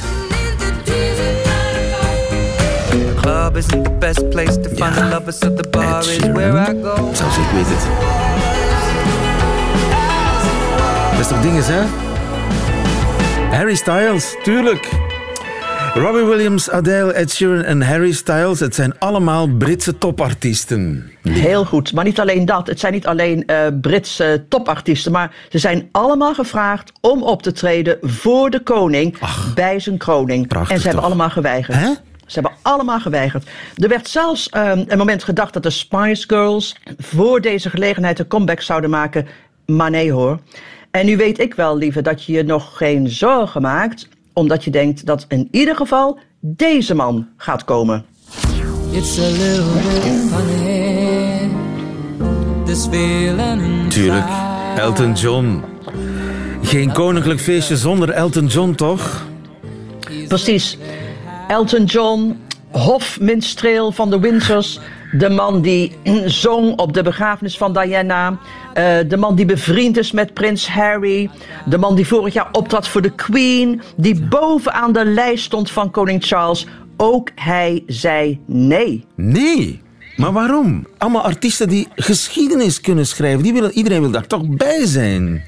Club 3.20 3.56
isn't 3.56 3.84
the 3.84 3.90
best 3.98 4.30
place 4.30 4.60
to 4.60 4.68
find 4.68 4.94
the 4.94 5.04
lovers, 5.04 5.38
so 5.38 5.54
the 5.54 5.68
bar 5.70 5.98
Ed 5.98 6.04
is 6.04 6.14
Sheeran. 6.14 6.32
where 6.32 6.70
I 6.70 6.82
go. 6.82 7.14
Zelfs 7.14 7.36
ik 7.36 7.50
weet 7.52 7.66
het. 7.68 7.86
Dat 11.10 11.20
is 11.20 11.28
toch 11.28 11.40
dinges, 11.40 11.66
hè? 11.66 11.82
Harry 13.50 13.74
Styles, 13.74 14.36
tuurlijk. 14.42 14.90
Robbie 15.94 16.24
Williams, 16.24 16.70
Adele, 16.70 17.12
Ed 17.12 17.32
Sheeran 17.32 17.62
en 17.62 17.82
Harry 17.82 18.12
Styles, 18.12 18.60
het 18.60 18.74
zijn 18.74 18.98
allemaal 18.98 19.46
Britse 19.48 19.98
topartiesten. 19.98 21.10
Heel 21.22 21.64
goed, 21.64 21.92
maar 21.92 22.04
niet 22.04 22.20
alleen 22.20 22.44
dat. 22.44 22.66
Het 22.66 22.80
zijn 22.80 22.92
niet 22.92 23.06
alleen 23.06 23.46
eh, 23.46 23.66
Britse 23.80 24.44
topartiesten, 24.48 25.12
maar 25.12 25.34
ze 25.48 25.58
zijn 25.58 25.88
allemaal 25.92 26.34
gevraagd 26.34 26.92
om 27.00 27.22
op 27.22 27.42
te 27.42 27.52
treden 27.52 27.98
voor 28.00 28.50
de 28.50 28.62
koning 28.62 29.18
bij 29.54 29.80
zijn 29.80 29.98
kroning. 29.98 30.46
prachtig 30.46 30.70
en 30.70 30.76
ze 30.76 30.82
hebben 30.82 31.02
toch? 31.02 31.12
allemaal 31.12 31.30
geweigerd. 31.30 31.78
Hè? 31.78 31.88
Ze 32.26 32.40
hebben 32.40 32.52
allemaal 32.62 33.00
geweigerd. 33.00 33.48
Er 33.76 33.88
werd 33.88 34.08
zelfs 34.08 34.48
ehm, 34.48 34.84
een 34.86 34.98
moment 34.98 35.24
gedacht 35.24 35.52
dat 35.52 35.62
de 35.62 35.70
Spice 35.70 36.24
Girls 36.26 36.76
voor 36.98 37.40
deze 37.40 37.70
gelegenheid 37.70 38.18
een 38.18 38.26
comeback 38.26 38.60
zouden 38.60 38.90
maken. 38.90 39.26
Maar 39.66 39.90
nee 39.90 40.12
hoor. 40.12 40.40
En 40.96 41.06
nu 41.06 41.16
weet 41.16 41.38
ik 41.38 41.54
wel, 41.54 41.76
lieve, 41.76 42.02
dat 42.02 42.24
je 42.24 42.32
je 42.32 42.42
nog 42.42 42.76
geen 42.76 43.08
zorgen 43.08 43.62
maakt, 43.62 44.08
omdat 44.32 44.64
je 44.64 44.70
denkt 44.70 45.06
dat 45.06 45.24
in 45.28 45.48
ieder 45.50 45.76
geval 45.76 46.18
deze 46.40 46.94
man 46.94 47.28
gaat 47.36 47.64
komen. 47.64 48.04
It's 48.90 49.18
a 49.18 49.28
little 49.28 49.72
bit 49.72 50.32
funny. 50.32 51.50
This 52.64 52.86
feeling 52.90 53.90
Tuurlijk. 53.90 54.26
Elton 54.76 55.12
John. 55.12 55.62
Geen 56.62 56.92
koninklijk 56.92 57.40
feestje 57.40 57.76
zonder 57.76 58.10
Elton 58.10 58.46
John, 58.46 58.72
toch? 58.72 59.26
Precies. 60.28 60.78
Elton 61.48 61.84
John, 61.84 62.38
hofminstreel 62.70 63.92
van 63.92 64.10
de 64.10 64.18
Windsors. 64.18 64.80
De 65.12 65.28
man 65.28 65.60
die 65.60 65.96
zong 66.42 66.78
op 66.78 66.92
de 66.92 67.02
begrafenis 67.02 67.56
van 67.56 67.72
Diana. 67.72 68.38
eh, 68.74 68.98
de 69.08 69.16
man 69.16 69.34
die 69.34 69.46
bevriend 69.46 69.96
is 69.96 70.12
met 70.12 70.34
prins 70.34 70.68
Harry. 70.68 71.30
De 71.66 71.78
man 71.78 71.94
die 71.94 72.06
vorig 72.06 72.34
jaar 72.34 72.48
optrad 72.52 72.88
voor 72.88 73.02
de 73.02 73.10
Queen. 73.10 73.80
Die 73.96 74.20
bovenaan 74.24 74.92
de 74.92 75.04
lijst 75.04 75.44
stond 75.44 75.70
van 75.70 75.90
koning 75.90 76.24
Charles. 76.24 76.66
Ook 76.96 77.30
hij 77.34 77.82
zei 77.86 78.40
nee. 78.46 79.04
Nee. 79.14 79.82
Maar 80.16 80.32
waarom? 80.32 80.86
Allemaal 80.98 81.22
artiesten 81.22 81.68
die 81.68 81.88
geschiedenis 81.94 82.80
kunnen 82.80 83.06
schrijven. 83.06 83.42
Die 83.42 83.52
willen, 83.52 83.72
iedereen 83.72 84.00
wil 84.00 84.10
daar 84.10 84.26
toch 84.26 84.42
bij 84.48 84.86
zijn. 84.86 85.44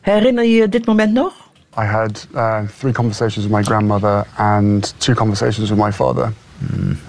Herinner 0.00 0.44
je 0.44 0.56
je 0.56 0.68
dit 0.68 0.86
moment 0.86 1.12
nog? 1.12 1.32
I 1.78 1.84
had 1.84 2.26
uh, 2.34 2.58
three 2.78 2.92
conversations 2.92 3.46
with 3.46 3.54
my 3.56 3.62
grandmother 3.62 4.26
and 4.36 4.94
two 4.98 5.14
conversations 5.14 5.70
with 5.70 5.78
my 5.78 5.92
father 5.92 6.32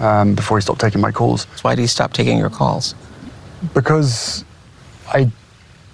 um, 0.00 0.34
before 0.34 0.58
he 0.58 0.62
stopped 0.62 0.80
taking 0.80 1.00
my 1.00 1.12
calls. 1.12 1.46
Why 1.62 1.74
do 1.74 1.80
you 1.80 1.88
stop 1.88 2.12
taking 2.12 2.38
your 2.38 2.50
calls? 2.50 2.94
Because 3.72 4.44
I 5.14 5.30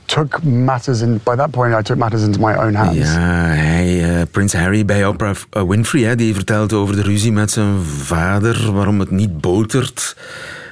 took 0.06 0.42
matters 0.42 1.02
in, 1.02 1.20
by 1.24 1.36
that 1.36 1.50
point, 1.50 1.74
I 1.74 1.82
took 1.82 1.98
matters 1.98 2.22
into 2.22 2.40
my 2.40 2.56
own 2.56 2.74
hands. 2.74 2.96
Ja, 2.96 3.20
hij, 3.20 4.18
eh, 4.18 4.22
Prins 4.30 4.52
Harry 4.52 4.84
bij 4.84 5.06
Oprah 5.06 5.36
eh, 5.50 5.62
Winfrey, 5.62 6.02
hè, 6.02 6.16
die 6.16 6.34
vertelt 6.34 6.72
over 6.72 6.96
de 6.96 7.02
ruzie 7.02 7.32
met 7.32 7.50
zijn 7.50 7.82
vader, 7.82 8.72
waarom 8.72 9.00
het 9.00 9.10
niet 9.10 9.40
botert 9.40 10.16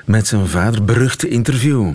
met 0.05 0.27
zijn 0.27 0.47
vader. 0.47 0.85
Beruchte 0.85 1.29
interview. 1.29 1.93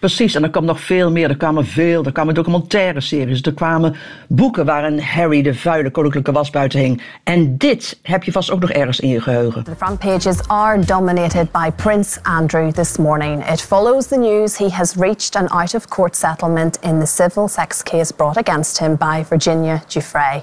Precies, 0.00 0.34
en 0.34 0.42
er 0.42 0.50
kwam 0.50 0.64
nog 0.64 0.80
veel 0.80 1.10
meer. 1.10 1.28
Er 1.28 1.36
kwamen 1.36 1.66
veel, 1.66 2.04
er 2.04 2.12
kwamen 2.12 2.34
documentaire 2.34 3.00
series, 3.00 3.42
er 3.42 3.54
kwamen 3.54 3.96
boeken 4.28 4.64
waarin 4.64 5.00
Harry 5.00 5.42
de 5.42 5.54
vuile 5.54 5.90
koninklijke 5.90 6.32
was 6.32 6.50
buiten 6.50 6.78
hing. 6.78 7.02
En 7.24 7.58
dit 7.58 7.98
heb 8.02 8.24
je 8.24 8.32
vast 8.32 8.50
ook 8.50 8.60
nog 8.60 8.70
ergens 8.70 9.00
in 9.00 9.08
je 9.08 9.20
geheugen. 9.20 9.64
The 9.64 9.74
front 9.76 9.98
pages 9.98 10.36
are 10.46 10.84
dominated 10.84 11.52
by 11.52 11.70
Prince 11.76 12.18
Andrew 12.22 12.72
this 12.72 12.96
morning. 12.96 13.50
It 13.52 13.62
follows 13.62 14.06
the 14.06 14.16
news 14.16 14.56
he 14.56 14.68
has 14.70 14.94
reached 14.94 15.36
an 15.36 15.48
out 15.48 15.74
of 15.74 15.88
court 15.88 16.16
settlement 16.16 16.78
in 16.82 16.98
the 16.98 17.06
civil 17.06 17.48
sex 17.48 17.82
case 17.82 18.14
brought 18.16 18.36
against 18.36 18.78
him 18.78 18.96
by 18.96 19.24
Virginia 19.28 19.82
Giuffre. 19.88 20.42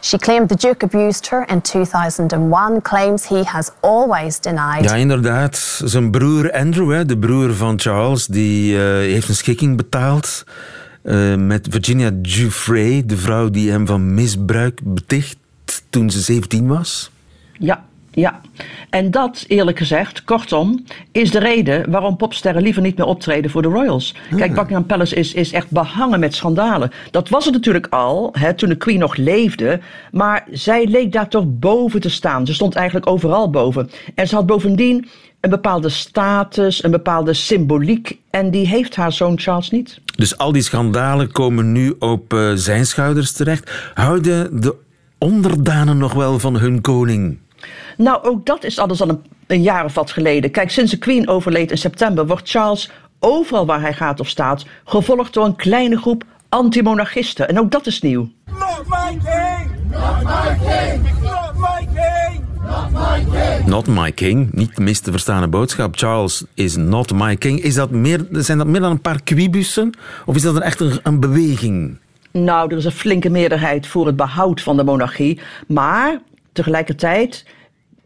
She 0.00 0.18
claimed 0.18 0.48
the 0.48 0.68
Duke 0.68 0.84
abused 0.84 1.26
her 1.26 1.44
in 1.48 1.60
2001, 1.60 2.80
claims 2.82 3.28
he 3.28 3.42
has 3.44 3.70
always 3.80 4.40
denied. 4.40 4.84
Ja, 4.84 4.94
inderdaad. 4.94 5.80
Zijn 5.84 6.10
broer 6.10 6.52
Andrew, 6.52 6.92
hè, 6.92 7.04
de 7.04 7.18
broer 7.18 7.54
van 7.54 7.80
Charles, 7.80 8.26
die 8.26 8.76
eh, 8.76 8.95
heeft 8.96 9.28
een 9.28 9.34
schikking 9.34 9.76
betaald 9.76 10.44
eh, 11.02 11.34
met 11.34 11.66
Virginia 11.70 12.10
Giuffre, 12.22 13.06
de 13.06 13.16
vrouw 13.16 13.50
die 13.50 13.70
hem 13.70 13.86
van 13.86 14.14
misbruik 14.14 14.80
beticht 14.84 15.36
toen 15.90 16.10
ze 16.10 16.20
17 16.20 16.66
was. 16.66 17.10
Ja, 17.58 17.84
ja. 18.10 18.40
En 18.90 19.10
dat, 19.10 19.44
eerlijk 19.48 19.78
gezegd, 19.78 20.24
kortom, 20.24 20.84
is 21.12 21.30
de 21.30 21.38
reden 21.38 21.90
waarom 21.90 22.16
popsterren 22.16 22.62
liever 22.62 22.82
niet 22.82 22.96
meer 22.96 23.06
optreden 23.06 23.50
voor 23.50 23.62
de 23.62 23.68
Royals. 23.68 24.14
Kijk, 24.36 24.54
Buckingham 24.54 24.86
Palace 24.86 25.14
is, 25.14 25.34
is 25.34 25.52
echt 25.52 25.70
behangen 25.70 26.20
met 26.20 26.34
schandalen. 26.34 26.90
Dat 27.10 27.28
was 27.28 27.44
het 27.44 27.54
natuurlijk 27.54 27.86
al, 27.86 28.30
hè, 28.32 28.54
toen 28.54 28.68
de 28.68 28.76
Queen 28.76 28.98
nog 28.98 29.16
leefde. 29.16 29.80
Maar 30.12 30.46
zij 30.50 30.86
leek 30.86 31.12
daar 31.12 31.28
toch 31.28 31.44
boven 31.46 32.00
te 32.00 32.10
staan. 32.10 32.46
Ze 32.46 32.54
stond 32.54 32.74
eigenlijk 32.74 33.06
overal 33.08 33.50
boven. 33.50 33.90
En 34.14 34.28
ze 34.28 34.34
had 34.34 34.46
bovendien 34.46 35.08
een 35.46 35.52
bepaalde 35.52 35.88
status, 35.88 36.84
een 36.84 36.90
bepaalde 36.90 37.34
symboliek. 37.34 38.18
En 38.30 38.50
die 38.50 38.66
heeft 38.66 38.96
haar 38.96 39.12
zoon 39.12 39.38
Charles 39.38 39.70
niet. 39.70 40.00
Dus 40.16 40.38
al 40.38 40.52
die 40.52 40.62
schandalen 40.62 41.32
komen 41.32 41.72
nu 41.72 41.94
op 41.98 42.32
eh, 42.32 42.52
zijn 42.54 42.86
schouders 42.86 43.32
terecht. 43.32 43.90
Houden 43.94 44.60
de 44.60 44.74
onderdanen 45.18 45.98
nog 45.98 46.12
wel 46.12 46.38
van 46.38 46.56
hun 46.56 46.80
koning? 46.80 47.38
Nou, 47.96 48.24
ook 48.24 48.46
dat 48.46 48.64
is 48.64 48.78
alles 48.78 49.00
al 49.02 49.08
een, 49.08 49.22
een 49.46 49.62
jaar 49.62 49.84
of 49.84 49.94
wat 49.94 50.10
geleden. 50.10 50.50
Kijk, 50.50 50.70
sinds 50.70 50.90
de 50.90 50.98
Queen 50.98 51.28
overleed 51.28 51.70
in 51.70 51.78
september 51.78 52.26
wordt 52.26 52.50
Charles 52.50 52.90
overal 53.20 53.66
waar 53.66 53.80
hij 53.80 53.94
gaat 53.94 54.20
of 54.20 54.28
staat 54.28 54.66
gevolgd 54.84 55.34
door 55.34 55.44
een 55.44 55.56
kleine 55.56 55.96
groep 55.96 56.24
antimonarchisten. 56.48 57.48
En 57.48 57.58
ook 57.58 57.70
dat 57.70 57.86
is 57.86 58.00
nieuw. 58.00 58.28
Not 58.44 58.82
my 58.88 59.18
king! 59.24 59.70
Not 59.90 60.22
my 60.22 60.56
king! 60.58 61.22
Not 61.22 61.54
my 61.56 61.86
king! 61.94 62.45
Not 63.66 63.86
my 63.86 64.12
king, 64.12 64.52
niet 64.52 64.76
de 64.76 64.82
mis 64.82 65.00
te 65.00 65.10
verstaande 65.10 65.48
boodschap. 65.48 65.96
Charles 65.96 66.44
is 66.54 66.76
not 66.76 67.12
my 67.12 67.36
king. 67.36 67.60
Is 67.60 67.74
dat 67.74 67.90
meer, 67.90 68.26
zijn 68.30 68.58
dat 68.58 68.66
meer 68.66 68.80
dan 68.80 68.90
een 68.90 69.00
paar 69.00 69.22
kwibussen? 69.22 69.92
Of 70.24 70.36
is 70.36 70.42
dat 70.42 70.56
een 70.56 70.62
echt 70.62 70.80
een, 70.80 71.00
een 71.02 71.20
beweging? 71.20 71.98
Nou, 72.30 72.70
er 72.70 72.76
is 72.76 72.84
een 72.84 72.92
flinke 72.92 73.30
meerderheid 73.30 73.86
voor 73.86 74.06
het 74.06 74.16
behoud 74.16 74.60
van 74.60 74.76
de 74.76 74.84
monarchie. 74.84 75.40
Maar 75.66 76.20
tegelijkertijd 76.52 77.44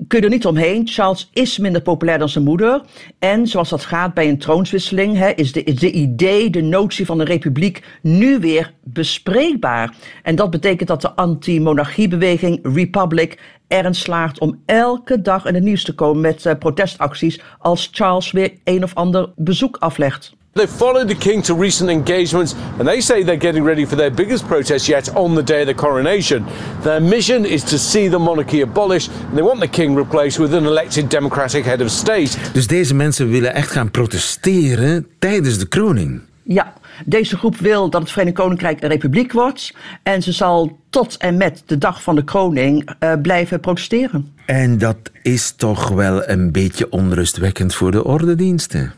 kun 0.08 0.18
je 0.18 0.24
er 0.24 0.30
niet 0.30 0.46
omheen. 0.46 0.88
Charles 0.88 1.30
is 1.32 1.58
minder 1.58 1.82
populair 1.82 2.18
dan 2.18 2.28
zijn 2.28 2.44
moeder. 2.44 2.82
En 3.18 3.46
zoals 3.46 3.68
dat 3.68 3.84
gaat 3.84 4.14
bij 4.14 4.28
een 4.28 4.38
troonswisseling, 4.38 5.16
hè, 5.16 5.30
is, 5.30 5.52
de, 5.52 5.62
is 5.62 5.74
de 5.78 5.90
idee, 5.90 6.50
de 6.50 6.62
notie 6.62 7.06
van 7.06 7.20
een 7.20 7.26
republiek 7.26 7.82
nu 8.02 8.38
weer 8.38 8.72
bespreekbaar. 8.84 9.94
En 10.22 10.34
dat 10.34 10.50
betekent 10.50 10.88
dat 10.88 11.00
de 11.00 11.14
anti-monarchiebeweging 11.14 12.58
Republic 12.62 13.38
erin 13.68 13.94
slaagt 13.94 14.40
om 14.40 14.62
elke 14.66 15.22
dag 15.22 15.46
in 15.46 15.54
het 15.54 15.62
nieuws 15.62 15.84
te 15.84 15.94
komen 15.94 16.20
met 16.20 16.44
uh, 16.44 16.52
protestacties 16.58 17.40
als 17.58 17.88
Charles 17.92 18.30
weer 18.30 18.52
een 18.64 18.82
of 18.82 18.94
ander 18.94 19.32
bezoek 19.36 19.76
aflegt. 19.76 20.38
They 20.52 20.66
followed 20.66 21.08
the 21.08 21.14
king 21.14 21.42
to 21.42 21.54
recent 21.54 21.90
engagements 21.90 22.54
and 22.78 22.88
they 22.88 23.00
say 23.00 23.22
they're 23.22 23.36
getting 23.36 23.62
ready 23.62 23.84
for 23.84 23.96
their 23.96 24.10
biggest 24.10 24.46
protest 24.46 24.86
yet 24.86 25.16
on 25.16 25.34
the 25.34 25.42
day 25.42 25.60
of 25.60 25.66
the 25.66 25.74
coronation. 25.74 26.44
Their 26.82 27.00
mission 27.02 27.44
is 27.44 27.62
to 27.62 27.78
see 27.78 28.08
the 28.08 28.18
monarchy 28.18 28.62
abolished 28.62 29.10
and 29.28 29.36
they 29.36 29.42
want 29.42 29.60
the 29.60 29.68
king 29.68 29.96
replaced 29.96 30.38
with 30.38 30.54
an 30.54 30.64
elected 30.64 31.08
democratic 31.08 31.64
head 31.64 31.80
of 31.80 31.90
state. 31.90 32.38
Dus 32.52 32.66
deze 32.66 32.94
mensen 32.94 33.30
willen 33.30 33.54
echt 33.54 33.70
gaan 33.70 33.90
protesteren 33.90 35.06
tijdens 35.18 35.58
de 35.58 35.68
kroning. 35.68 36.20
Ja, 36.42 36.72
deze 37.04 37.36
groep 37.36 37.56
wil 37.56 37.90
dat 37.90 38.00
het 38.00 38.10
Verenigd 38.10 38.36
Koninkrijk 38.36 38.82
een 38.82 38.88
republiek 38.88 39.32
wordt. 39.32 39.74
En 40.02 40.22
ze 40.22 40.32
zal 40.32 40.78
tot 40.88 41.16
en 41.16 41.36
met 41.36 41.62
de 41.66 41.78
dag 41.78 42.02
van 42.02 42.14
de 42.14 42.24
kroning 42.24 42.90
uh, 43.00 43.12
blijven 43.22 43.60
protesteren. 43.60 44.32
En 44.46 44.78
dat 44.78 44.96
is 45.22 45.52
toch 45.56 45.88
wel 45.88 46.28
een 46.28 46.52
beetje 46.52 46.90
onrustwekkend 46.90 47.74
voor 47.74 47.90
de 47.90 48.04
ordendiensten. 48.04 48.92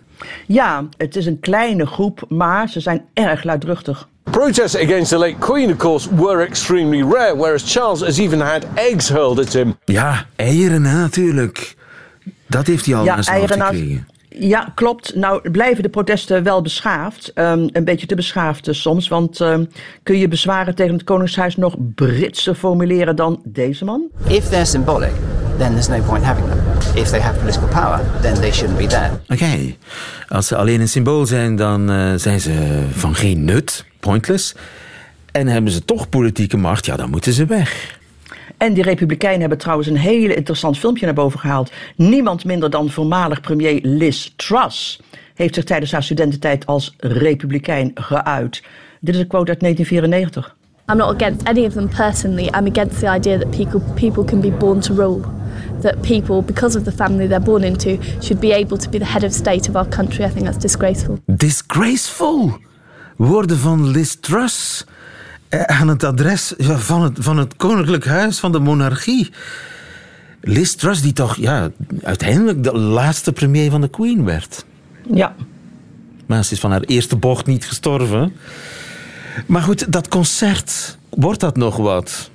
Ja, 0.46 0.84
het 0.96 1.16
is 1.16 1.26
een 1.26 1.40
kleine 1.40 1.86
groep, 1.86 2.24
maar 2.28 2.68
ze 2.68 2.80
zijn 2.80 3.04
erg 3.12 3.44
luidruchtig. 3.44 4.08
Protests 4.22 4.76
against 4.76 5.10
the 5.10 5.18
late 5.18 5.36
Queen, 5.38 5.70
of 5.70 5.76
course, 5.76 6.14
were 6.14 6.46
extremely 6.46 7.02
rare, 7.02 7.36
whereas 7.36 7.72
Charles 7.72 8.00
has 8.00 8.18
even 8.18 8.40
had 8.40 8.66
eggs 8.74 9.08
hurled 9.08 9.38
at 9.38 9.52
him. 9.52 9.76
Ja, 9.84 10.26
eieren 10.36 10.82
natuurlijk. 10.82 11.74
Dat 12.46 12.66
heeft 12.66 12.86
hij 12.86 12.94
al 12.94 13.04
ja, 13.04 13.14
aan 13.14 13.24
zijn 13.24 13.38
hoofd 13.40 13.52
gekregen. 13.52 14.06
Ja, 14.38 14.72
klopt. 14.74 15.14
Nou 15.14 15.50
blijven 15.50 15.82
de 15.82 15.88
protesten 15.88 16.42
wel 16.42 16.62
beschaafd. 16.62 17.32
Um, 17.34 17.68
een 17.72 17.84
beetje 17.84 18.06
te 18.06 18.14
beschaafd 18.14 18.64
dus 18.64 18.80
soms. 18.80 19.08
Want 19.08 19.40
um, 19.40 19.68
kun 20.02 20.18
je 20.18 20.28
bezwaren 20.28 20.74
tegen 20.74 20.92
het 20.92 21.04
Koningshuis 21.04 21.56
nog 21.56 21.74
Britse 21.94 22.54
formuleren 22.54 23.16
dan 23.16 23.40
deze 23.44 23.84
man? 23.84 24.02
If 24.28 24.48
they're 24.48 24.64
symbolic, 24.64 25.12
then 25.58 25.70
there's 25.70 25.88
no 25.88 26.00
point 26.00 26.24
having 26.24 26.46
them. 26.46 26.58
If 26.94 27.08
they 27.08 27.20
have 27.20 27.38
political 27.38 27.68
power, 27.68 28.00
then 28.20 28.34
they 28.34 28.52
shouldn't 28.52 28.78
be 28.78 28.86
there. 28.86 29.10
Oké, 29.22 29.32
okay. 29.32 29.78
als 30.28 30.46
ze 30.46 30.56
alleen 30.56 30.80
een 30.80 30.88
symbool 30.88 31.26
zijn, 31.26 31.56
dan 31.56 31.90
uh, 31.90 32.12
zijn 32.16 32.40
ze 32.40 32.84
van 32.92 33.14
geen 33.14 33.44
nut, 33.44 33.84
pointless. 34.00 34.54
En 35.32 35.46
hebben 35.46 35.72
ze 35.72 35.84
toch 35.84 36.08
politieke 36.08 36.56
macht, 36.56 36.86
ja, 36.86 36.96
dan 36.96 37.10
moeten 37.10 37.32
ze 37.32 37.46
weg. 37.46 38.00
En 38.62 38.72
die 38.72 38.82
Republikeinen 38.82 39.40
hebben 39.40 39.58
trouwens 39.58 39.88
een 39.88 39.96
hele 39.96 40.34
interessant 40.34 40.78
filmpje 40.78 41.04
naar 41.04 41.14
boven 41.14 41.40
gehaald. 41.40 41.72
Niemand 41.96 42.44
minder 42.44 42.70
dan 42.70 42.90
voormalig 42.90 43.40
premier 43.40 43.80
Liz 43.82 44.28
Truss 44.36 45.00
heeft 45.34 45.54
zich 45.54 45.64
tijdens 45.64 45.92
haar 45.92 46.02
studententijd 46.02 46.66
als 46.66 46.94
Republikein 46.98 47.90
geuit. 47.94 48.62
Dit 49.00 49.14
is 49.14 49.20
een 49.20 49.26
quote 49.26 49.50
uit 49.50 49.60
1994. 49.60 50.56
I'm 50.90 50.96
not 50.96 51.22
against 51.22 51.48
any 51.48 51.64
of 51.66 51.72
them 51.72 51.88
personally. 51.88 52.44
I'm 52.44 52.66
against 52.66 52.98
the 52.98 53.14
idea 53.16 53.38
that 53.38 53.50
people, 53.50 53.80
people 53.94 54.24
can 54.24 54.40
be 54.40 54.50
born 54.50 54.80
to 54.80 54.94
rule. 54.94 55.20
That 55.80 56.00
people, 56.00 56.42
because 56.42 56.78
of 56.78 56.84
the 56.84 56.92
family 56.92 57.28
they're 57.28 57.44
born 57.44 57.62
into, 57.62 57.96
should 58.20 58.40
be 58.40 58.54
able 58.54 58.78
to 58.78 58.90
be 58.90 58.98
the 58.98 59.10
head 59.12 59.24
of 59.24 59.32
state 59.32 59.68
of 59.68 59.76
our 59.76 59.88
country. 59.88 60.24
I 60.24 60.30
think 60.30 60.44
that's 60.44 60.62
disgraceful. 60.62 61.18
Disgraceful? 61.26 62.58
Woorden 63.16 63.58
van 63.58 63.90
Liz 63.90 64.14
Truss 64.20 64.84
aan 65.66 65.88
het 65.88 66.04
adres 66.04 66.54
van 66.58 67.02
het, 67.02 67.16
van 67.20 67.38
het 67.38 67.56
Koninklijk 67.56 68.06
Huis 68.06 68.38
van 68.38 68.52
de 68.52 68.58
monarchie. 68.58 69.30
Liz 70.40 70.74
Truss, 70.74 71.02
die 71.02 71.12
toch 71.12 71.36
ja, 71.36 71.70
uiteindelijk 72.02 72.64
de 72.64 72.78
laatste 72.78 73.32
premier 73.32 73.70
van 73.70 73.80
de 73.80 73.88
Queen 73.88 74.24
werd. 74.24 74.64
Ja. 75.10 75.34
Maar 76.26 76.44
ze 76.44 76.52
is 76.52 76.60
van 76.60 76.70
haar 76.70 76.80
eerste 76.80 77.16
bocht 77.16 77.46
niet 77.46 77.66
gestorven. 77.66 78.32
Maar 79.46 79.62
goed, 79.62 79.92
dat 79.92 80.08
concert, 80.08 80.98
wordt 81.08 81.40
dat 81.40 81.56
nog 81.56 81.76
wat? 81.76 82.30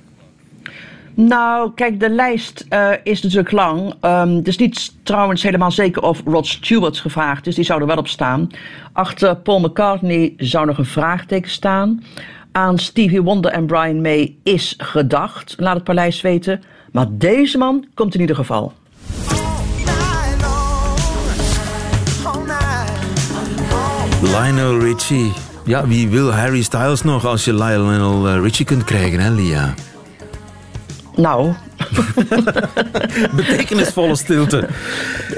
Nou, 1.14 1.72
kijk, 1.74 2.00
de 2.00 2.10
lijst 2.10 2.66
uh, 2.70 2.90
is 3.02 3.22
natuurlijk 3.22 3.50
lang. 3.50 3.94
Um, 4.02 4.36
het 4.36 4.48
is 4.48 4.56
niet 4.56 4.92
trouwens 5.02 5.42
helemaal 5.42 5.70
zeker 5.70 6.02
of 6.02 6.22
Rod 6.24 6.46
Stewart 6.46 6.98
gevraagd 6.98 7.46
is. 7.46 7.54
Die 7.54 7.64
zou 7.64 7.80
er 7.80 7.86
wel 7.86 7.96
op 7.96 8.08
staan. 8.08 8.48
Achter 8.92 9.36
Paul 9.36 9.60
McCartney 9.60 10.34
zou 10.36 10.66
nog 10.66 10.78
een 10.78 10.84
vraagteken 10.84 11.50
staan. 11.50 12.02
Aan 12.58 12.78
Stevie 12.78 13.22
Wonder 13.22 13.50
en 13.50 13.66
Brian 13.66 14.00
May 14.00 14.36
is 14.42 14.74
gedacht, 14.78 15.54
laat 15.58 15.74
het 15.74 15.84
paleis 15.84 16.20
weten. 16.20 16.62
Maar 16.92 17.06
deze 17.10 17.58
man 17.58 17.86
komt 17.94 18.14
in 18.14 18.20
ieder 18.20 18.36
geval. 18.36 18.72
Lionel 24.22 24.78
Richie. 24.78 25.32
Ja, 25.64 25.86
wie 25.86 26.08
wil 26.08 26.32
Harry 26.32 26.62
Styles 26.62 27.02
nog 27.02 27.26
als 27.26 27.44
je 27.44 27.54
Lionel 27.54 28.28
eh, 28.28 28.40
Richie 28.40 28.64
kunt 28.66 28.84
krijgen, 28.84 29.20
hè, 29.20 29.30
Lia? 29.30 29.74
Nou. 31.16 31.52
Betekenisvolle 33.36 34.16
stilte. 34.16 34.68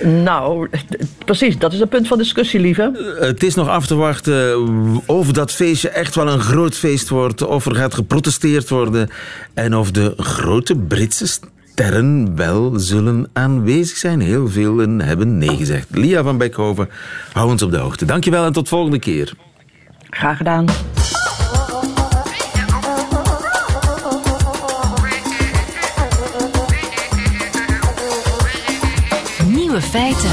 Nou, 0.03 0.69
precies, 1.25 1.59
dat 1.59 1.73
is 1.73 1.81
een 1.81 1.89
punt 1.89 2.09
van 2.09 2.19
discussie, 2.19 2.61
lieve. 2.61 3.17
Het 3.21 3.43
is 3.43 3.55
nog 3.55 3.69
af 3.69 3.87
te 3.87 3.95
wachten 3.95 4.59
of 5.07 5.33
dat 5.33 5.53
feestje 5.53 5.89
echt 5.89 6.15
wel 6.15 6.29
een 6.29 6.41
groot 6.41 6.75
feest 6.75 7.09
wordt, 7.09 7.47
of 7.47 7.67
er 7.67 7.75
gaat 7.75 7.95
geprotesteerd 7.95 8.69
worden 8.69 9.09
en 9.55 9.77
of 9.77 9.91
de 9.91 10.15
grote 10.17 10.77
Britse 10.77 11.27
sterren 11.27 12.37
wel 12.37 12.73
zullen 12.79 13.29
aanwezig 13.33 13.97
zijn. 13.97 14.21
Heel 14.21 14.49
veel 14.49 14.79
hebben 14.79 15.39
nee 15.39 15.57
gezegd. 15.57 15.87
Lia 15.91 16.23
van 16.23 16.39
Beckhoven, 16.39 16.89
hou 17.33 17.51
ons 17.51 17.63
op 17.63 17.71
de 17.71 17.77
hoogte. 17.77 18.05
Dankjewel 18.05 18.45
en 18.45 18.53
tot 18.53 18.69
volgende 18.69 18.99
keer. 18.99 19.33
Graag 20.11 20.37
gedaan. 20.37 20.67
Nieuwe 29.81 29.99
feiten. 29.99 30.31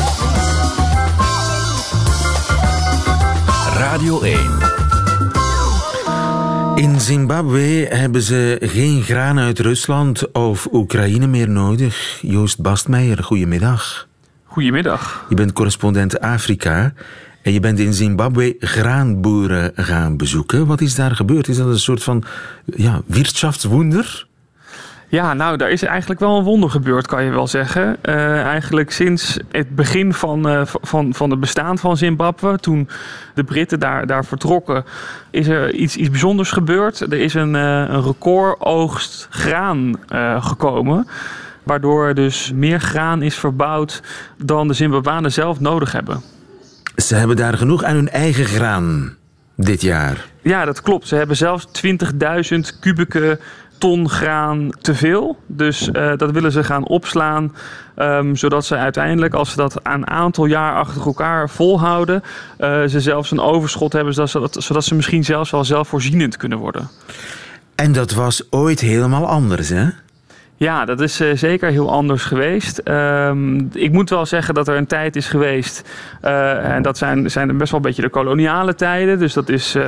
Radio 3.78 4.22
1. 4.22 4.40
In 6.76 7.00
Zimbabwe 7.00 7.88
hebben 7.90 8.22
ze 8.22 8.58
geen 8.62 9.02
graan 9.02 9.40
uit 9.40 9.60
Rusland 9.60 10.32
of 10.32 10.68
Oekraïne 10.72 11.28
meer 11.28 11.50
nodig. 11.50 12.20
Joost 12.22 12.62
Bastmeijer, 12.62 13.24
goedemiddag. 13.24 14.08
Goedemiddag. 14.46 15.26
Je 15.30 15.36
bent 15.36 15.54
correspondent 15.54 16.20
Afrika 16.20 16.94
en 17.42 17.54
je 17.54 17.60
bent 17.60 17.80
in 17.80 17.94
Zimbabwe 17.94 18.56
graanboeren 18.60 19.72
gaan 19.76 20.18
bezoeken. 20.18 20.66
Wat 20.66 20.82
is 20.82 20.96
daar 20.96 21.16
gebeurd? 21.16 21.48
Is 21.48 21.58
dat 21.58 21.68
een 21.68 21.80
soort 21.80 22.04
van 22.04 22.24
ja, 22.66 23.02
wirtschaftswunder? 23.06 24.28
Ja, 25.10 25.34
nou, 25.34 25.58
daar 25.58 25.72
is 25.72 25.84
eigenlijk 25.84 26.20
wel 26.20 26.38
een 26.38 26.44
wonder 26.44 26.70
gebeurd, 26.70 27.08
kan 27.08 27.24
je 27.24 27.32
wel 27.32 27.48
zeggen. 27.48 27.98
Uh, 28.04 28.42
eigenlijk 28.42 28.92
sinds 28.92 29.40
het 29.52 29.76
begin 29.76 30.14
van, 30.14 30.50
uh, 30.50 30.62
van, 30.66 31.14
van 31.14 31.30
het 31.30 31.40
bestaan 31.40 31.78
van 31.78 31.98
Zimbabwe, 31.98 32.58
toen 32.58 32.90
de 33.34 33.44
Britten 33.44 33.80
daar, 33.80 34.08
daar 34.08 34.26
vertrokken, 34.26 34.86
is 35.32 35.48
er 35.48 35.74
iets, 35.74 35.96
iets 35.96 36.10
bijzonders 36.10 36.52
gebeurd. 36.52 37.00
Er 37.00 37.14
is 37.14 37.34
een, 37.34 37.54
uh, 37.54 37.62
een 37.88 38.04
recordoogst 38.04 39.28
graan 39.30 39.96
gekomen, 40.40 41.08
waardoor 41.64 42.08
er 42.08 42.16
dus 42.16 42.52
meer 42.54 42.80
graan 42.80 43.22
is 43.22 43.36
verbouwd 43.36 44.02
dan 44.38 44.68
de 44.68 44.74
Zimbabwanen 44.74 45.32
zelf 45.32 45.60
nodig 45.60 45.92
hebben. 45.92 46.22
Ze 46.96 47.16
hebben 47.16 47.36
daar 47.36 47.58
genoeg 47.58 47.84
aan 47.84 47.96
hun 47.96 48.10
eigen 48.10 48.46
graan 48.46 49.16
dit 49.56 49.82
jaar. 49.82 50.26
Ja, 50.42 50.66
dat 50.66 50.82
klopt. 50.82 51.08
Ze 51.08 51.16
hebben 51.16 51.36
zelfs 51.36 51.68
20.000 52.52 52.80
kubieke 52.80 53.40
ton 53.78 54.10
graan 54.10 54.70
te 54.82 54.96
veel. 54.96 55.38
Dus 55.46 55.90
uh, 55.94 56.12
dat 56.18 56.32
willen 56.32 56.52
ze 56.52 56.64
gaan 56.64 56.88
opslaan. 56.88 57.56
Um, 57.96 58.36
zodat 58.36 58.66
ze 58.66 58.76
uiteindelijk, 58.76 59.34
als 59.34 59.50
ze 59.50 59.56
dat 59.56 59.80
een 59.84 60.08
aantal 60.08 60.46
jaar 60.46 60.76
achter 60.76 61.06
elkaar 61.06 61.50
volhouden, 61.50 62.24
uh, 62.60 62.84
ze 62.84 63.02
zelfs 63.02 63.32
een 63.32 63.40
overschot 63.40 63.94
hebben, 63.94 64.14
zodat 64.14 64.30
ze, 64.30 64.40
dat, 64.40 64.56
zodat 64.60 64.86
ze 64.86 64.96
misschien 64.96 65.24
zelfs 65.24 65.52
wel 65.52 65.64
zelfvoorzienend 65.64 66.38
kunnen 66.38 66.58
worden. 66.58 66.90
En 67.76 67.92
dat 67.92 68.14
was 68.14 68.44
ooit 68.50 68.80
helemaal 68.80 69.26
anders, 69.28 69.70
hè? 69.70 69.88
Ja, 70.60 70.86
dat 70.86 71.02
is 71.02 71.22
uh, 71.22 71.36
zeker 71.36 71.70
heel 71.70 71.92
anders 71.92 72.24
geweest. 72.24 72.78
Ehm, 72.78 73.58
ik 73.74 73.92
moet 73.92 74.10
wel 74.10 74.26
zeggen 74.26 74.54
dat 74.54 74.68
er 74.68 74.76
een 74.76 74.88
tijd 74.88 75.16
is 75.16 75.28
geweest. 75.28 75.90
Uh, 76.24 76.74
en 76.74 76.82
dat 76.82 76.98
zijn, 76.98 77.32
zijn 77.32 77.58
best 77.58 77.72
wel 77.72 77.80
een 77.80 77.86
beetje 77.86 78.02
de 78.02 78.10
koloniale 78.10 78.76
tijden. 78.76 79.20
Dus 79.20 79.34
dat 79.34 79.50
is 79.50 79.76
uh, 79.76 79.84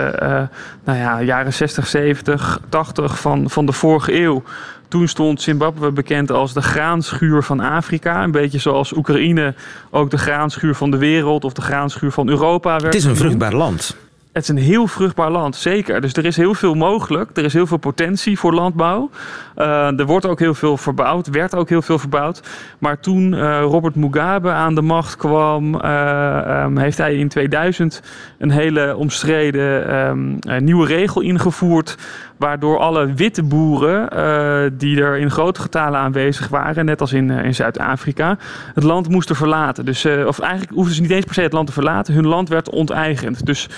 nou 0.83 0.97
ja, 0.97 1.21
jaren 1.21 1.53
60, 1.53 1.87
70, 1.87 2.59
80 2.69 3.19
van, 3.19 3.49
van 3.49 3.65
de 3.65 3.71
vorige 3.71 4.21
eeuw. 4.21 4.43
Toen 4.87 5.07
stond 5.07 5.41
Zimbabwe 5.41 5.91
bekend 5.91 6.31
als 6.31 6.53
de 6.53 6.61
graanschuur 6.61 7.43
van 7.43 7.59
Afrika. 7.59 8.23
Een 8.23 8.31
beetje 8.31 8.59
zoals 8.59 8.95
Oekraïne 8.95 9.53
ook 9.89 10.09
de 10.09 10.17
graanschuur 10.17 10.75
van 10.75 10.91
de 10.91 10.97
wereld 10.97 11.43
of 11.43 11.53
de 11.53 11.61
graanschuur 11.61 12.11
van 12.11 12.29
Europa 12.29 12.69
werd. 12.69 12.83
Het 12.83 12.95
is 12.95 13.03
een 13.03 13.15
vruchtbaar 13.15 13.53
land. 13.53 13.95
Het 14.31 14.43
is 14.43 14.49
een 14.49 14.57
heel 14.57 14.87
vruchtbaar 14.87 15.31
land, 15.31 15.55
zeker. 15.55 16.01
Dus 16.01 16.13
er 16.13 16.25
is 16.25 16.37
heel 16.37 16.53
veel 16.53 16.73
mogelijk. 16.73 17.37
Er 17.37 17.43
is 17.43 17.53
heel 17.53 17.67
veel 17.67 17.77
potentie 17.77 18.39
voor 18.39 18.53
landbouw. 18.53 19.09
Uh, 19.57 19.99
er 19.99 20.05
wordt 20.05 20.25
ook 20.25 20.39
heel 20.39 20.53
veel 20.53 20.77
verbouwd, 20.77 21.27
werd 21.27 21.55
ook 21.55 21.69
heel 21.69 21.81
veel 21.81 21.99
verbouwd. 21.99 22.41
Maar 22.79 22.99
toen 22.99 23.33
uh, 23.33 23.61
Robert 23.61 23.95
Mugabe 23.95 24.51
aan 24.51 24.75
de 24.75 24.81
macht 24.81 25.15
kwam, 25.15 25.75
uh, 25.75 26.61
um, 26.63 26.77
heeft 26.77 26.97
hij 26.97 27.15
in 27.15 27.27
2000 27.27 28.01
een 28.37 28.51
hele 28.51 28.95
omstreden 28.95 29.95
um, 29.95 30.39
nieuwe 30.59 30.87
regel 30.87 31.21
ingevoerd. 31.21 31.97
Waardoor 32.39 32.77
alle 32.77 33.13
witte 33.13 33.43
boeren, 33.43 34.09
uh, 34.13 34.71
die 34.77 35.01
er 35.01 35.17
in 35.17 35.31
grote 35.31 35.61
getalen 35.61 35.99
aanwezig 35.99 36.47
waren, 36.47 36.85
net 36.85 37.01
als 37.01 37.13
in, 37.13 37.29
uh, 37.29 37.43
in 37.43 37.55
Zuid-Afrika, 37.55 38.37
het 38.73 38.83
land 38.83 39.09
moesten 39.09 39.35
verlaten. 39.35 39.85
Dus, 39.85 40.05
uh, 40.05 40.25
of 40.25 40.39
eigenlijk 40.39 40.71
hoefden 40.71 40.95
ze 40.95 41.01
niet 41.01 41.11
eens 41.11 41.25
per 41.25 41.33
se 41.33 41.41
het 41.41 41.53
land 41.53 41.67
te 41.67 41.73
verlaten, 41.73 42.13
hun 42.13 42.27
land 42.27 42.49
werd 42.49 42.69
onteigend. 42.69 43.45
Dus 43.45 43.69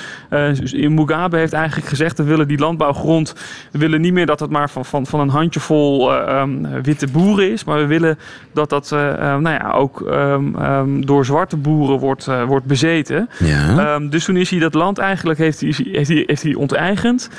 Mugabe 0.71 1.37
heeft 1.37 1.53
eigenlijk 1.53 1.87
gezegd: 1.87 2.17
we 2.17 2.23
willen 2.23 2.47
die 2.47 2.57
landbouwgrond, 2.57 3.35
we 3.71 3.79
willen 3.79 4.01
niet 4.01 4.13
meer 4.13 4.25
dat 4.25 4.39
het 4.39 4.49
maar 4.49 4.69
van, 4.69 4.85
van, 4.85 5.05
van 5.05 5.19
een 5.19 5.29
handjevol 5.29 6.13
um, 6.29 6.81
witte 6.81 7.07
boeren 7.07 7.51
is, 7.51 7.63
maar 7.63 7.77
we 7.77 7.85
willen 7.85 8.17
dat 8.53 8.69
dat 8.69 8.89
nou 8.89 9.49
ja, 9.49 9.71
ook 9.71 9.99
um, 9.99 11.05
door 11.05 11.25
zwarte 11.25 11.57
boeren 11.57 11.99
wordt, 11.99 12.27
wordt 12.47 12.65
bezeten. 12.65 13.29
Ja. 13.39 13.99
dus 13.99 14.25
toen 14.25 14.37
is 14.37 14.49
hij 14.49 14.59
dat 14.59 14.73
land 14.73 14.97
eigenlijk 14.97 15.39
heeft 15.39 15.61
hij, 15.61 15.73
heeft 15.91 16.09
hij, 16.09 16.23
heeft 16.25 16.43
hij 16.43 16.53
onteigend. 16.53 17.29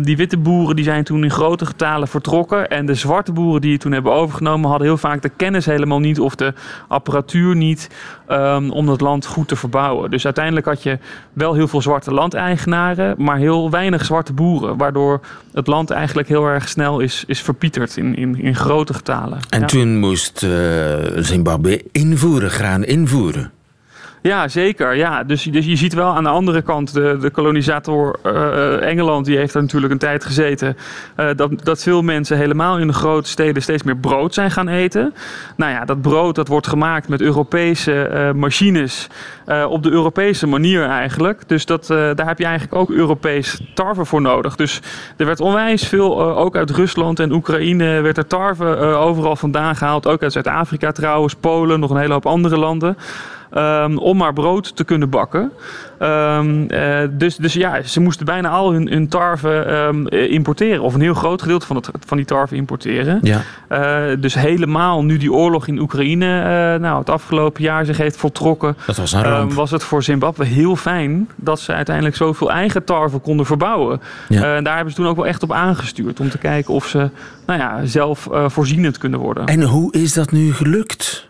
die 0.00 0.15
die 0.16 0.24
witte 0.26 0.50
boeren 0.50 0.76
die 0.76 0.84
zijn 0.84 1.04
toen 1.04 1.24
in 1.24 1.30
grote 1.30 1.66
getalen 1.66 2.08
vertrokken. 2.08 2.68
En 2.68 2.86
de 2.86 2.94
zwarte 2.94 3.32
boeren 3.32 3.60
die 3.60 3.72
het 3.72 3.80
toen 3.80 3.92
hebben 3.92 4.12
overgenomen, 4.12 4.68
hadden 4.68 4.86
heel 4.86 4.96
vaak 4.96 5.22
de 5.22 5.28
kennis 5.28 5.66
helemaal 5.66 5.98
niet 5.98 6.20
of 6.20 6.34
de 6.34 6.52
apparatuur 6.88 7.56
niet 7.56 7.90
um, 8.30 8.70
om 8.70 8.86
dat 8.86 9.00
land 9.00 9.26
goed 9.26 9.48
te 9.48 9.56
verbouwen. 9.56 10.10
Dus 10.10 10.24
uiteindelijk 10.24 10.66
had 10.66 10.82
je 10.82 10.98
wel 11.32 11.54
heel 11.54 11.68
veel 11.68 11.82
zwarte 11.82 12.12
landeigenaren, 12.14 13.14
maar 13.18 13.36
heel 13.36 13.70
weinig 13.70 14.04
zwarte 14.04 14.32
boeren. 14.32 14.76
Waardoor 14.76 15.20
het 15.52 15.66
land 15.66 15.90
eigenlijk 15.90 16.28
heel 16.28 16.46
erg 16.46 16.68
snel 16.68 17.00
is, 17.00 17.24
is 17.26 17.40
verpieterd 17.40 17.96
in, 17.96 18.16
in, 18.16 18.40
in 18.40 18.54
grote 18.54 18.94
getalen. 18.94 19.38
En 19.50 19.60
Ja. 19.60 19.66
toen 19.66 19.98
moest 19.98 20.42
uh, 20.42 20.50
Zimbabwe 21.16 21.84
invoeren, 21.92 22.50
graan 22.50 22.84
invoeren. 22.84 23.50
Ja, 24.20 24.48
zeker. 24.48 24.96
Ja. 24.96 25.24
Dus, 25.24 25.42
dus 25.42 25.66
je 25.66 25.76
ziet 25.76 25.94
wel 25.94 26.14
aan 26.14 26.22
de 26.22 26.28
andere 26.28 26.62
kant, 26.62 26.94
de, 26.94 27.16
de 27.20 27.30
kolonisator 27.30 28.18
uh, 28.26 28.82
Engeland, 28.82 29.26
die 29.26 29.36
heeft 29.36 29.54
er 29.54 29.60
natuurlijk 29.60 29.92
een 29.92 29.98
tijd 29.98 30.24
gezeten, 30.24 30.76
uh, 31.16 31.26
dat, 31.36 31.64
dat 31.64 31.82
veel 31.82 32.02
mensen 32.02 32.36
helemaal 32.36 32.78
in 32.78 32.86
de 32.86 32.92
grote 32.92 33.28
steden 33.28 33.62
steeds 33.62 33.82
meer 33.82 33.96
brood 33.96 34.34
zijn 34.34 34.50
gaan 34.50 34.68
eten. 34.68 35.14
Nou 35.56 35.72
ja, 35.72 35.84
dat 35.84 36.00
brood 36.00 36.34
dat 36.34 36.48
wordt 36.48 36.66
gemaakt 36.66 37.08
met 37.08 37.20
Europese 37.20 38.10
uh, 38.12 38.32
machines 38.32 39.06
op 39.68 39.82
de 39.82 39.90
Europese 39.90 40.46
manier 40.46 40.84
eigenlijk. 40.84 41.48
Dus 41.48 41.66
dat, 41.66 41.86
daar 41.86 42.26
heb 42.26 42.38
je 42.38 42.44
eigenlijk 42.44 42.74
ook 42.74 42.90
Europees 42.90 43.60
tarwe 43.74 44.04
voor 44.04 44.20
nodig. 44.20 44.56
Dus 44.56 44.80
er 45.16 45.26
werd 45.26 45.40
onwijs 45.40 45.88
veel, 45.88 46.36
ook 46.36 46.56
uit 46.56 46.70
Rusland 46.70 47.20
en 47.20 47.32
Oekraïne, 47.32 48.00
werd 48.00 48.16
er 48.16 48.26
tarwe 48.26 48.76
overal 48.76 49.36
vandaan 49.36 49.76
gehaald. 49.76 50.06
Ook 50.06 50.22
uit 50.22 50.32
Zuid-Afrika 50.32 50.92
trouwens, 50.92 51.34
Polen, 51.34 51.80
nog 51.80 51.90
een 51.90 51.96
hele 51.96 52.12
hoop 52.12 52.26
andere 52.26 52.58
landen. 52.58 52.96
Um, 53.54 53.98
om 53.98 54.16
maar 54.16 54.32
brood 54.32 54.76
te 54.76 54.84
kunnen 54.84 55.10
bakken. 55.10 55.52
Um, 56.02 56.72
uh, 56.72 56.98
dus, 57.10 57.36
dus 57.36 57.52
ja, 57.52 57.82
ze 57.82 58.00
moesten 58.00 58.26
bijna 58.26 58.48
al 58.48 58.72
hun, 58.72 58.88
hun 58.88 59.08
tarwe 59.08 59.72
um, 59.72 60.08
importeren. 60.08 60.82
Of 60.82 60.94
een 60.94 61.00
heel 61.00 61.14
groot 61.14 61.42
gedeelte 61.42 61.66
van, 61.66 61.76
het, 61.76 61.90
van 62.06 62.16
die 62.16 62.26
tarwe 62.26 62.56
importeren. 62.56 63.18
Ja. 63.22 63.40
Uh, 63.72 64.20
dus 64.20 64.34
helemaal 64.34 65.04
nu 65.04 65.16
die 65.16 65.32
oorlog 65.32 65.66
in 65.66 65.78
Oekraïne 65.78 66.26
uh, 66.26 66.80
nou, 66.80 66.98
het 66.98 67.10
afgelopen 67.10 67.62
jaar 67.62 67.84
zich 67.84 67.96
heeft 67.96 68.16
voltrokken. 68.16 68.76
Dat 68.86 68.96
was 68.96 69.12
een 69.12 69.54
was 69.54 69.70
het 69.70 69.84
voor 69.84 70.02
Zimbabwe 70.02 70.44
heel 70.44 70.76
fijn 70.76 71.28
dat 71.36 71.60
ze 71.60 71.72
uiteindelijk 71.72 72.16
zoveel 72.16 72.50
eigen 72.50 72.84
tarwe 72.84 73.18
konden 73.18 73.46
verbouwen. 73.46 74.00
Ja. 74.28 74.56
en 74.56 74.64
daar 74.64 74.74
hebben 74.74 74.92
ze 74.92 75.00
toen 75.00 75.08
ook 75.08 75.16
wel 75.16 75.26
echt 75.26 75.42
op 75.42 75.52
aangestuurd. 75.52 76.20
Om 76.20 76.30
te 76.30 76.38
kijken 76.38 76.74
of 76.74 76.86
ze 76.86 77.10
nou 77.46 77.60
ja, 77.60 77.80
zelf 77.84 78.28
voorzienend 78.46 78.98
kunnen 78.98 79.20
worden. 79.20 79.46
En 79.46 79.62
hoe 79.62 79.92
is 79.92 80.12
dat 80.12 80.30
nu 80.30 80.52
gelukt? 80.52 81.28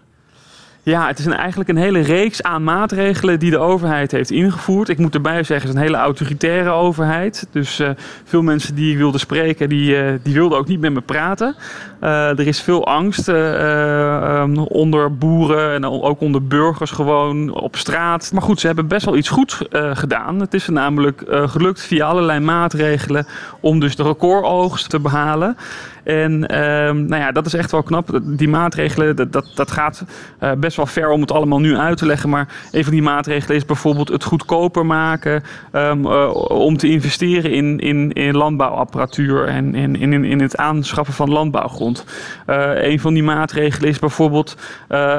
Ja, 0.88 1.06
het 1.06 1.18
is 1.18 1.26
eigenlijk 1.26 1.70
een 1.70 1.76
hele 1.76 2.00
reeks 2.00 2.42
aan 2.42 2.64
maatregelen 2.64 3.38
die 3.38 3.50
de 3.50 3.58
overheid 3.58 4.12
heeft 4.12 4.30
ingevoerd. 4.30 4.88
Ik 4.88 4.98
moet 4.98 5.14
erbij 5.14 5.42
zeggen, 5.42 5.54
het 5.54 5.64
is 5.68 5.74
een 5.74 5.86
hele 5.86 5.96
autoritaire 5.96 6.70
overheid. 6.70 7.46
Dus 7.50 7.80
uh, 7.80 7.90
veel 8.24 8.42
mensen 8.42 8.74
die 8.74 8.92
ik 8.92 8.96
wilde 8.96 9.18
spreken, 9.18 9.68
die, 9.68 10.04
uh, 10.04 10.12
die 10.22 10.34
wilden 10.34 10.58
ook 10.58 10.66
niet 10.66 10.80
met 10.80 10.92
me 10.92 11.00
praten. 11.00 11.54
Uh, 12.02 12.38
er 12.38 12.46
is 12.46 12.60
veel 12.60 12.86
angst 12.86 13.28
um, 13.28 14.58
onder 14.58 15.16
boeren 15.16 15.72
en 15.72 15.84
ook 15.84 16.20
onder 16.20 16.46
burgers 16.46 16.90
gewoon 16.90 17.54
op 17.54 17.76
straat. 17.76 18.30
Maar 18.32 18.42
goed, 18.42 18.60
ze 18.60 18.66
hebben 18.66 18.86
best 18.86 19.04
wel 19.04 19.16
iets 19.16 19.28
goeds 19.28 19.62
gedaan. 19.70 20.40
Het 20.40 20.54
is 20.54 20.68
namelijk 20.68 21.22
gelukt 21.28 21.80
via 21.80 22.06
allerlei 22.06 22.40
maatregelen 22.40 23.26
om 23.60 23.80
dus 23.80 23.96
de 23.96 24.02
recordoogst 24.02 24.90
te 24.90 25.00
behalen. 25.00 25.56
En 26.04 26.32
um, 26.32 27.06
nou 27.06 27.22
ja, 27.22 27.32
dat 27.32 27.46
is 27.46 27.54
echt 27.54 27.70
wel 27.70 27.82
knap. 27.82 28.20
Die 28.22 28.48
maatregelen, 28.48 29.16
dat, 29.30 29.50
dat, 29.54 29.70
gaat 29.70 30.04
best 30.58 30.76
wel 30.76 30.86
ver 30.86 31.10
om 31.10 31.20
het 31.20 31.32
allemaal 31.32 31.60
nu 31.60 31.76
uit 31.76 31.98
te 31.98 32.06
leggen. 32.06 32.28
Maar 32.28 32.48
een 32.72 32.84
van 32.84 32.92
die 32.92 33.02
maatregelen 33.02 33.56
is 33.56 33.64
bijvoorbeeld 33.64 34.08
het 34.08 34.24
goedkoper 34.24 34.86
maken 34.86 35.42
uh, 35.72 36.30
om 36.48 36.76
te 36.76 36.88
investeren 36.88 37.50
in, 37.50 37.78
in, 37.78 38.12
in 38.12 38.36
landbouwapparatuur 38.36 39.46
en 39.46 39.74
in, 39.74 39.96
in, 39.96 40.24
in 40.24 40.40
het 40.40 40.56
aanschaffen 40.56 41.14
van 41.14 41.30
landbouwgrond. 41.30 41.85
Uh, 41.94 42.82
een 42.82 43.00
van 43.00 43.14
die 43.14 43.22
maatregelen 43.22 43.88
is 43.88 43.98
bijvoorbeeld 43.98 44.56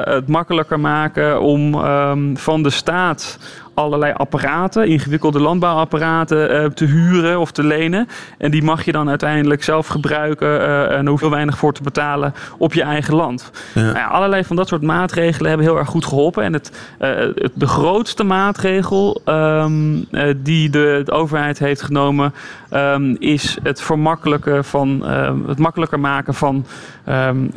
het 0.04 0.28
makkelijker 0.28 0.80
maken 0.80 1.40
om 1.40 1.74
um, 1.74 2.36
van 2.36 2.62
de 2.62 2.70
staat 2.70 3.38
allerlei 3.78 4.12
apparaten, 4.12 4.86
ingewikkelde 4.86 5.40
landbouwapparaten 5.40 6.62
uh, 6.62 6.70
te 6.70 6.84
huren 6.84 7.40
of 7.40 7.50
te 7.50 7.64
lenen. 7.64 8.08
En 8.38 8.50
die 8.50 8.62
mag 8.62 8.84
je 8.84 8.92
dan 8.92 9.08
uiteindelijk 9.08 9.62
zelf 9.62 9.86
gebruiken 9.86 10.48
uh, 10.48 10.96
en 10.96 11.06
hoef 11.06 11.20
je 11.20 11.30
weinig 11.30 11.58
voor 11.58 11.72
te 11.72 11.82
betalen 11.82 12.34
op 12.58 12.74
je 12.74 12.82
eigen 12.82 13.14
land. 13.14 13.50
Ja. 13.74 13.82
Nou 13.82 13.96
ja, 13.96 14.06
allerlei 14.06 14.44
van 14.44 14.56
dat 14.56 14.68
soort 14.68 14.82
maatregelen 14.82 15.48
hebben 15.48 15.66
heel 15.66 15.78
erg 15.78 15.88
goed 15.88 16.04
geholpen. 16.04 16.44
En 16.44 16.52
het, 16.52 16.72
uh, 17.00 17.08
het 17.34 17.52
de 17.54 17.66
grootste 17.66 18.24
maatregel 18.24 19.20
um, 19.24 20.06
die 20.36 20.70
de, 20.70 21.02
de, 21.04 21.12
overheid 21.12 21.58
heeft 21.58 21.82
genomen 21.82 22.34
um, 22.74 23.16
is 23.18 23.58
het 23.62 23.82
vermakkelijken 23.82 24.64
van 24.64 25.02
het 25.46 25.58
makkelijker 25.58 26.00
maken 26.00 26.34
van 26.34 26.66
um, 27.08 27.50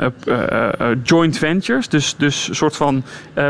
joint 1.04 1.38
ventures. 1.38 1.90
Dus, 1.90 2.16
dus 2.18 2.48
een 2.48 2.56
soort 2.56 2.76
van 2.76 3.04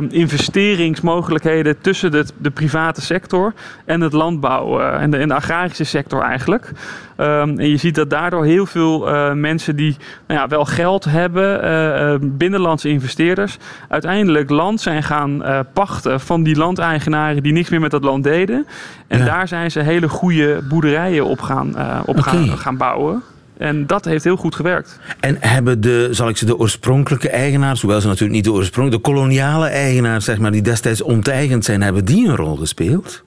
investeringsmogelijkheden 0.09 1.81
tussen 1.81 2.11
de, 2.11 2.25
de 2.37 2.51
private 2.61 3.01
sector 3.01 3.53
en 3.85 4.01
het 4.01 4.13
landbouw 4.13 4.79
uh, 4.79 5.01
en, 5.01 5.11
de, 5.11 5.17
en 5.17 5.27
de 5.27 5.33
agrarische 5.33 5.83
sector 5.83 6.21
eigenlijk. 6.21 6.71
Um, 7.17 7.59
en 7.59 7.69
je 7.69 7.77
ziet 7.77 7.95
dat 7.95 8.09
daardoor 8.09 8.45
heel 8.45 8.65
veel 8.65 9.09
uh, 9.09 9.33
mensen 9.33 9.75
die 9.75 9.97
nou 10.27 10.39
ja, 10.39 10.47
wel 10.47 10.65
geld 10.65 11.05
hebben, 11.05 11.65
uh, 11.65 12.15
binnenlandse 12.21 12.89
investeerders, 12.89 13.57
uiteindelijk 13.89 14.49
land 14.49 14.81
zijn 14.81 15.03
gaan 15.03 15.43
pachten 15.73 16.19
van 16.19 16.43
die 16.43 16.55
landeigenaren 16.55 17.43
die 17.43 17.53
niks 17.53 17.69
meer 17.69 17.79
met 17.79 17.91
dat 17.91 18.03
land 18.03 18.23
deden. 18.23 18.67
En 19.07 19.19
ja. 19.19 19.25
daar 19.25 19.47
zijn 19.47 19.71
ze 19.71 19.79
hele 19.79 20.09
goede 20.09 20.61
boerderijen 20.69 21.25
op 21.25 21.41
gaan, 21.41 21.69
op 22.05 22.19
okay. 22.19 22.33
gaan, 22.33 22.57
gaan 22.57 22.77
bouwen. 22.77 23.23
En 23.61 23.87
dat 23.87 24.05
heeft 24.05 24.23
heel 24.23 24.35
goed 24.35 24.55
gewerkt. 24.55 24.99
En 25.19 25.37
hebben 25.39 25.81
de, 25.81 26.07
zal 26.11 26.29
ik 26.29 26.37
ze, 26.37 26.45
de 26.45 26.57
oorspronkelijke 26.57 27.29
eigenaars, 27.29 27.81
hoewel 27.81 28.01
ze 28.01 28.07
natuurlijk 28.07 28.33
niet 28.33 28.43
de 28.43 28.51
oorspronkelijke, 28.51 29.07
de 29.07 29.13
koloniale 29.13 29.67
eigenaars, 29.67 30.25
zeg 30.25 30.37
maar, 30.37 30.51
die 30.51 30.61
destijds 30.61 31.01
onteigend 31.01 31.65
zijn, 31.65 31.81
hebben 31.81 32.05
die 32.05 32.27
een 32.27 32.35
rol 32.35 32.55
gespeeld? 32.55 33.23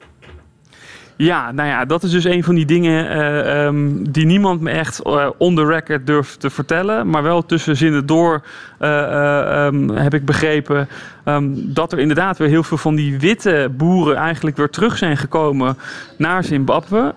Ja, 1.17 1.53
nou 1.53 1.69
ja, 1.69 1.85
dat 1.85 2.03
is 2.03 2.11
dus 2.11 2.25
een 2.25 2.45
van 2.45 2.55
die 2.55 2.65
dingen 2.65 3.17
uh, 3.17 3.65
um, 3.65 4.13
die 4.13 4.27
niemand 4.27 4.61
me 4.61 4.71
echt 4.71 5.01
uh, 5.07 5.27
on 5.39 5.55
the 5.55 5.67
record 5.67 6.07
durft 6.07 6.41
te 6.41 6.51
vertellen. 6.51 7.11
Maar 7.11 7.23
wel 7.23 7.47
tussen 7.47 7.77
zinnen 7.77 8.07
door 8.07 8.43
uh, 8.81 9.65
um, 9.67 9.91
heb 9.91 10.15
ik 10.15 10.25
begrepen 10.25 10.89
um, 11.25 11.73
dat 11.75 11.93
er 11.93 11.99
inderdaad 11.99 12.39
weer 12.39 12.49
heel 12.49 12.63
veel 12.63 12.77
van 12.77 12.95
die 12.95 13.19
witte 13.19 13.71
boeren 13.77 14.17
eigenlijk 14.17 14.57
weer 14.57 14.71
terug 14.71 14.99
zijn 14.99 15.17
gekomen 15.17 15.77
naar 16.19 16.45
Zimbabwe. 16.45 17.15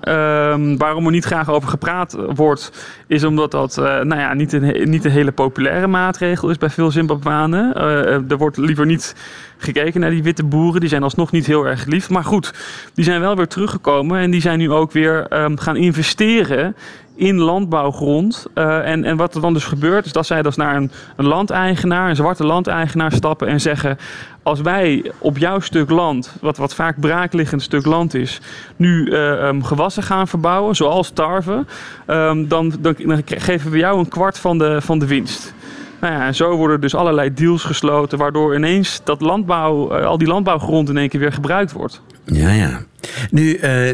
waarom 0.77 1.05
er 1.05 1.11
niet 1.11 1.25
graag 1.25 1.49
over 1.49 1.69
gepraat 1.69 2.17
wordt, 2.35 2.87
is 3.07 3.23
omdat 3.23 3.51
dat 3.51 3.75
nou 3.75 4.15
ja, 4.15 4.33
niet, 4.33 4.53
een, 4.53 4.89
niet 4.89 5.03
hele 5.03 5.31
populaire 5.31 5.87
maatregel 5.87 6.49
is 6.49 6.57
bij 6.57 6.69
veel 6.69 6.91
Zimbabwanen. 6.91 7.75
er 8.29 8.37
wordt 8.37 8.57
liever 8.57 8.85
niet 8.85 9.15
gekeken 9.57 9.99
naar 9.99 10.09
die 10.09 10.23
witte 10.23 10.43
boeren. 10.43 10.79
Die 10.79 10.89
zijn 10.89 11.03
alsnog 11.03 11.31
niet 11.31 11.45
heel 11.45 11.65
erg 11.65 11.85
lief. 11.85 12.09
Maar 12.09 12.23
goed, 12.23 12.53
die 12.93 13.05
zijn 13.05 13.21
wel 13.21 13.35
weer 13.35 13.47
teruggekomen 13.47 14.19
en 14.19 14.31
die 14.31 14.41
zijn 14.41 14.59
nu 14.59 14.71
ook 14.71 14.91
weer 14.91 15.27
ehm, 15.27 15.57
gaan 15.57 15.75
investeren 15.75 16.75
in 17.17 17.37
landbouwgrond. 17.37 18.45
Uh, 18.55 18.89
en, 18.89 19.03
en 19.03 19.17
wat 19.17 19.35
er 19.35 19.41
dan 19.41 19.53
dus 19.53 19.65
gebeurt, 19.65 20.05
is 20.05 20.11
dat 20.11 20.25
zij 20.25 20.41
dus 20.41 20.55
naar 20.55 20.75
een, 20.75 20.91
een 21.15 21.25
landeigenaar, 21.25 22.09
een 22.09 22.15
zwarte 22.15 22.45
landeigenaar 22.45 23.11
stappen 23.11 23.47
en 23.47 23.61
zeggen: 23.61 23.97
Als 24.43 24.61
wij 24.61 25.11
op 25.17 25.37
jouw 25.37 25.59
stuk 25.59 25.89
land, 25.89 26.35
wat, 26.41 26.57
wat 26.57 26.75
vaak 26.75 26.99
braakliggend 26.99 27.61
stuk 27.61 27.85
land 27.85 28.13
is, 28.13 28.41
nu 28.75 29.05
uh, 29.05 29.47
um, 29.47 29.63
gewassen 29.63 30.03
gaan 30.03 30.27
verbouwen, 30.27 30.75
zoals 30.75 31.09
tarwe, 31.09 31.65
um, 32.07 32.47
dan, 32.47 32.73
dan, 32.79 32.95
dan, 32.97 33.21
geven 33.25 33.71
we 33.71 33.77
jou 33.77 33.99
een 33.99 34.09
kwart 34.09 34.39
van 34.39 34.57
de, 34.57 34.81
van 34.81 34.99
de 34.99 35.07
winst. 35.07 35.53
Nou 36.01 36.13
ja, 36.13 36.25
en 36.25 36.35
zo 36.35 36.55
worden 36.55 36.81
dus 36.81 36.95
allerlei 36.95 37.33
deals 37.33 37.63
gesloten, 37.63 38.17
waardoor 38.17 38.55
ineens 38.55 39.01
dat 39.03 39.21
landbouw, 39.21 39.99
uh, 39.99 40.05
al 40.05 40.17
die 40.17 40.27
landbouwgrond 40.27 40.89
in 40.89 40.97
één 40.97 41.09
keer 41.09 41.19
weer 41.19 41.33
gebruikt 41.33 41.71
wordt. 41.71 42.01
Ja, 42.25 42.49
ja. 42.49 42.81
Nu, 43.31 43.57
uh, 43.57 43.89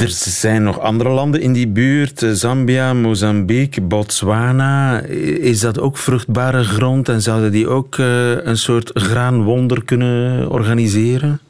er 0.00 0.08
zijn 0.08 0.62
nog 0.62 0.80
andere 0.80 1.10
landen 1.10 1.40
in 1.40 1.52
die 1.52 1.68
buurt. 1.68 2.26
Zambia, 2.32 2.92
Mozambique, 2.92 3.82
Botswana. 3.82 5.00
Is 5.40 5.60
dat 5.60 5.80
ook 5.80 5.96
vruchtbare 5.96 6.64
grond 6.64 7.08
en 7.08 7.22
zouden 7.22 7.52
die 7.52 7.68
ook 7.68 7.98
een 7.98 8.56
soort 8.56 8.90
graanwonder 8.94 9.84
kunnen 9.84 10.50
organiseren? 10.50 11.40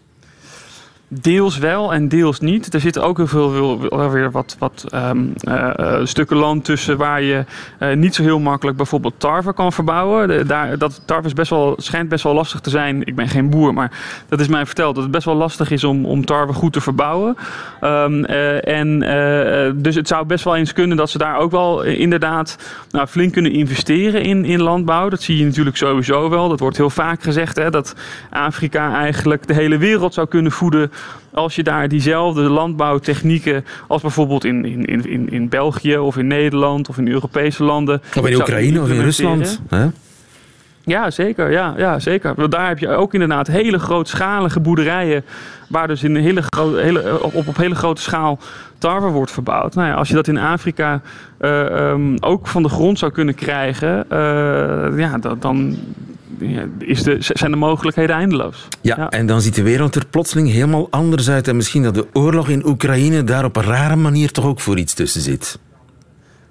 Deels 1.10 1.58
wel 1.58 1.92
en 1.92 2.08
deels 2.08 2.40
niet. 2.40 2.74
Er 2.74 2.80
zitten 2.80 3.02
ook 3.02 3.16
heel 3.16 3.26
veel 3.26 3.80
wel 3.88 4.10
weer 4.10 4.30
wat, 4.30 4.56
wat 4.58 4.84
um, 4.94 5.32
uh, 5.48 6.00
stukken 6.02 6.36
land 6.36 6.64
tussen 6.64 6.96
waar 6.96 7.22
je 7.22 7.44
uh, 7.80 7.94
niet 7.94 8.14
zo 8.14 8.22
heel 8.22 8.38
makkelijk 8.38 8.76
bijvoorbeeld 8.76 9.14
tarwe 9.16 9.52
kan 9.52 9.72
verbouwen. 9.72 10.46
Daar, 10.46 10.78
dat 10.78 11.02
tarwe 11.04 11.26
is 11.26 11.32
best 11.32 11.50
wel, 11.50 11.74
schijnt 11.76 12.08
best 12.08 12.24
wel 12.24 12.34
lastig 12.34 12.60
te 12.60 12.70
zijn. 12.70 13.06
Ik 13.06 13.14
ben 13.14 13.28
geen 13.28 13.50
boer, 13.50 13.74
maar 13.74 13.90
dat 14.28 14.40
is 14.40 14.48
mij 14.48 14.66
verteld 14.66 14.94
dat 14.94 15.02
het 15.02 15.12
best 15.12 15.24
wel 15.24 15.34
lastig 15.34 15.70
is 15.70 15.84
om, 15.84 16.06
om 16.06 16.24
tarwe 16.24 16.52
goed 16.52 16.72
te 16.72 16.80
verbouwen. 16.80 17.36
Um, 17.80 18.24
en 18.24 18.98
dus 19.76 19.94
het 19.94 20.08
zou 20.08 20.26
best 20.26 20.44
wel 20.44 20.56
eens 20.56 20.72
kunnen 20.72 20.96
dat 20.96 21.10
ze 21.10 21.18
daar 21.18 21.38
ook 21.38 21.50
wel 21.50 21.82
inderdaad 21.82 22.58
nou, 22.90 23.06
flink 23.06 23.32
kunnen 23.32 23.52
investeren 23.52 24.22
in, 24.22 24.44
in 24.44 24.62
landbouw. 24.62 25.08
Dat 25.08 25.22
zie 25.22 25.38
je 25.38 25.44
natuurlijk 25.44 25.76
sowieso 25.76 26.30
wel. 26.30 26.48
Dat 26.48 26.60
wordt 26.60 26.76
heel 26.76 26.90
vaak 26.90 27.22
gezegd 27.22 27.56
hè, 27.56 27.70
dat 27.70 27.94
Afrika 28.30 28.94
eigenlijk 28.94 29.46
de 29.46 29.54
hele 29.54 29.78
wereld 29.78 30.14
zou 30.14 30.28
kunnen 30.28 30.52
voeden 30.52 30.90
als 31.32 31.54
je 31.54 31.62
daar 31.62 31.88
diezelfde 31.88 32.40
landbouwtechnieken 32.40 33.64
als 33.86 34.02
bijvoorbeeld 34.02 34.44
in, 34.44 34.64
in, 34.64 35.06
in, 35.06 35.30
in 35.30 35.48
België 35.48 35.98
of 35.98 36.16
in 36.16 36.26
Nederland 36.26 36.88
of 36.88 36.98
in 36.98 37.08
Europese 37.08 37.64
landen. 37.64 38.02
Of 38.16 38.26
in 38.26 38.34
Oekraïne 38.34 38.80
of 38.80 38.90
in 38.90 39.00
Rusland. 39.00 39.60
Hè? 39.68 39.86
Ja, 40.88 41.10
zeker. 41.10 41.50
Ja, 41.50 41.74
ja, 41.76 41.98
zeker. 41.98 42.32
Want 42.36 42.52
daar 42.52 42.68
heb 42.68 42.78
je 42.78 42.88
ook 42.88 43.12
inderdaad 43.12 43.46
hele 43.46 43.78
grootschalige 43.78 44.60
boerderijen. 44.60 45.24
waar 45.68 45.86
dus 45.86 46.02
in 46.02 46.14
een 46.14 46.22
hele 46.22 46.42
hele, 46.76 47.22
op, 47.22 47.46
op 47.46 47.56
hele 47.56 47.74
grote 47.74 48.02
schaal 48.02 48.38
tarwe 48.78 49.08
wordt 49.08 49.30
verbouwd. 49.30 49.74
Nou 49.74 49.88
ja, 49.88 49.94
als 49.94 50.08
je 50.08 50.14
dat 50.14 50.28
in 50.28 50.38
Afrika 50.38 51.00
uh, 51.40 51.90
um, 51.90 52.16
ook 52.20 52.46
van 52.46 52.62
de 52.62 52.68
grond 52.68 52.98
zou 52.98 53.12
kunnen 53.12 53.34
krijgen. 53.34 54.04
Uh, 54.12 54.98
ja, 54.98 55.18
dan, 55.38 55.76
is 56.78 57.02
de, 57.02 57.16
zijn 57.18 57.50
de 57.50 57.56
mogelijkheden 57.56 58.16
eindeloos. 58.16 58.68
Ja, 58.80 58.94
ja, 58.96 59.10
en 59.10 59.26
dan 59.26 59.40
ziet 59.40 59.54
de 59.54 59.62
wereld 59.62 59.94
er 59.94 60.06
plotseling 60.06 60.50
helemaal 60.50 60.86
anders 60.90 61.30
uit. 61.30 61.48
En 61.48 61.56
misschien 61.56 61.82
dat 61.82 61.94
de 61.94 62.06
oorlog 62.12 62.48
in 62.48 62.66
Oekraïne 62.66 63.24
daar 63.24 63.44
op 63.44 63.56
een 63.56 63.62
rare 63.62 63.96
manier 63.96 64.30
toch 64.30 64.46
ook 64.46 64.60
voor 64.60 64.78
iets 64.78 64.94
tussen 64.94 65.20
zit. 65.20 65.58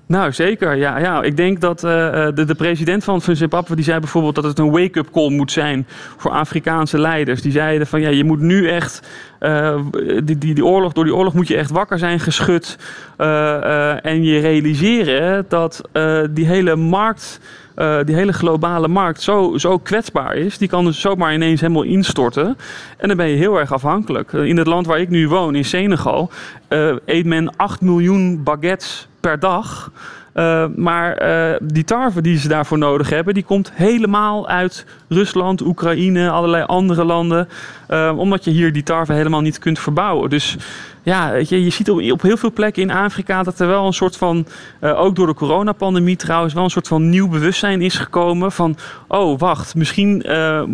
Nou, 0.07 0.31
zeker. 0.31 0.75
Ja, 0.75 0.97
ja. 0.97 1.21
Ik 1.21 1.37
denk 1.37 1.61
dat 1.61 1.83
uh, 1.83 1.91
de, 2.33 2.45
de, 2.45 2.55
president 2.55 3.03
van, 3.03 3.21
Zimbabwe 3.21 3.75
die 3.75 3.83
zei 3.83 3.99
bijvoorbeeld 3.99 4.35
dat 4.35 4.43
het 4.43 4.59
een 4.59 4.71
wake-up 4.71 5.11
call 5.11 5.31
moet 5.31 5.51
zijn 5.51 5.87
voor 6.17 6.31
Afrikaanse 6.31 6.99
leiders. 6.99 7.41
Die 7.41 7.51
zeiden 7.51 7.87
van 7.87 8.01
ja, 8.01 8.09
je 8.09 8.23
moet 8.23 8.39
nu 8.39 8.69
echt 8.69 9.07
uh, 9.39 9.79
die, 10.23 10.37
die, 10.37 10.53
die 10.53 10.65
oorlog, 10.65 10.93
door 10.93 11.03
die 11.03 11.15
oorlog 11.15 11.33
moet 11.33 11.47
je 11.47 11.57
echt 11.57 11.71
wakker 11.71 11.99
zijn 11.99 12.19
geschud. 12.19 12.77
Uh, 13.17 14.05
en 14.05 14.23
je 14.23 14.39
realiseren 14.39 15.45
dat 15.47 15.81
die 16.29 16.45
hele 16.45 16.75
markt. 16.75 17.39
Uh, 17.77 17.97
die 18.03 18.15
hele 18.15 18.33
globale 18.33 18.87
markt 18.87 19.21
zo, 19.21 19.57
zo 19.57 19.77
kwetsbaar 19.77 20.35
is. 20.35 20.57
Die 20.57 20.67
kan 20.67 20.85
dus 20.85 21.01
zomaar 21.01 21.33
ineens 21.33 21.61
helemaal 21.61 21.83
instorten. 21.83 22.57
En 22.97 23.07
dan 23.07 23.17
ben 23.17 23.27
je 23.27 23.35
heel 23.35 23.59
erg 23.59 23.73
afhankelijk. 23.73 24.33
In 24.33 24.57
het 24.57 24.67
land 24.67 24.85
waar 24.85 24.99
ik 24.99 25.09
nu 25.09 25.27
woon, 25.27 25.55
in 25.55 25.65
Senegal, 25.65 26.31
uh, 26.69 26.95
eet 27.05 27.25
men 27.25 27.55
8 27.55 27.81
miljoen 27.81 28.43
baguettes 28.43 29.07
per 29.19 29.39
dag. 29.39 29.91
Uh, 30.37 30.65
maar 30.75 31.21
uh, 31.21 31.55
die 31.61 31.83
tarwe 31.83 32.21
die 32.21 32.37
ze 32.37 32.47
daarvoor 32.47 32.77
nodig 32.77 33.09
hebben, 33.09 33.33
die 33.33 33.43
komt 33.43 33.71
helemaal 33.73 34.47
uit 34.47 34.85
Rusland, 35.07 35.61
Oekraïne, 35.61 36.29
allerlei 36.29 36.63
andere 36.63 37.03
landen. 37.03 37.47
Uh, 37.89 38.13
omdat 38.17 38.43
je 38.43 38.51
hier 38.51 38.73
die 38.73 38.83
tarwe 38.83 39.13
helemaal 39.13 39.41
niet 39.41 39.59
kunt 39.59 39.79
verbouwen. 39.79 40.29
Dus 40.29 40.57
ja, 41.03 41.33
je, 41.33 41.63
je 41.63 41.69
ziet 41.69 41.89
op, 41.89 42.11
op 42.11 42.21
heel 42.21 42.37
veel 42.37 42.51
plekken 42.51 42.81
in 42.81 42.91
Afrika 42.91 43.43
dat 43.43 43.59
er 43.59 43.67
wel 43.67 43.85
een 43.85 43.93
soort 43.93 44.17
van, 44.17 44.45
ook 44.81 45.15
door 45.15 45.27
de 45.27 45.33
coronapandemie 45.33 46.15
trouwens, 46.15 46.53
wel 46.53 46.63
een 46.63 46.69
soort 46.69 46.87
van 46.87 47.09
nieuw 47.09 47.27
bewustzijn 47.27 47.81
is 47.81 47.95
gekomen. 47.95 48.51
Van, 48.51 48.77
oh 49.07 49.39
wacht, 49.39 49.75
misschien 49.75 50.25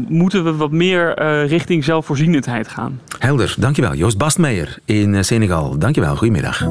moeten 0.08 0.44
we 0.44 0.56
wat 0.56 0.72
meer 0.72 1.24
richting 1.46 1.84
zelfvoorzienendheid 1.84 2.68
gaan. 2.68 3.02
Helder, 3.20 3.56
dankjewel. 3.58 3.94
Joost 3.94 4.18
Bastmeijer 4.18 4.78
in 4.86 5.26
Senegal. 5.26 5.78
Dankjewel, 5.78 6.16
goedemiddag. 6.16 6.66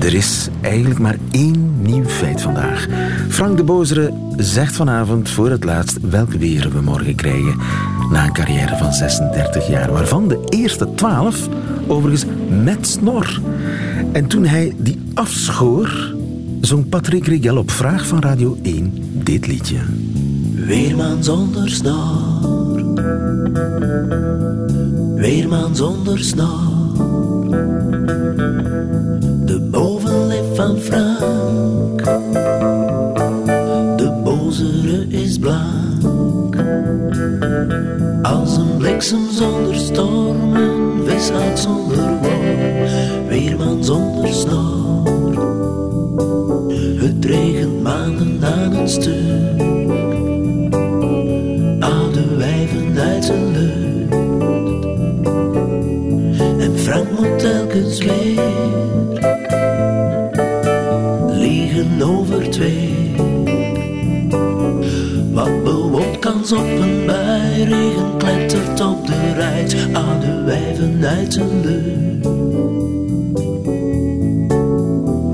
Er 0.00 0.14
is 0.14 0.48
eigenlijk 0.60 0.98
maar 0.98 1.16
één 1.30 1.82
nieuw 1.82 2.04
feit 2.04 2.42
vandaag. 2.42 2.86
Frank 3.28 3.56
de 3.56 3.62
Bozere 3.62 4.12
zegt 4.36 4.76
vanavond 4.76 5.30
voor 5.30 5.50
het 5.50 5.64
laatst 5.64 5.98
welk 6.00 6.32
weer 6.32 6.70
we 6.72 6.80
morgen 6.80 7.14
krijgen. 7.14 7.56
Na 8.10 8.24
een 8.24 8.32
carrière 8.32 8.76
van 8.76 8.92
36 8.92 9.68
jaar, 9.68 9.92
waarvan 9.92 10.28
de 10.28 10.44
eerste 10.48 10.94
12 10.94 11.48
overigens 11.86 12.24
met 12.64 12.86
snor. 12.86 13.40
En 14.12 14.26
toen 14.26 14.44
hij 14.44 14.74
die 14.76 15.00
afschoor, 15.14 16.14
zong 16.60 16.88
Patrick 16.88 17.26
Rigel 17.26 17.56
op 17.56 17.70
vraag 17.70 18.06
van 18.06 18.20
Radio 18.20 18.58
1 18.62 18.92
dit 19.12 19.46
liedje. 19.46 19.78
Weerman 20.54 21.24
zonder 21.24 21.70
snor. 21.70 22.94
Weerman 25.14 25.76
zonder 25.76 26.18
snor. 26.18 26.77
Frank, 30.76 32.04
de 33.96 34.20
bozere 34.24 35.06
is 35.08 35.38
blank. 35.38 36.56
Als 38.22 38.56
een 38.56 38.76
bliksem 38.76 39.30
zonder 39.30 39.74
storm, 39.74 40.56
een 40.56 41.56
zonder 41.58 42.18
wol, 42.20 43.28
weerman 43.28 43.84
zonder 43.84 44.32
snor. 44.34 45.06
Het 47.00 47.24
regent 47.24 47.82
maanden 47.82 48.44
aan 48.44 48.74
een 48.74 48.88
stuk, 48.88 49.60
oude 51.80 52.36
wijven 52.36 52.98
uit 52.98 53.24
zijn 53.24 53.50
lucht. 53.52 53.76
Frank 56.78 57.10
moet 57.18 57.38
telkens 57.38 57.98
weer 57.98 58.27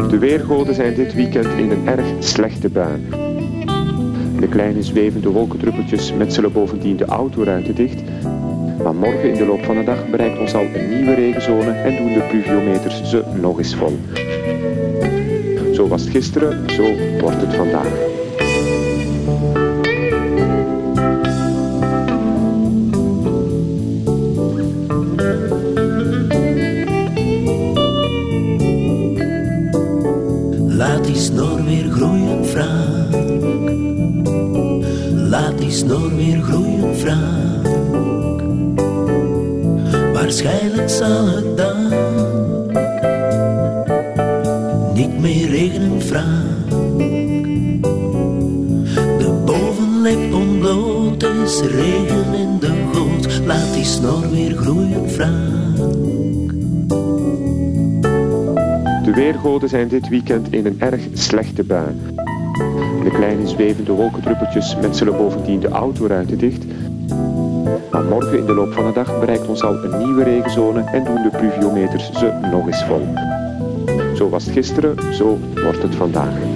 De 0.09 0.19
weergoden 0.19 0.75
zijn 0.75 0.95
dit 0.95 1.15
weekend 1.15 1.47
in 1.47 1.71
een 1.71 1.89
erg 1.89 2.07
slechte 2.19 2.69
bui. 2.69 3.07
De 4.41 4.49
kleine 4.49 4.83
zwevende 4.83 5.31
wolkendruppeltjes 5.31 6.13
metselen 6.13 6.53
bovendien 6.53 6.97
de 6.97 7.05
autoruiten 7.05 7.75
dicht 7.75 8.03
maar 8.85 8.95
morgen 8.95 9.29
in 9.29 9.35
de 9.35 9.47
loop 9.47 9.65
van 9.65 9.77
de 9.77 9.85
dag 9.85 10.11
bereikt 10.11 10.39
ons 10.39 10.55
al 10.55 10.65
een 10.75 10.89
nieuwe 10.89 11.15
regenzone 11.15 11.71
en 11.71 11.97
doen 11.97 12.13
de 12.13 12.27
pluviometers 12.31 13.03
ze 13.03 13.23
nog 13.41 13.59
eens 13.59 13.75
vol. 13.75 13.99
Zo 15.75 15.89
was 15.89 16.03
het 16.03 16.11
gisteren, 16.11 16.71
zo 16.71 16.83
wordt 17.21 17.41
het 17.41 17.55
vandaag. 17.55 18.14
snor 35.85 36.17
weer 36.17 36.43
groeien 36.43 36.95
wraak. 36.95 37.67
Waarschijnlijk 40.13 40.91
zal 40.91 41.27
het 41.27 41.57
dan 41.57 41.77
niet 44.95 45.21
meer 45.21 45.49
regenen 45.49 46.03
vraag. 46.03 46.69
De 49.19 49.43
bovenlip 49.45 50.35
ontbloot 50.35 51.23
is 51.23 51.61
regen 51.61 52.35
in 52.35 52.59
de 52.59 52.73
goot. 52.93 53.41
Laat 53.47 53.75
die 53.75 53.85
snor 53.85 54.31
weer 54.31 54.57
groeien 54.57 55.09
wraak. 55.09 55.77
De 59.05 59.13
weergoden 59.15 59.69
zijn 59.69 59.89
dit 59.89 60.09
weekend 60.09 60.53
in 60.53 60.67
een 60.67 60.81
erg 60.81 61.03
slechte 61.13 61.65
bui. 61.65 61.95
Kleine 63.15 63.47
zwevende 63.47 63.93
wolkendruppeltjes 63.93 64.77
metselen 64.77 65.17
bovendien 65.17 65.61
de 65.61 65.69
autoruiten 65.69 66.39
dicht. 66.39 66.65
Maar 67.91 68.05
morgen 68.05 68.39
in 68.39 68.47
de 68.47 68.55
loop 68.55 68.73
van 68.73 68.87
de 68.87 68.93
dag 68.93 69.21
bereikt 69.21 69.49
ons 69.49 69.63
al 69.63 69.85
een 69.85 69.99
nieuwe 70.05 70.25
regenzone 70.25 70.81
en 70.81 71.05
doen 71.05 71.23
de 71.23 71.37
pluviometers 71.39 72.13
ze 72.13 72.39
nog 72.51 72.67
eens 72.67 72.85
vol. 72.85 73.07
Zo 74.15 74.29
was 74.29 74.45
het 74.45 74.53
gisteren, 74.53 75.15
zo 75.15 75.39
wordt 75.63 75.83
het 75.83 75.95
vandaag. 75.95 76.54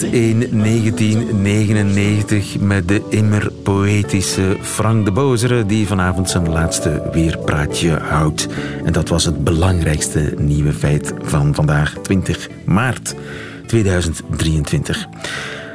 In 0.00 0.48
1999 0.50 2.60
met 2.60 2.88
de 2.88 3.02
immer 3.08 3.52
poëtische 3.62 4.56
Frank 4.60 5.04
de 5.04 5.12
Bozere 5.12 5.66
die 5.66 5.86
vanavond 5.86 6.30
zijn 6.30 6.48
laatste 6.48 7.02
weerpraatje 7.12 7.90
houdt. 7.90 8.48
En 8.84 8.92
dat 8.92 9.08
was 9.08 9.24
het 9.24 9.44
belangrijkste 9.44 10.34
nieuwe 10.38 10.72
feit 10.72 11.14
van 11.22 11.54
vandaag, 11.54 11.94
20 12.02 12.48
maart 12.64 13.14
2023. 13.66 15.06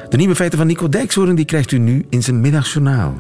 De 0.10 0.18
nieuwe 0.18 0.36
feiten 0.36 0.58
van 0.58 0.68
Nico 0.68 0.90
Dijkshoorn 0.90 1.36
die 1.36 1.46
krijgt 1.46 1.72
u 1.72 1.78
nu 1.78 2.06
in 2.10 2.24
zijn 2.24 2.42
middagjournaal. 2.42 3.14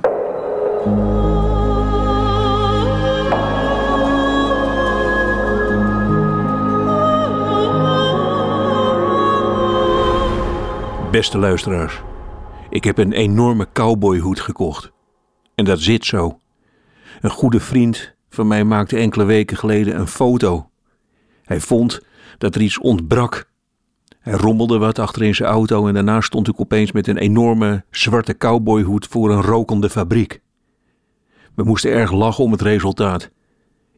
Beste 11.17 11.37
luisteraars, 11.37 12.01
ik 12.69 12.83
heb 12.83 12.97
een 12.97 13.11
enorme 13.11 13.67
cowboyhoed 13.73 14.39
gekocht. 14.39 14.91
En 15.55 15.65
dat 15.65 15.79
zit 15.79 16.05
zo. 16.05 16.39
Een 17.21 17.29
goede 17.29 17.59
vriend 17.59 18.15
van 18.29 18.47
mij 18.47 18.63
maakte 18.63 18.97
enkele 18.97 19.23
weken 19.23 19.57
geleden 19.57 19.99
een 19.99 20.07
foto. 20.07 20.69
Hij 21.43 21.59
vond 21.59 22.01
dat 22.37 22.55
er 22.55 22.61
iets 22.61 22.79
ontbrak. 22.79 23.49
Hij 24.19 24.33
rommelde 24.33 24.77
wat 24.77 24.99
achter 24.99 25.23
in 25.23 25.35
zijn 25.35 25.49
auto 25.49 25.87
en 25.87 25.93
daarna 25.93 26.21
stond 26.21 26.47
ik 26.47 26.59
opeens 26.59 26.91
met 26.91 27.07
een 27.07 27.17
enorme 27.17 27.83
zwarte 27.91 28.37
cowboyhoed 28.37 29.07
voor 29.07 29.31
een 29.31 29.41
rokende 29.41 29.89
fabriek. 29.89 30.41
We 31.55 31.63
moesten 31.63 31.91
erg 31.91 32.11
lachen 32.11 32.43
om 32.43 32.51
het 32.51 32.61
resultaat. 32.61 33.29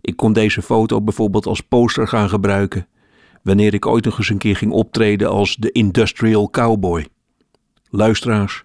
Ik 0.01 0.15
kon 0.15 0.33
deze 0.33 0.61
foto 0.61 1.01
bijvoorbeeld 1.01 1.45
als 1.45 1.61
poster 1.61 2.07
gaan 2.07 2.29
gebruiken 2.29 2.87
wanneer 3.43 3.73
ik 3.73 3.85
ooit 3.85 4.05
nog 4.05 4.17
eens 4.17 4.29
een 4.29 4.37
keer 4.37 4.55
ging 4.55 4.71
optreden 4.71 5.29
als 5.29 5.55
de 5.55 5.71
Industrial 5.71 6.49
Cowboy. 6.49 7.07
Luisteraars, 7.89 8.63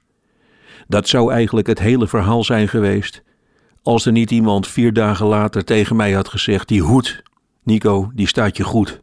dat 0.89 1.09
zou 1.09 1.33
eigenlijk 1.33 1.66
het 1.66 1.79
hele 1.79 2.07
verhaal 2.07 2.45
zijn 2.45 2.68
geweest 2.68 3.22
als 3.85 4.07
er 4.07 4.12
niet 4.12 4.31
iemand 4.31 4.68
vier 4.68 4.93
dagen 4.93 5.27
later 5.27 5.64
tegen 5.64 5.97
mij 5.97 6.12
had 6.12 6.29
gezegd: 6.29 6.68
Die 6.68 6.83
hoed, 6.83 7.22
Nico, 7.62 8.11
die 8.14 8.27
staat 8.27 8.57
je 8.57 8.64
goed. 8.64 9.03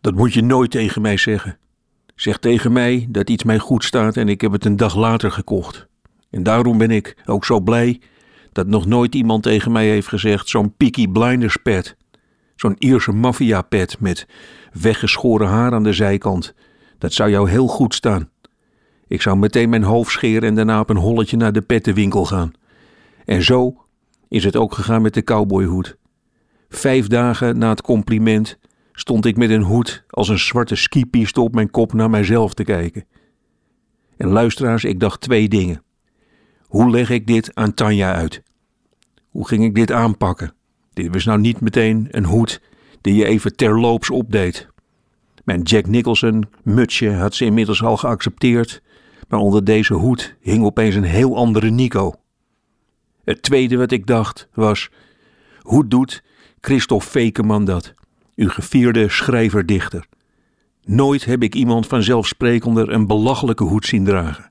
Dat 0.00 0.14
moet 0.14 0.34
je 0.34 0.42
nooit 0.42 0.70
tegen 0.70 1.02
mij 1.02 1.16
zeggen. 1.16 1.58
Zeg 2.14 2.38
tegen 2.38 2.72
mij 2.72 3.06
dat 3.08 3.30
iets 3.30 3.44
mij 3.44 3.58
goed 3.58 3.84
staat 3.84 4.16
en 4.16 4.28
ik 4.28 4.40
heb 4.40 4.52
het 4.52 4.64
een 4.64 4.76
dag 4.76 4.96
later 4.96 5.30
gekocht. 5.30 5.86
En 6.30 6.42
daarom 6.42 6.78
ben 6.78 6.90
ik 6.90 7.16
ook 7.24 7.44
zo 7.44 7.60
blij 7.60 8.00
dat 8.52 8.66
nog 8.66 8.86
nooit 8.86 9.14
iemand 9.14 9.42
tegen 9.42 9.72
mij 9.72 9.86
heeft 9.86 10.08
gezegd: 10.08 10.48
Zo'n 10.48 10.74
Peaky 10.76 11.08
Blinders 11.08 11.56
pet. 11.56 11.96
Zo'n 12.56 12.76
Ierse 12.78 13.12
maffia 13.12 13.62
pet 13.62 14.00
met 14.00 14.26
weggeschoren 14.80 15.48
haar 15.48 15.72
aan 15.72 15.82
de 15.82 15.92
zijkant. 15.92 16.54
Dat 16.98 17.12
zou 17.12 17.30
jou 17.30 17.50
heel 17.50 17.66
goed 17.66 17.94
staan. 17.94 18.30
Ik 19.06 19.22
zou 19.22 19.36
meteen 19.36 19.68
mijn 19.68 19.82
hoofd 19.82 20.10
scheren 20.10 20.48
en 20.48 20.54
daarna 20.54 20.80
op 20.80 20.90
een 20.90 20.96
holletje 20.96 21.36
naar 21.36 21.52
de 21.52 21.62
pettenwinkel 21.62 22.24
gaan. 22.24 22.52
En 23.24 23.42
zo 23.42 23.84
is 24.28 24.44
het 24.44 24.56
ook 24.56 24.74
gegaan 24.74 25.02
met 25.02 25.14
de 25.14 25.24
cowboyhoed. 25.24 25.96
Vijf 26.68 27.06
dagen 27.06 27.58
na 27.58 27.68
het 27.68 27.82
compliment 27.82 28.58
stond 28.92 29.24
ik 29.24 29.36
met 29.36 29.50
een 29.50 29.62
hoed 29.62 30.04
als 30.08 30.28
een 30.28 30.38
zwarte 30.38 30.74
skipiste 30.74 31.40
op 31.40 31.54
mijn 31.54 31.70
kop 31.70 31.92
naar 31.92 32.10
mijzelf 32.10 32.54
te 32.54 32.64
kijken. 32.64 33.04
En 34.16 34.28
luisteraars, 34.28 34.84
ik 34.84 35.00
dacht 35.00 35.20
twee 35.20 35.48
dingen. 35.48 35.82
Hoe 36.62 36.90
leg 36.90 37.10
ik 37.10 37.26
dit 37.26 37.54
aan 37.54 37.74
Tanja 37.74 38.14
uit? 38.14 38.42
Hoe 39.28 39.48
ging 39.48 39.64
ik 39.64 39.74
dit 39.74 39.92
aanpakken? 39.92 40.52
Dit 40.92 41.12
was 41.12 41.24
nou 41.24 41.40
niet 41.40 41.60
meteen 41.60 42.08
een 42.10 42.24
hoed 42.24 42.60
die 43.00 43.14
je 43.14 43.24
even 43.24 43.56
terloops 43.56 44.10
opdeed. 44.10 44.68
Mijn 45.44 45.62
Jack 45.62 45.86
Nicholson 45.86 46.48
mutsje 46.62 47.12
had 47.12 47.34
ze 47.34 47.44
inmiddels 47.44 47.82
al 47.82 47.96
geaccepteerd, 47.96 48.82
maar 49.28 49.40
onder 49.40 49.64
deze 49.64 49.94
hoed 49.94 50.36
hing 50.40 50.64
opeens 50.64 50.94
een 50.94 51.02
heel 51.02 51.36
andere 51.36 51.70
Nico. 51.70 52.14
Het 53.24 53.42
tweede 53.42 53.76
wat 53.76 53.92
ik 53.92 54.06
dacht 54.06 54.48
was: 54.54 54.90
hoe 55.60 55.88
doet 55.88 56.22
Christophe 56.60 57.06
Fekeman 57.06 57.64
dat, 57.64 57.94
uw 58.36 58.48
gevierde 58.48 59.08
schrijver-dichter? 59.08 60.06
Nooit 60.84 61.24
heb 61.24 61.42
ik 61.42 61.54
iemand 61.54 61.86
vanzelfsprekender 61.86 62.92
een 62.92 63.06
belachelijke 63.06 63.64
hoed 63.64 63.86
zien 63.86 64.04
dragen. 64.04 64.50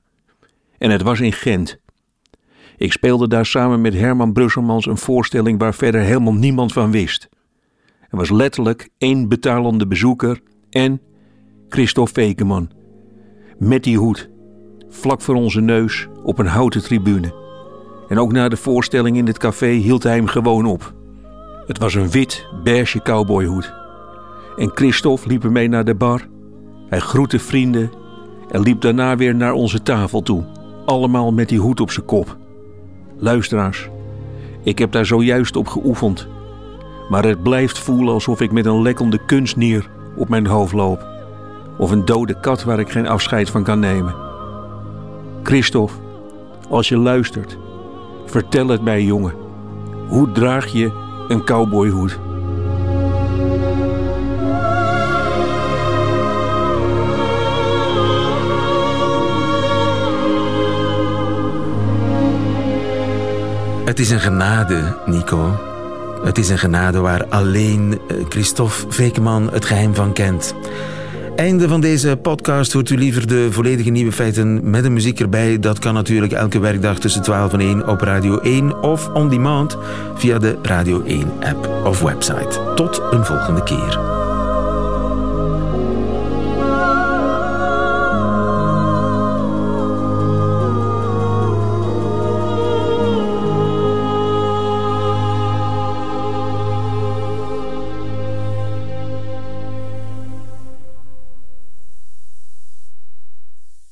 En 0.78 0.90
het 0.90 1.02
was 1.02 1.20
in 1.20 1.32
Gent. 1.32 1.78
Ik 2.76 2.92
speelde 2.92 3.28
daar 3.28 3.46
samen 3.46 3.80
met 3.80 3.94
Herman 3.94 4.32
Brusselmans 4.32 4.86
een 4.86 4.96
voorstelling 4.96 5.58
waar 5.58 5.74
verder 5.74 6.00
helemaal 6.00 6.34
niemand 6.34 6.72
van 6.72 6.90
wist. 6.90 7.28
Er 8.08 8.16
was 8.16 8.30
letterlijk 8.30 8.88
één 8.98 9.28
betalende 9.28 9.86
bezoeker 9.86 10.40
en 10.70 11.00
Christophe 11.68 12.12
Fekeman. 12.12 12.70
Met 13.58 13.84
die 13.84 13.98
hoed, 13.98 14.30
vlak 14.88 15.20
voor 15.20 15.34
onze 15.34 15.60
neus, 15.60 16.06
op 16.22 16.38
een 16.38 16.46
houten 16.46 16.82
tribune. 16.82 17.34
En 18.08 18.18
ook 18.18 18.32
na 18.32 18.48
de 18.48 18.56
voorstelling 18.56 19.16
in 19.16 19.26
het 19.26 19.38
café 19.38 19.66
hield 19.66 20.02
hij 20.02 20.14
hem 20.14 20.26
gewoon 20.26 20.66
op. 20.66 20.94
Het 21.66 21.78
was 21.78 21.94
een 21.94 22.10
wit, 22.10 22.46
beige 22.64 23.02
cowboyhoed. 23.02 23.74
En 24.56 24.70
Christophe 24.74 25.28
liep 25.28 25.44
ermee 25.44 25.68
naar 25.68 25.84
de 25.84 25.94
bar. 25.94 26.28
Hij 26.88 27.00
groette 27.00 27.38
vrienden 27.38 27.90
en 28.50 28.60
liep 28.60 28.80
daarna 28.80 29.16
weer 29.16 29.34
naar 29.34 29.52
onze 29.52 29.82
tafel 29.82 30.22
toe. 30.22 30.44
Allemaal 30.84 31.32
met 31.32 31.48
die 31.48 31.60
hoed 31.60 31.80
op 31.80 31.90
zijn 31.90 32.06
kop. 32.06 32.36
Luisteraars, 33.16 33.88
ik 34.62 34.78
heb 34.78 34.92
daar 34.92 35.06
zojuist 35.06 35.56
op 35.56 35.66
geoefend. 35.66 36.28
Maar 37.08 37.24
het 37.24 37.42
blijft 37.42 37.78
voelen 37.78 38.14
alsof 38.14 38.40
ik 38.40 38.52
met 38.52 38.66
een 38.66 38.82
lekkende 38.82 39.24
kunstnier 39.24 39.88
op 40.16 40.28
mijn 40.28 40.46
hoofd 40.46 40.72
loop. 40.72 41.06
Of 41.76 41.90
een 41.90 42.04
dode 42.04 42.40
kat 42.40 42.64
waar 42.64 42.78
ik 42.78 42.90
geen 42.90 43.08
afscheid 43.08 43.50
van 43.50 43.62
kan 43.64 43.78
nemen. 43.78 44.14
Christophe, 45.42 45.94
als 46.68 46.88
je 46.88 46.96
luistert, 46.96 47.58
vertel 48.26 48.68
het 48.68 48.82
mij, 48.82 49.02
jongen. 49.02 49.34
Hoe 50.08 50.32
draag 50.32 50.66
je 50.66 50.92
een 51.28 51.44
cowboyhoed? 51.44 52.18
Het 63.84 63.98
is 63.98 64.10
een 64.10 64.20
genade, 64.20 64.96
Nico. 65.06 65.67
Het 66.22 66.38
is 66.38 66.48
een 66.48 66.58
genade 66.58 67.00
waar 67.00 67.26
alleen 67.26 67.98
eh, 68.08 68.16
Christophe 68.28 68.84
Vekeman 68.88 69.50
het 69.52 69.64
geheim 69.64 69.94
van 69.94 70.12
kent. 70.12 70.54
Einde 71.36 71.68
van 71.68 71.80
deze 71.80 72.18
podcast. 72.22 72.72
Hoort 72.72 72.90
u 72.90 72.96
liever 72.96 73.26
de 73.26 73.48
volledige 73.50 73.90
nieuwe 73.90 74.12
feiten 74.12 74.70
met 74.70 74.82
de 74.82 74.90
muziek 74.90 75.20
erbij? 75.20 75.58
Dat 75.58 75.78
kan 75.78 75.94
natuurlijk 75.94 76.32
elke 76.32 76.58
werkdag 76.58 76.98
tussen 76.98 77.22
12 77.22 77.52
en 77.52 77.60
1 77.60 77.88
op 77.88 78.00
Radio 78.00 78.38
1 78.38 78.82
of 78.82 79.08
on 79.08 79.28
demand 79.28 79.76
via 80.14 80.38
de 80.38 80.58
Radio 80.62 81.02
1 81.02 81.32
app 81.40 81.68
of 81.84 82.00
website. 82.00 82.72
Tot 82.74 83.02
een 83.10 83.24
volgende 83.24 83.62
keer. 83.62 84.17